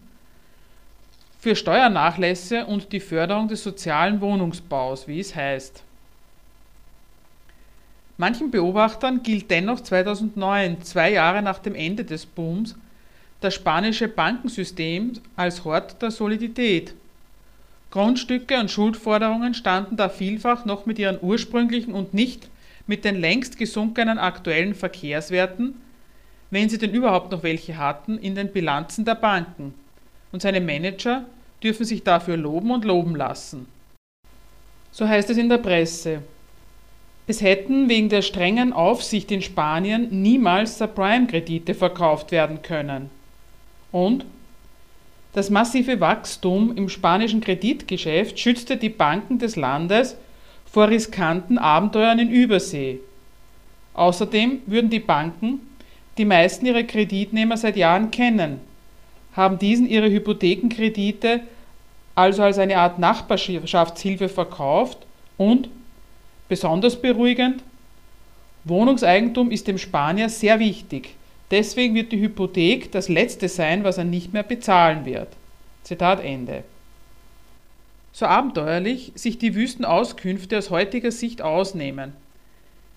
für 1.39 1.55
Steuernachlässe 1.55 2.67
und 2.67 2.93
die 2.93 3.01
Förderung 3.01 3.49
des 3.49 3.63
sozialen 3.63 4.21
Wohnungsbaus, 4.21 5.09
wie 5.09 5.21
es 5.21 5.35
heißt. 5.35 5.83
Manchen 8.19 8.51
Beobachtern 8.51 9.23
gilt 9.23 9.51
dennoch 9.51 9.81
2009, 9.81 10.83
zwei 10.83 11.13
Jahre 11.13 11.43
nach 11.43 11.59
dem 11.59 11.75
Ende 11.75 12.05
des 12.05 12.27
Booms, 12.27 12.77
das 13.41 13.55
spanische 13.55 14.09
Bankensystem 14.09 15.15
als 15.37 15.65
Hort 15.65 16.01
der 16.01 16.11
Solidität. 16.11 16.95
Grundstücke 17.91 18.59
und 18.59 18.71
Schuldforderungen 18.71 19.55
standen 19.55 19.97
da 19.97 20.09
vielfach 20.09 20.65
noch 20.65 20.87
mit 20.87 20.99
ihren 20.99 21.19
ursprünglichen 21.21 21.93
und 21.93 22.15
nicht 22.15 22.49
mit 22.87 23.05
den 23.05 23.21
längst 23.21 23.59
gesunkenen 23.59 24.19
aktuellen 24.19 24.75
Verkehrswerten, 24.75 25.75
wenn 26.51 26.69
sie 26.69 26.79
denn 26.79 26.93
überhaupt 26.93 27.31
noch 27.33 27.43
welche 27.43 27.77
hatten, 27.77 28.19
in 28.19 28.35
den 28.35 28.53
Bilanzen 28.53 29.05
der 29.05 29.15
Banken. 29.15 29.75
Und 30.33 30.43
seine 30.43 30.61
Manager 30.61 31.25
dürfen 31.63 31.85
sich 31.85 32.03
dafür 32.03 32.37
loben 32.37 32.71
und 32.71 32.85
loben 32.85 33.17
lassen. 33.17 33.67
So 34.91 35.09
heißt 35.09 35.31
es 35.31 35.37
in 35.37 35.49
der 35.49 35.59
Presse. 35.59 36.23
Es 37.27 37.41
hätten 37.41 37.89
wegen 37.89 38.09
der 38.09 38.23
strengen 38.23 38.73
Aufsicht 38.73 39.31
in 39.31 39.43
Spanien 39.43 40.23
niemals 40.23 40.79
Subprime-Kredite 40.79 41.75
verkauft 41.75 42.33
werden 42.33 42.63
können. 42.63 43.11
Und 43.93 44.25
das 45.33 45.49
massive 45.49 46.01
Wachstum 46.01 46.77
im 46.77 46.89
spanischen 46.89 47.41
Kreditgeschäft 47.41 48.39
schützte 48.39 48.77
die 48.77 48.91
Banken 48.91 49.39
des 49.39 49.57
Landes 49.57 50.17
vor 50.71 50.89
riskanten 50.89 51.59
Abenteuern 51.59 52.19
in 52.19 52.31
Übersee. 52.31 52.99
Außerdem 53.95 54.61
würden 54.67 54.91
die 54.91 55.01
Banken 55.01 55.61
die 56.19 56.25
meisten 56.25 56.67
ihrer 56.67 56.83
Kreditnehmer 56.83 57.57
seit 57.57 57.77
Jahren 57.77 58.11
kennen, 58.11 58.61
haben 59.35 59.59
diesen 59.59 59.89
ihre 59.89 60.11
Hypothekenkredite 60.11 61.41
also 62.15 62.43
als 62.43 62.59
eine 62.59 62.77
Art 62.77 62.99
Nachbarschaftshilfe 62.99 64.29
verkauft 64.29 64.99
und, 65.39 65.71
besonders 66.49 67.01
beruhigend, 67.01 67.63
Wohnungseigentum 68.65 69.51
ist 69.51 69.67
dem 69.67 69.79
Spanier 69.79 70.29
sehr 70.29 70.59
wichtig. 70.59 71.15
Deswegen 71.51 71.95
wird 71.95 72.13
die 72.13 72.21
Hypothek 72.21 72.93
das 72.93 73.09
Letzte 73.09 73.49
sein, 73.49 73.85
was 73.85 73.99
er 73.99 74.05
nicht 74.05 74.33
mehr 74.33 74.43
bezahlen 74.43 75.05
wird. 75.05 75.29
Zitat 75.83 76.23
Ende. 76.25 76.65
So 78.13 78.27
abenteuerlich 78.27 79.13
sich 79.15 79.39
die 79.39 79.55
wüsten 79.55 79.85
Auskünfte 79.85 80.59
aus 80.59 80.71
heutiger 80.71 81.11
Sicht 81.11 81.43
ausnehmen. 81.43 82.13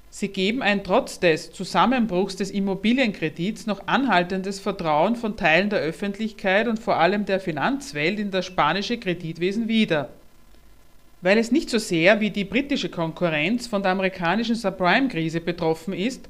Sie 0.10 0.30
geben 0.30 0.62
ein 0.62 0.84
trotz 0.84 1.20
des 1.20 1.52
Zusammenbruchs 1.52 2.38
des 2.38 2.52
Immobilienkredits 2.52 3.66
noch 3.66 3.88
anhaltendes 3.88 4.62
Vertrauen 4.62 5.18
von 5.18 5.36
Teilen 5.36 5.70
der 5.70 5.80
Öffentlichkeit 5.80 6.70
und 6.70 6.80
vor 6.80 6.98
allem 6.98 7.26
der 7.26 7.42
Finanzwelt 7.42 8.20
in 8.20 8.32
das 8.32 8.46
spanische 8.46 8.98
Kreditwesen 8.98 9.68
wieder. 9.68 10.10
Weil 11.26 11.40
es 11.40 11.52
nicht 11.52 11.72
so 11.72 11.80
sehr 11.80 12.20
wie 12.20 12.30
die 12.30 12.44
britische 12.44 12.90
Konkurrenz 12.90 13.66
von 13.66 13.82
der 13.82 13.94
amerikanischen 13.94 14.54
Subprime-Krise 14.54 15.42
betroffen 15.42 15.92
ist, 15.92 16.30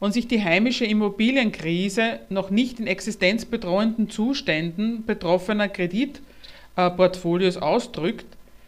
und 0.00 0.14
sich 0.14 0.26
die 0.26 0.42
heimische 0.42 0.86
Immobilienkrise 0.86 2.20
noch 2.30 2.48
nicht 2.48 2.80
in 2.80 2.86
existenzbedrohenden 2.86 4.08
Zuständen 4.08 5.04
betroffener 5.04 5.68
Kreditportfolios 5.68 7.58
ausdrückt, 7.58 8.24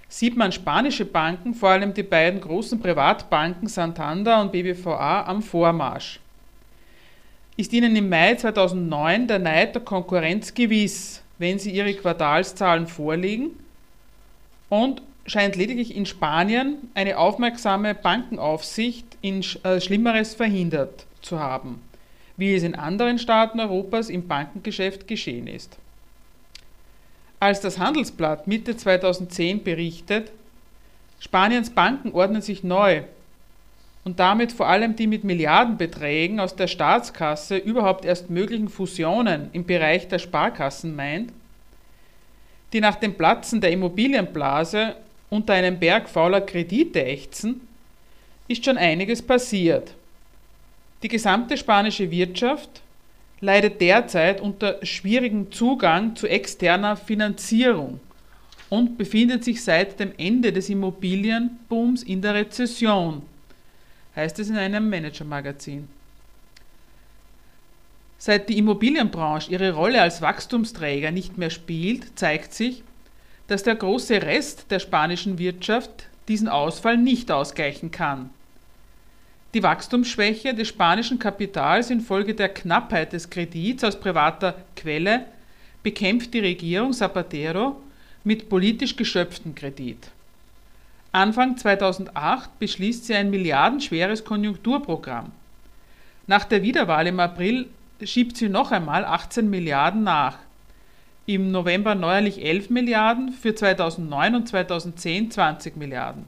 sieht 0.06 0.36
man 0.36 0.52
spanische 0.52 1.06
Banken, 1.06 1.54
vor 1.54 1.70
allem 1.70 1.94
die 1.94 2.02
beiden 2.02 2.42
großen 2.42 2.78
Privatbanken 2.78 3.66
Santander 3.66 4.42
und 4.42 4.52
BBVA, 4.52 5.22
am 5.22 5.40
Vormarsch. 5.40 6.20
Ist 7.56 7.72
ihnen 7.72 7.96
im 7.96 8.10
Mai 8.10 8.34
2009 8.34 9.28
der 9.28 9.38
Neid 9.38 9.74
der 9.74 9.82
Konkurrenz 9.82 10.52
gewiss, 10.52 11.22
wenn 11.38 11.58
sie 11.58 11.70
ihre 11.70 11.94
Quartalszahlen 11.94 12.86
vorlegen? 12.86 13.52
Und 14.68 15.00
scheint 15.26 15.56
lediglich 15.56 15.96
in 15.96 16.06
Spanien 16.06 16.76
eine 16.94 17.18
aufmerksame 17.18 17.94
Bankenaufsicht 17.94 19.06
in 19.22 19.44
äh, 19.62 19.80
Schlimmeres 19.80 20.34
verhindert 20.34 21.06
zu 21.22 21.38
haben, 21.38 21.80
wie 22.36 22.54
es 22.54 22.62
in 22.62 22.74
anderen 22.74 23.18
Staaten 23.18 23.60
Europas 23.60 24.10
im 24.10 24.28
Bankengeschäft 24.28 25.08
geschehen 25.08 25.46
ist. 25.46 25.78
Als 27.40 27.60
das 27.60 27.78
Handelsblatt 27.78 28.46
Mitte 28.46 28.76
2010 28.76 29.64
berichtet, 29.64 30.30
Spaniens 31.20 31.70
Banken 31.70 32.12
ordnen 32.12 32.42
sich 32.42 32.64
neu 32.64 33.02
und 34.04 34.20
damit 34.20 34.52
vor 34.52 34.68
allem 34.68 34.94
die 34.96 35.06
mit 35.06 35.24
Milliardenbeträgen 35.24 36.38
aus 36.38 36.54
der 36.54 36.66
Staatskasse 36.66 37.56
überhaupt 37.56 38.04
erst 38.04 38.28
möglichen 38.28 38.68
Fusionen 38.68 39.48
im 39.52 39.64
Bereich 39.64 40.08
der 40.08 40.18
Sparkassen 40.18 40.94
meint, 40.94 41.32
die 42.74 42.80
nach 42.80 42.96
dem 42.96 43.14
Platzen 43.14 43.62
der 43.62 43.70
Immobilienblase 43.72 44.96
unter 45.34 45.54
einem 45.54 45.80
Berg 45.80 46.08
fauler 46.08 46.40
Kredite 46.42 47.04
ächzen, 47.04 47.60
ist 48.46 48.64
schon 48.64 48.78
einiges 48.78 49.20
passiert. 49.20 49.92
Die 51.02 51.08
gesamte 51.08 51.56
spanische 51.56 52.08
Wirtschaft 52.08 52.82
leidet 53.40 53.80
derzeit 53.80 54.40
unter 54.40 54.78
schwierigem 54.86 55.50
Zugang 55.50 56.14
zu 56.14 56.28
externer 56.28 56.96
Finanzierung 56.96 57.98
und 58.70 58.96
befindet 58.96 59.42
sich 59.42 59.64
seit 59.64 59.98
dem 59.98 60.12
Ende 60.18 60.52
des 60.52 60.68
Immobilienbooms 60.70 62.04
in 62.04 62.22
der 62.22 62.34
Rezession, 62.34 63.22
heißt 64.14 64.38
es 64.38 64.50
in 64.50 64.56
einem 64.56 64.88
Manager-Magazin. 64.88 65.88
Seit 68.18 68.48
die 68.48 68.58
Immobilienbranche 68.58 69.50
ihre 69.50 69.72
Rolle 69.72 70.00
als 70.00 70.22
Wachstumsträger 70.22 71.10
nicht 71.10 71.38
mehr 71.38 71.50
spielt, 71.50 72.16
zeigt 72.16 72.54
sich, 72.54 72.84
dass 73.48 73.62
der 73.62 73.76
große 73.76 74.22
Rest 74.22 74.66
der 74.70 74.78
spanischen 74.78 75.38
Wirtschaft 75.38 76.06
diesen 76.28 76.48
Ausfall 76.48 76.96
nicht 76.96 77.30
ausgleichen 77.30 77.90
kann. 77.90 78.30
Die 79.52 79.62
Wachstumsschwäche 79.62 80.54
des 80.54 80.68
spanischen 80.68 81.18
Kapitals 81.18 81.90
infolge 81.90 82.34
der 82.34 82.48
Knappheit 82.48 83.12
des 83.12 83.30
Kredits 83.30 83.84
aus 83.84 84.00
privater 84.00 84.56
Quelle 84.74 85.26
bekämpft 85.82 86.34
die 86.34 86.40
Regierung 86.40 86.92
Zapatero 86.92 87.80
mit 88.24 88.48
politisch 88.48 88.96
geschöpftem 88.96 89.54
Kredit. 89.54 90.08
Anfang 91.12 91.56
2008 91.56 92.58
beschließt 92.58 93.04
sie 93.04 93.14
ein 93.14 93.30
milliardenschweres 93.30 94.24
Konjunkturprogramm. 94.24 95.30
Nach 96.26 96.44
der 96.44 96.62
Wiederwahl 96.62 97.06
im 97.06 97.20
April 97.20 97.68
schiebt 98.02 98.36
sie 98.36 98.48
noch 98.48 98.72
einmal 98.72 99.04
18 99.04 99.48
Milliarden 99.48 100.02
nach. 100.02 100.38
Im 101.26 101.50
November 101.50 101.94
neuerlich 101.94 102.44
11 102.44 102.70
Milliarden, 102.70 103.32
für 103.32 103.54
2009 103.54 104.34
und 104.34 104.48
2010 104.48 105.30
20 105.30 105.76
Milliarden. 105.76 106.26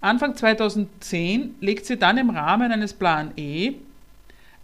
Anfang 0.00 0.36
2010 0.36 1.54
legt 1.60 1.86
sie 1.86 1.96
dann 1.96 2.18
im 2.18 2.30
Rahmen 2.30 2.72
eines 2.72 2.92
Plan 2.92 3.32
E 3.36 3.74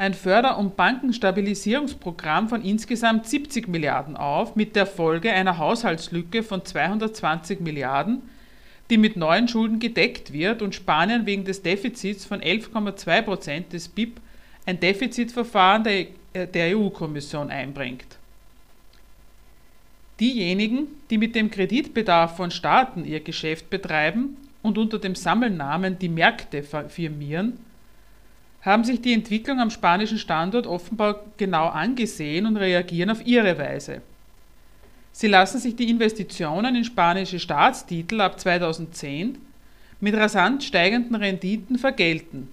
ein 0.00 0.14
Förder- 0.14 0.56
und 0.56 0.76
Bankenstabilisierungsprogramm 0.76 2.48
von 2.48 2.62
insgesamt 2.62 3.26
70 3.26 3.68
Milliarden 3.68 4.16
auf, 4.16 4.56
mit 4.56 4.74
der 4.74 4.86
Folge 4.86 5.30
einer 5.30 5.58
Haushaltslücke 5.58 6.42
von 6.42 6.64
220 6.64 7.60
Milliarden, 7.60 8.22
die 8.88 8.96
mit 8.96 9.16
neuen 9.16 9.46
Schulden 9.46 9.78
gedeckt 9.78 10.32
wird 10.32 10.62
und 10.62 10.74
Spanien 10.74 11.26
wegen 11.26 11.44
des 11.44 11.60
Defizits 11.60 12.24
von 12.24 12.40
11,2 12.40 13.22
Prozent 13.22 13.72
des 13.74 13.88
BIP 13.88 14.20
ein 14.64 14.80
Defizitverfahren 14.80 15.84
der, 15.84 16.06
äh, 16.32 16.46
der 16.46 16.78
EU-Kommission 16.78 17.50
einbringt. 17.50 18.19
Diejenigen, 20.20 20.86
die 21.08 21.18
mit 21.18 21.34
dem 21.34 21.50
Kreditbedarf 21.50 22.36
von 22.36 22.50
Staaten 22.50 23.04
ihr 23.04 23.20
Geschäft 23.20 23.70
betreiben, 23.70 24.36
und 24.62 24.78
unter 24.78 24.98
dem 24.98 25.14
Sammelnamen 25.14 25.98
die 25.98 26.08
Märkte 26.08 26.62
firmieren, 26.62 27.58
haben 28.62 28.84
sich 28.84 29.00
die 29.00 29.14
Entwicklung 29.14 29.58
am 29.58 29.70
spanischen 29.70 30.18
Standort 30.18 30.66
offenbar 30.66 31.24
genau 31.38 31.68
angesehen 31.68 32.44
und 32.44 32.58
reagieren 32.58 33.10
auf 33.10 33.24
ihre 33.26 33.56
Weise. 33.56 34.02
Sie 35.12 35.28
lassen 35.28 35.58
sich 35.58 35.76
die 35.76 35.88
Investitionen 35.88 36.76
in 36.76 36.84
spanische 36.84 37.40
Staatstitel 37.40 38.20
ab 38.20 38.38
2010 38.38 39.38
mit 40.00 40.14
rasant 40.14 40.62
steigenden 40.62 41.16
Renditen 41.16 41.78
vergelten. 41.78 42.48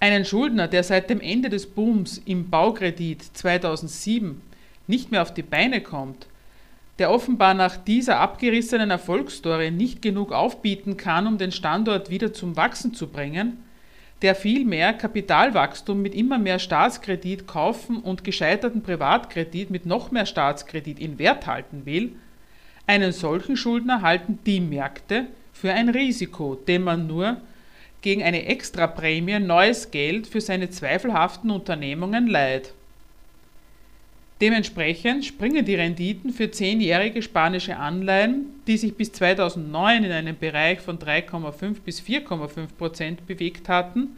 Einen 0.00 0.24
Schuldner, 0.24 0.68
der 0.68 0.82
seit 0.82 1.10
dem 1.10 1.20
Ende 1.20 1.48
des 1.48 1.66
Booms 1.66 2.22
im 2.24 2.48
Baukredit 2.48 3.22
2007 3.22 4.40
nicht 4.86 5.10
mehr 5.10 5.22
auf 5.22 5.34
die 5.34 5.42
Beine 5.42 5.80
kommt, 5.80 6.26
der 6.98 7.10
offenbar 7.10 7.54
nach 7.54 7.76
dieser 7.76 8.20
abgerissenen 8.20 8.90
Erfolgsstory 8.90 9.70
nicht 9.70 10.02
genug 10.02 10.32
aufbieten 10.32 10.96
kann, 10.96 11.26
um 11.26 11.38
den 11.38 11.52
Standort 11.52 12.10
wieder 12.10 12.32
zum 12.32 12.56
Wachsen 12.56 12.94
zu 12.94 13.08
bringen, 13.08 13.58
der 14.22 14.34
vielmehr 14.34 14.92
Kapitalwachstum 14.92 16.00
mit 16.00 16.14
immer 16.14 16.38
mehr 16.38 16.58
Staatskredit 16.58 17.46
kaufen 17.46 17.98
und 17.98 18.24
gescheiterten 18.24 18.82
Privatkredit 18.82 19.70
mit 19.70 19.84
noch 19.86 20.10
mehr 20.10 20.26
Staatskredit 20.26 21.00
in 21.00 21.18
Wert 21.18 21.46
halten 21.46 21.86
will, 21.86 22.12
einen 22.86 23.12
solchen 23.12 23.56
Schuldner 23.56 24.02
halten 24.02 24.38
die 24.44 24.60
Märkte 24.60 25.26
für 25.52 25.72
ein 25.72 25.88
Risiko, 25.88 26.54
dem 26.54 26.84
man 26.84 27.06
nur 27.06 27.40
gegen 28.00 28.22
eine 28.22 28.46
Extraprämie 28.46 29.38
neues 29.38 29.90
Geld 29.90 30.26
für 30.26 30.40
seine 30.40 30.70
zweifelhaften 30.70 31.50
Unternehmungen 31.50 32.26
leiht. 32.26 32.74
Dementsprechend 34.42 35.24
springen 35.24 35.64
die 35.64 35.76
Renditen 35.76 36.32
für 36.32 36.50
zehnjährige 36.50 37.22
spanische 37.22 37.76
Anleihen, 37.76 38.46
die 38.66 38.76
sich 38.76 38.96
bis 38.96 39.12
2009 39.12 40.02
in 40.02 40.10
einem 40.10 40.36
Bereich 40.36 40.80
von 40.80 40.98
3,5 40.98 41.76
bis 41.84 42.00
4,5 42.00 42.66
Prozent 42.76 43.24
bewegt 43.28 43.68
hatten, 43.68 44.16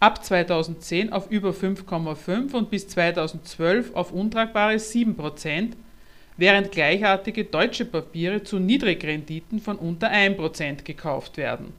ab 0.00 0.24
2010 0.24 1.12
auf 1.12 1.30
über 1.30 1.50
5,5 1.50 2.54
und 2.54 2.70
bis 2.70 2.88
2012 2.88 3.94
auf 3.94 4.10
untragbare 4.10 4.80
7 4.80 5.14
Prozent, 5.14 5.76
während 6.36 6.72
gleichartige 6.72 7.44
deutsche 7.44 7.84
Papiere 7.84 8.42
zu 8.42 8.58
Niedrigrenditen 8.58 9.60
von 9.60 9.76
unter 9.76 10.08
1 10.08 10.36
Prozent 10.36 10.84
gekauft 10.84 11.36
werden. 11.36 11.72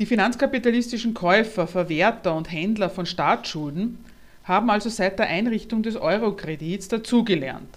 Die 0.00 0.06
finanzkapitalistischen 0.06 1.14
Käufer, 1.14 1.68
Verwerter 1.68 2.34
und 2.34 2.50
Händler 2.50 2.90
von 2.90 3.06
Staatsschulden 3.06 4.04
haben 4.48 4.70
also 4.70 4.88
seit 4.88 5.18
der 5.18 5.28
Einrichtung 5.28 5.82
des 5.82 5.96
Eurokredits 5.96 6.88
dazugelernt. 6.88 7.68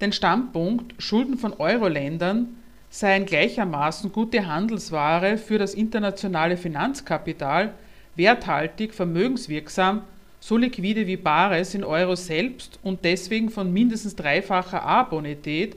Den 0.00 0.12
Standpunkt, 0.12 0.94
Schulden 1.02 1.36
von 1.36 1.52
Euro-Ländern 1.52 2.56
seien 2.90 3.26
gleichermaßen 3.26 4.12
gute 4.12 4.46
Handelsware 4.46 5.36
für 5.36 5.58
das 5.58 5.74
internationale 5.74 6.56
Finanzkapital, 6.56 7.74
werthaltig, 8.14 8.94
vermögenswirksam, 8.94 10.02
so 10.38 10.56
liquide 10.56 11.06
wie 11.06 11.16
Bares 11.16 11.74
in 11.74 11.82
Euro 11.82 12.14
selbst 12.14 12.78
und 12.82 13.04
deswegen 13.04 13.50
von 13.50 13.72
mindestens 13.72 14.14
dreifacher 14.14 14.84
A-Bonität, 14.84 15.74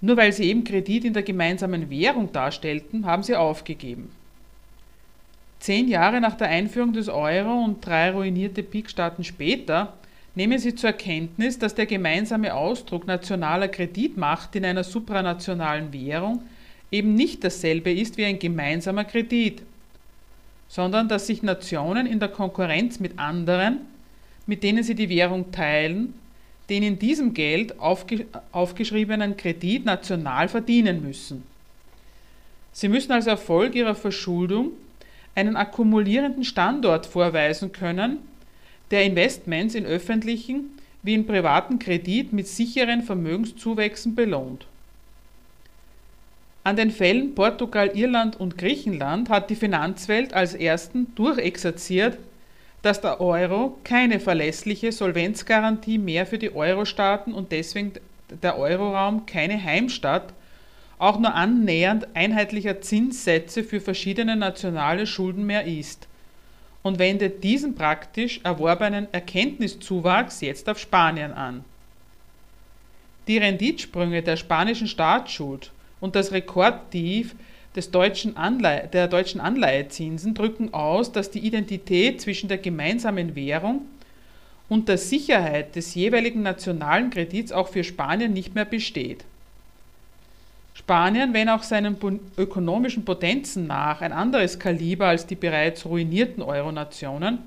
nur 0.00 0.16
weil 0.16 0.32
sie 0.32 0.44
eben 0.44 0.62
Kredit 0.62 1.04
in 1.04 1.12
der 1.12 1.22
gemeinsamen 1.22 1.90
Währung 1.90 2.32
darstellten, 2.32 3.04
haben 3.06 3.22
sie 3.22 3.34
aufgegeben. 3.34 4.12
Zehn 5.60 5.88
Jahre 5.88 6.22
nach 6.22 6.36
der 6.36 6.48
Einführung 6.48 6.94
des 6.94 7.10
Euro 7.10 7.64
und 7.64 7.84
drei 7.84 8.10
ruinierte 8.10 8.62
Peakstaaten 8.62 9.24
später 9.24 9.92
nehmen 10.34 10.58
sie 10.58 10.74
zur 10.74 10.92
Kenntnis, 10.92 11.58
dass 11.58 11.74
der 11.74 11.84
gemeinsame 11.84 12.54
Ausdruck 12.54 13.06
nationaler 13.06 13.68
Kreditmacht 13.68 14.56
in 14.56 14.64
einer 14.64 14.84
supranationalen 14.84 15.92
Währung 15.92 16.42
eben 16.90 17.14
nicht 17.14 17.44
dasselbe 17.44 17.92
ist 17.92 18.16
wie 18.16 18.24
ein 18.24 18.38
gemeinsamer 18.38 19.04
Kredit, 19.04 19.60
sondern 20.66 21.08
dass 21.08 21.26
sich 21.26 21.42
Nationen 21.42 22.06
in 22.06 22.20
der 22.20 22.30
Konkurrenz 22.30 22.98
mit 22.98 23.18
anderen, 23.18 23.80
mit 24.46 24.62
denen 24.62 24.82
sie 24.82 24.94
die 24.94 25.10
Währung 25.10 25.52
teilen, 25.52 26.14
den 26.70 26.82
in 26.82 26.98
diesem 26.98 27.34
Geld 27.34 27.78
aufge 27.80 28.24
aufgeschriebenen 28.50 29.36
Kredit 29.36 29.84
national 29.84 30.48
verdienen 30.48 31.02
müssen. 31.02 31.42
Sie 32.72 32.88
müssen 32.88 33.12
als 33.12 33.26
Erfolg 33.26 33.74
ihrer 33.74 33.94
Verschuldung 33.94 34.70
einen 35.40 35.56
akkumulierenden 35.56 36.44
Standort 36.44 37.06
vorweisen 37.06 37.72
können, 37.72 38.18
der 38.90 39.04
Investments 39.04 39.74
in 39.74 39.86
öffentlichen 39.86 40.78
wie 41.02 41.14
in 41.14 41.26
privaten 41.26 41.78
Kredit 41.78 42.32
mit 42.34 42.46
sicheren 42.46 43.02
Vermögenszuwächsen 43.02 44.14
belohnt. 44.14 44.66
An 46.62 46.76
den 46.76 46.90
Fällen 46.90 47.34
Portugal, 47.34 47.92
Irland 47.94 48.38
und 48.38 48.58
Griechenland 48.58 49.30
hat 49.30 49.48
die 49.48 49.54
Finanzwelt 49.54 50.34
als 50.34 50.54
ersten 50.54 51.14
durchexerziert, 51.14 52.18
dass 52.82 53.00
der 53.00 53.20
Euro 53.20 53.78
keine 53.82 54.20
verlässliche 54.20 54.92
Solvenzgarantie 54.92 55.96
mehr 55.96 56.26
für 56.26 56.38
die 56.38 56.54
Euro-Staaten 56.54 57.32
und 57.32 57.50
deswegen 57.50 57.92
der 58.42 58.58
Euroraum 58.58 59.24
keine 59.24 59.62
Heimstatt 59.62 60.34
auch 61.00 61.18
nur 61.18 61.34
annähernd 61.34 62.08
einheitlicher 62.14 62.82
Zinssätze 62.82 63.64
für 63.64 63.80
verschiedene 63.80 64.36
nationale 64.36 65.06
Schulden 65.06 65.46
mehr 65.46 65.66
ist 65.66 66.06
und 66.82 66.98
wendet 66.98 67.42
diesen 67.42 67.74
praktisch 67.74 68.40
erworbenen 68.44 69.08
Erkenntniszuwachs 69.12 70.42
jetzt 70.42 70.68
auf 70.68 70.78
Spanien 70.78 71.32
an. 71.32 71.64
Die 73.28 73.38
Renditsprünge 73.38 74.22
der 74.22 74.36
spanischen 74.36 74.88
Staatsschuld 74.88 75.72
und 76.00 76.16
das 76.16 76.32
Rekordtief 76.32 77.34
des 77.74 77.90
deutschen 77.90 78.36
Anleihe, 78.36 78.86
der 78.88 79.08
deutschen 79.08 79.40
Anleihezinsen 79.40 80.34
drücken 80.34 80.74
aus, 80.74 81.12
dass 81.12 81.30
die 81.30 81.38
Identität 81.38 82.20
zwischen 82.20 82.48
der 82.48 82.58
gemeinsamen 82.58 83.34
Währung 83.34 83.86
und 84.68 84.88
der 84.88 84.98
Sicherheit 84.98 85.76
des 85.76 85.94
jeweiligen 85.94 86.42
nationalen 86.42 87.08
Kredits 87.08 87.52
auch 87.52 87.68
für 87.68 87.84
Spanien 87.84 88.34
nicht 88.34 88.54
mehr 88.54 88.66
besteht. 88.66 89.24
Spanien, 90.80 91.34
wenn 91.34 91.50
auch 91.50 91.62
seinen 91.62 91.96
ökonomischen 92.38 93.04
Potenzen 93.04 93.66
nach 93.66 94.00
ein 94.00 94.12
anderes 94.12 94.58
Kaliber 94.58 95.08
als 95.08 95.26
die 95.26 95.34
bereits 95.34 95.84
ruinierten 95.84 96.42
Euronationen, 96.42 97.38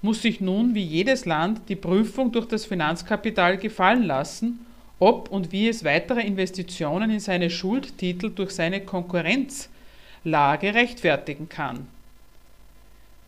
muss 0.00 0.22
sich 0.22 0.40
nun 0.40 0.72
wie 0.74 0.84
jedes 0.84 1.24
Land 1.24 1.62
die 1.68 1.74
Prüfung 1.74 2.30
durch 2.30 2.46
das 2.46 2.64
Finanzkapital 2.64 3.58
gefallen 3.58 4.04
lassen, 4.04 4.64
ob 5.00 5.28
und 5.30 5.50
wie 5.50 5.68
es 5.68 5.84
weitere 5.84 6.20
Investitionen 6.20 7.10
in 7.10 7.20
seine 7.20 7.50
Schuldtitel 7.50 8.30
durch 8.30 8.52
seine 8.52 8.80
Konkurrenzlage 8.80 10.72
rechtfertigen 10.72 11.48
kann. 11.48 11.88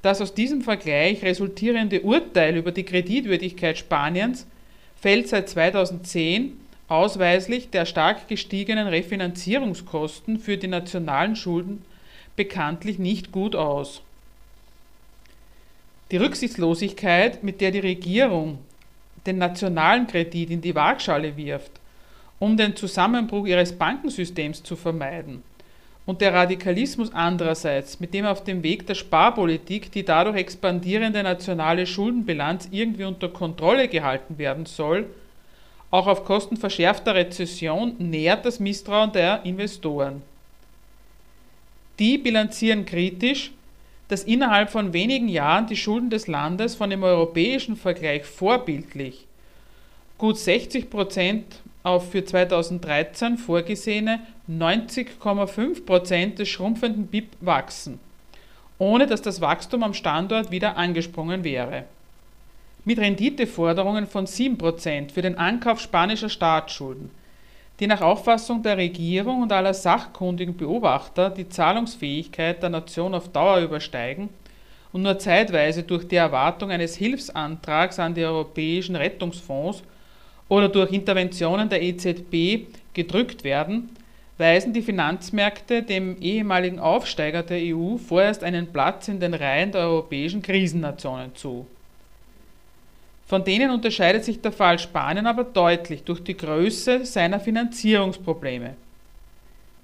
Das 0.00 0.20
aus 0.20 0.32
diesem 0.32 0.62
Vergleich 0.62 1.24
resultierende 1.24 2.02
Urteil 2.02 2.56
über 2.56 2.70
die 2.70 2.84
Kreditwürdigkeit 2.84 3.78
Spaniens 3.78 4.46
fällt 5.00 5.28
seit 5.28 5.48
2010 5.48 6.67
ausweislich 6.88 7.70
der 7.70 7.84
stark 7.84 8.28
gestiegenen 8.28 8.88
Refinanzierungskosten 8.88 10.38
für 10.38 10.56
die 10.56 10.68
nationalen 10.68 11.36
Schulden 11.36 11.84
bekanntlich 12.34 12.98
nicht 12.98 13.30
gut 13.30 13.54
aus. 13.54 14.02
Die 16.10 16.16
Rücksichtslosigkeit, 16.16 17.44
mit 17.44 17.60
der 17.60 17.70
die 17.70 17.80
Regierung 17.80 18.58
den 19.26 19.36
nationalen 19.38 20.06
Kredit 20.06 20.50
in 20.50 20.62
die 20.62 20.74
Waagschale 20.74 21.36
wirft, 21.36 21.72
um 22.38 22.56
den 22.56 22.74
Zusammenbruch 22.76 23.46
ihres 23.46 23.72
Bankensystems 23.72 24.62
zu 24.62 24.74
vermeiden, 24.74 25.42
und 26.06 26.22
der 26.22 26.32
Radikalismus 26.32 27.12
andererseits, 27.12 28.00
mit 28.00 28.14
dem 28.14 28.24
auf 28.24 28.42
dem 28.42 28.62
Weg 28.62 28.86
der 28.86 28.94
Sparpolitik 28.94 29.92
die 29.92 30.06
dadurch 30.06 30.38
expandierende 30.38 31.22
nationale 31.22 31.86
Schuldenbilanz 31.86 32.68
irgendwie 32.70 33.04
unter 33.04 33.28
Kontrolle 33.28 33.88
gehalten 33.88 34.38
werden 34.38 34.64
soll, 34.64 35.04
auch 35.90 36.06
auf 36.06 36.24
Kosten 36.24 36.56
verschärfter 36.56 37.14
Rezession 37.14 37.94
nährt 37.98 38.44
das 38.44 38.60
Misstrauen 38.60 39.12
der 39.12 39.44
Investoren. 39.44 40.22
Die 41.98 42.18
bilanzieren 42.18 42.84
kritisch, 42.84 43.52
dass 44.08 44.24
innerhalb 44.24 44.70
von 44.70 44.92
wenigen 44.92 45.28
Jahren 45.28 45.66
die 45.66 45.76
Schulden 45.76 46.10
des 46.10 46.26
Landes 46.26 46.74
von 46.74 46.90
dem 46.90 47.02
europäischen 47.02 47.76
Vergleich 47.76 48.24
vorbildlich 48.24 49.26
gut 50.16 50.36
60 50.36 50.90
Prozent 50.90 51.60
auf 51.84 52.10
für 52.10 52.24
2013 52.24 53.38
vorgesehene 53.38 54.20
90,5 54.50 55.84
Prozent 55.84 56.38
des 56.38 56.48
schrumpfenden 56.48 57.06
BIP 57.06 57.28
wachsen, 57.40 58.00
ohne 58.78 59.06
dass 59.06 59.22
das 59.22 59.40
Wachstum 59.40 59.82
am 59.84 59.94
Standort 59.94 60.50
wieder 60.50 60.76
angesprungen 60.76 61.44
wäre 61.44 61.84
mit 62.88 62.98
Renditeforderungen 62.98 64.06
von 64.06 64.24
7% 64.24 65.12
für 65.12 65.20
den 65.20 65.36
Ankauf 65.36 65.78
spanischer 65.78 66.30
Staatsschulden, 66.30 67.10
die 67.80 67.86
nach 67.86 68.00
Auffassung 68.00 68.62
der 68.62 68.78
Regierung 68.78 69.42
und 69.42 69.52
aller 69.52 69.74
sachkundigen 69.74 70.56
Beobachter 70.56 71.28
die 71.28 71.50
Zahlungsfähigkeit 71.50 72.62
der 72.62 72.70
Nation 72.70 73.14
auf 73.14 73.28
Dauer 73.28 73.58
übersteigen 73.58 74.30
und 74.94 75.02
nur 75.02 75.18
zeitweise 75.18 75.82
durch 75.82 76.08
die 76.08 76.16
Erwartung 76.16 76.70
eines 76.70 76.96
Hilfsantrags 76.96 77.98
an 77.98 78.14
die 78.14 78.24
europäischen 78.24 78.96
Rettungsfonds 78.96 79.82
oder 80.48 80.70
durch 80.70 80.90
Interventionen 80.90 81.68
der 81.68 81.82
EZB 81.82 82.68
gedrückt 82.94 83.44
werden, 83.44 83.90
weisen 84.38 84.72
die 84.72 84.80
Finanzmärkte 84.80 85.82
dem 85.82 86.16
ehemaligen 86.22 86.78
Aufsteiger 86.78 87.42
der 87.42 87.58
EU 87.60 87.98
vorerst 87.98 88.42
einen 88.42 88.72
Platz 88.72 89.08
in 89.08 89.20
den 89.20 89.34
Reihen 89.34 89.72
der 89.72 89.82
europäischen 89.82 90.40
Krisennationen 90.40 91.34
zu 91.34 91.66
von 93.28 93.44
denen 93.44 93.70
unterscheidet 93.70 94.24
sich 94.24 94.40
der 94.40 94.52
Fall 94.52 94.78
Spanien 94.78 95.26
aber 95.26 95.44
deutlich 95.44 96.02
durch 96.02 96.24
die 96.24 96.36
Größe 96.36 97.04
seiner 97.04 97.38
Finanzierungsprobleme. 97.38 98.74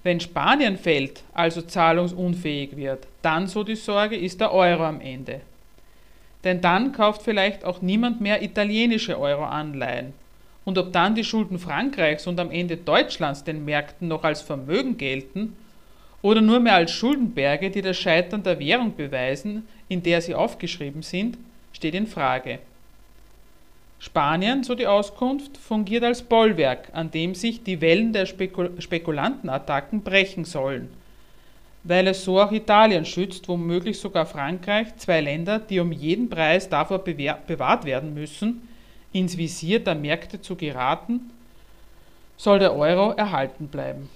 Wenn 0.03 0.19
Spanien 0.19 0.79
fällt, 0.79 1.23
also 1.35 1.61
zahlungsunfähig 1.61 2.75
wird, 2.75 3.07
dann, 3.21 3.47
so 3.47 3.63
die 3.63 3.77
Sorge, 3.77 4.17
ist 4.17 4.41
der 4.41 4.53
Euro 4.53 4.85
am 4.85 5.03
Ende. 5.03 5.43
Denn 6.43 6.63
dann 6.63 6.93
kauft 6.93 7.21
vielleicht 7.21 7.65
auch 7.65 7.83
niemand 7.83 8.23
mehr 8.23 8.43
italienische 8.43 9.21
Euro-Anleihen. 9.21 10.15
Und 10.65 10.79
ob 10.79 10.95
dann 10.95 11.15
die 11.15 11.25
Schulden 11.25 11.59
Frankreichs 11.59 12.27
und 12.27 12.41
am 12.41 12.51
Ende 12.51 12.79
Deutschlands 12.79 13.45
den 13.45 13.67
Märkten 13.67 14.09
noch 14.09 14.25
als 14.25 14.41
Vermögen 14.41 14.97
gelten 14.97 15.55
oder 16.23 16.41
nur 16.41 16.61
mehr 16.61 16.77
als 16.77 16.93
Schuldenberge, 16.93 17.71
die 17.71 17.83
das 17.83 17.99
Scheitern 17.99 18.43
der 18.43 18.59
Währung 18.59 18.97
beweisen, 18.97 19.69
in 19.89 20.03
der 20.03 20.23
sie 20.23 20.35
aufgeschrieben 20.35 21.03
sind, 21.03 21.37
steht 21.75 21.95
in 21.95 22.07
Frage. 22.07 22.61
Spanien, 24.05 24.63
so 24.65 24.75
die 24.75 24.87
Auskunft, 24.87 25.57
fungiert 25.57 26.05
als 26.05 26.21
Bollwerk, 26.21 26.91
an 26.93 27.11
dem 27.11 27.35
sich 27.35 27.63
die 27.63 27.81
Wellen 27.81 28.13
der 28.13 28.27
Spekul 28.27 28.71
Spekulantenattacken 28.79 30.03
brechen 30.03 30.45
sollen, 30.45 30.91
weil 31.85 32.07
es 32.09 32.23
so 32.23 32.39
auch 32.39 32.53
Italien 32.53 33.07
schützt, 33.07 33.49
womöglich 33.49 33.99
sogar 33.99 34.27
Frankreich, 34.27 34.95
zwei 34.99 35.23
Länder, 35.23 35.59
die 35.59 35.81
um 35.81 35.91
jeden 35.91 36.29
Preis 36.29 36.69
davor 36.69 36.99
bewahrt 36.99 37.87
werden 37.87 38.13
müssen, 38.13 38.69
ins 39.15 39.39
Visier 39.39 39.81
der 39.81 39.95
Märkte 39.95 40.43
zu 40.43 40.55
geraten, 40.55 41.31
soll 42.37 42.59
der 42.59 42.77
Euro 42.77 43.13
erhalten 43.13 43.69
bleiben. 43.69 44.11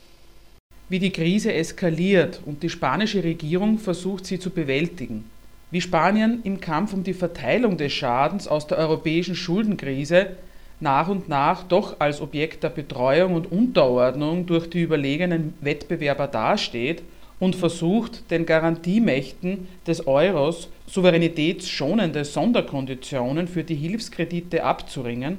Wie 0.90 0.98
die 0.98 1.12
Krise 1.12 1.54
eskaliert 1.54 2.42
und 2.44 2.62
die 2.62 2.68
spanische 2.68 3.24
Regierung 3.24 3.78
versucht, 3.78 4.26
sie 4.26 4.38
zu 4.38 4.50
bewältigen. 4.50 5.30
Wie 5.70 5.82
Spanien 5.82 6.40
im 6.44 6.60
Kampf 6.60 6.94
um 6.94 7.04
die 7.04 7.12
Verteilung 7.12 7.76
des 7.76 7.92
Schadens 7.92 8.48
aus 8.48 8.66
der 8.66 8.78
europäischen 8.78 9.34
Schuldenkrise 9.34 10.28
nach 10.80 11.08
und 11.08 11.28
nach 11.28 11.64
doch 11.64 12.00
als 12.00 12.22
Objekt 12.22 12.62
der 12.62 12.70
Betreuung 12.70 13.34
und 13.34 13.52
Unterordnung 13.52 14.46
durch 14.46 14.70
die 14.70 14.80
überlegenen 14.80 15.52
Wettbewerber 15.60 16.26
dasteht 16.26 17.02
und 17.38 17.54
versucht, 17.54 18.30
den 18.30 18.46
Garantiemächten 18.46 19.68
des 19.86 20.06
Euros 20.06 20.70
souveränitätsschonende 20.86 22.24
Sonderkonditionen 22.24 23.46
für 23.46 23.62
die 23.62 23.74
Hilfskredite 23.74 24.64
abzuringen, 24.64 25.36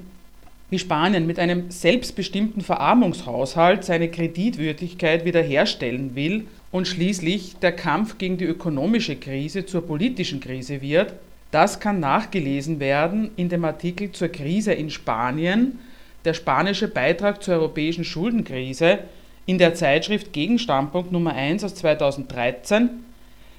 wie 0.70 0.78
Spanien 0.78 1.26
mit 1.26 1.40
einem 1.40 1.72
selbstbestimmten 1.72 2.62
Verarmungshaushalt 2.62 3.84
seine 3.84 4.12
Kreditwürdigkeit 4.12 5.26
wiederherstellen 5.26 6.14
will 6.14 6.46
und 6.72 6.88
schließlich 6.88 7.56
der 7.62 7.72
Kampf 7.72 8.18
gegen 8.18 8.38
die 8.38 8.46
ökonomische 8.46 9.16
Krise 9.16 9.66
zur 9.66 9.86
politischen 9.86 10.40
Krise 10.40 10.82
wird, 10.82 11.14
das 11.52 11.80
kann 11.80 12.00
nachgelesen 12.00 12.80
werden 12.80 13.32
in 13.36 13.50
dem 13.50 13.66
Artikel 13.66 14.12
zur 14.12 14.28
Krise 14.28 14.74
in 14.74 14.92
Spanien, 14.92 15.80
der 16.26 16.34
spanische 16.34 16.88
Beitrag 16.88 17.42
zur 17.42 17.56
europäischen 17.56 18.04
Schuldenkrise, 18.04 19.00
in 19.46 19.58
der 19.58 19.74
Zeitschrift 19.74 20.32
Gegenstandpunkt 20.32 21.12
Nummer 21.12 21.34
1 21.34 21.64
aus 21.64 21.74
2013, 21.76 22.90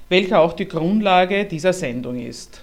welcher 0.09 0.41
auch 0.41 0.53
die 0.53 0.69
Grundlage 0.69 1.47
dieser 1.47 1.73
Sendung 1.73 2.21
ist. 2.25 2.63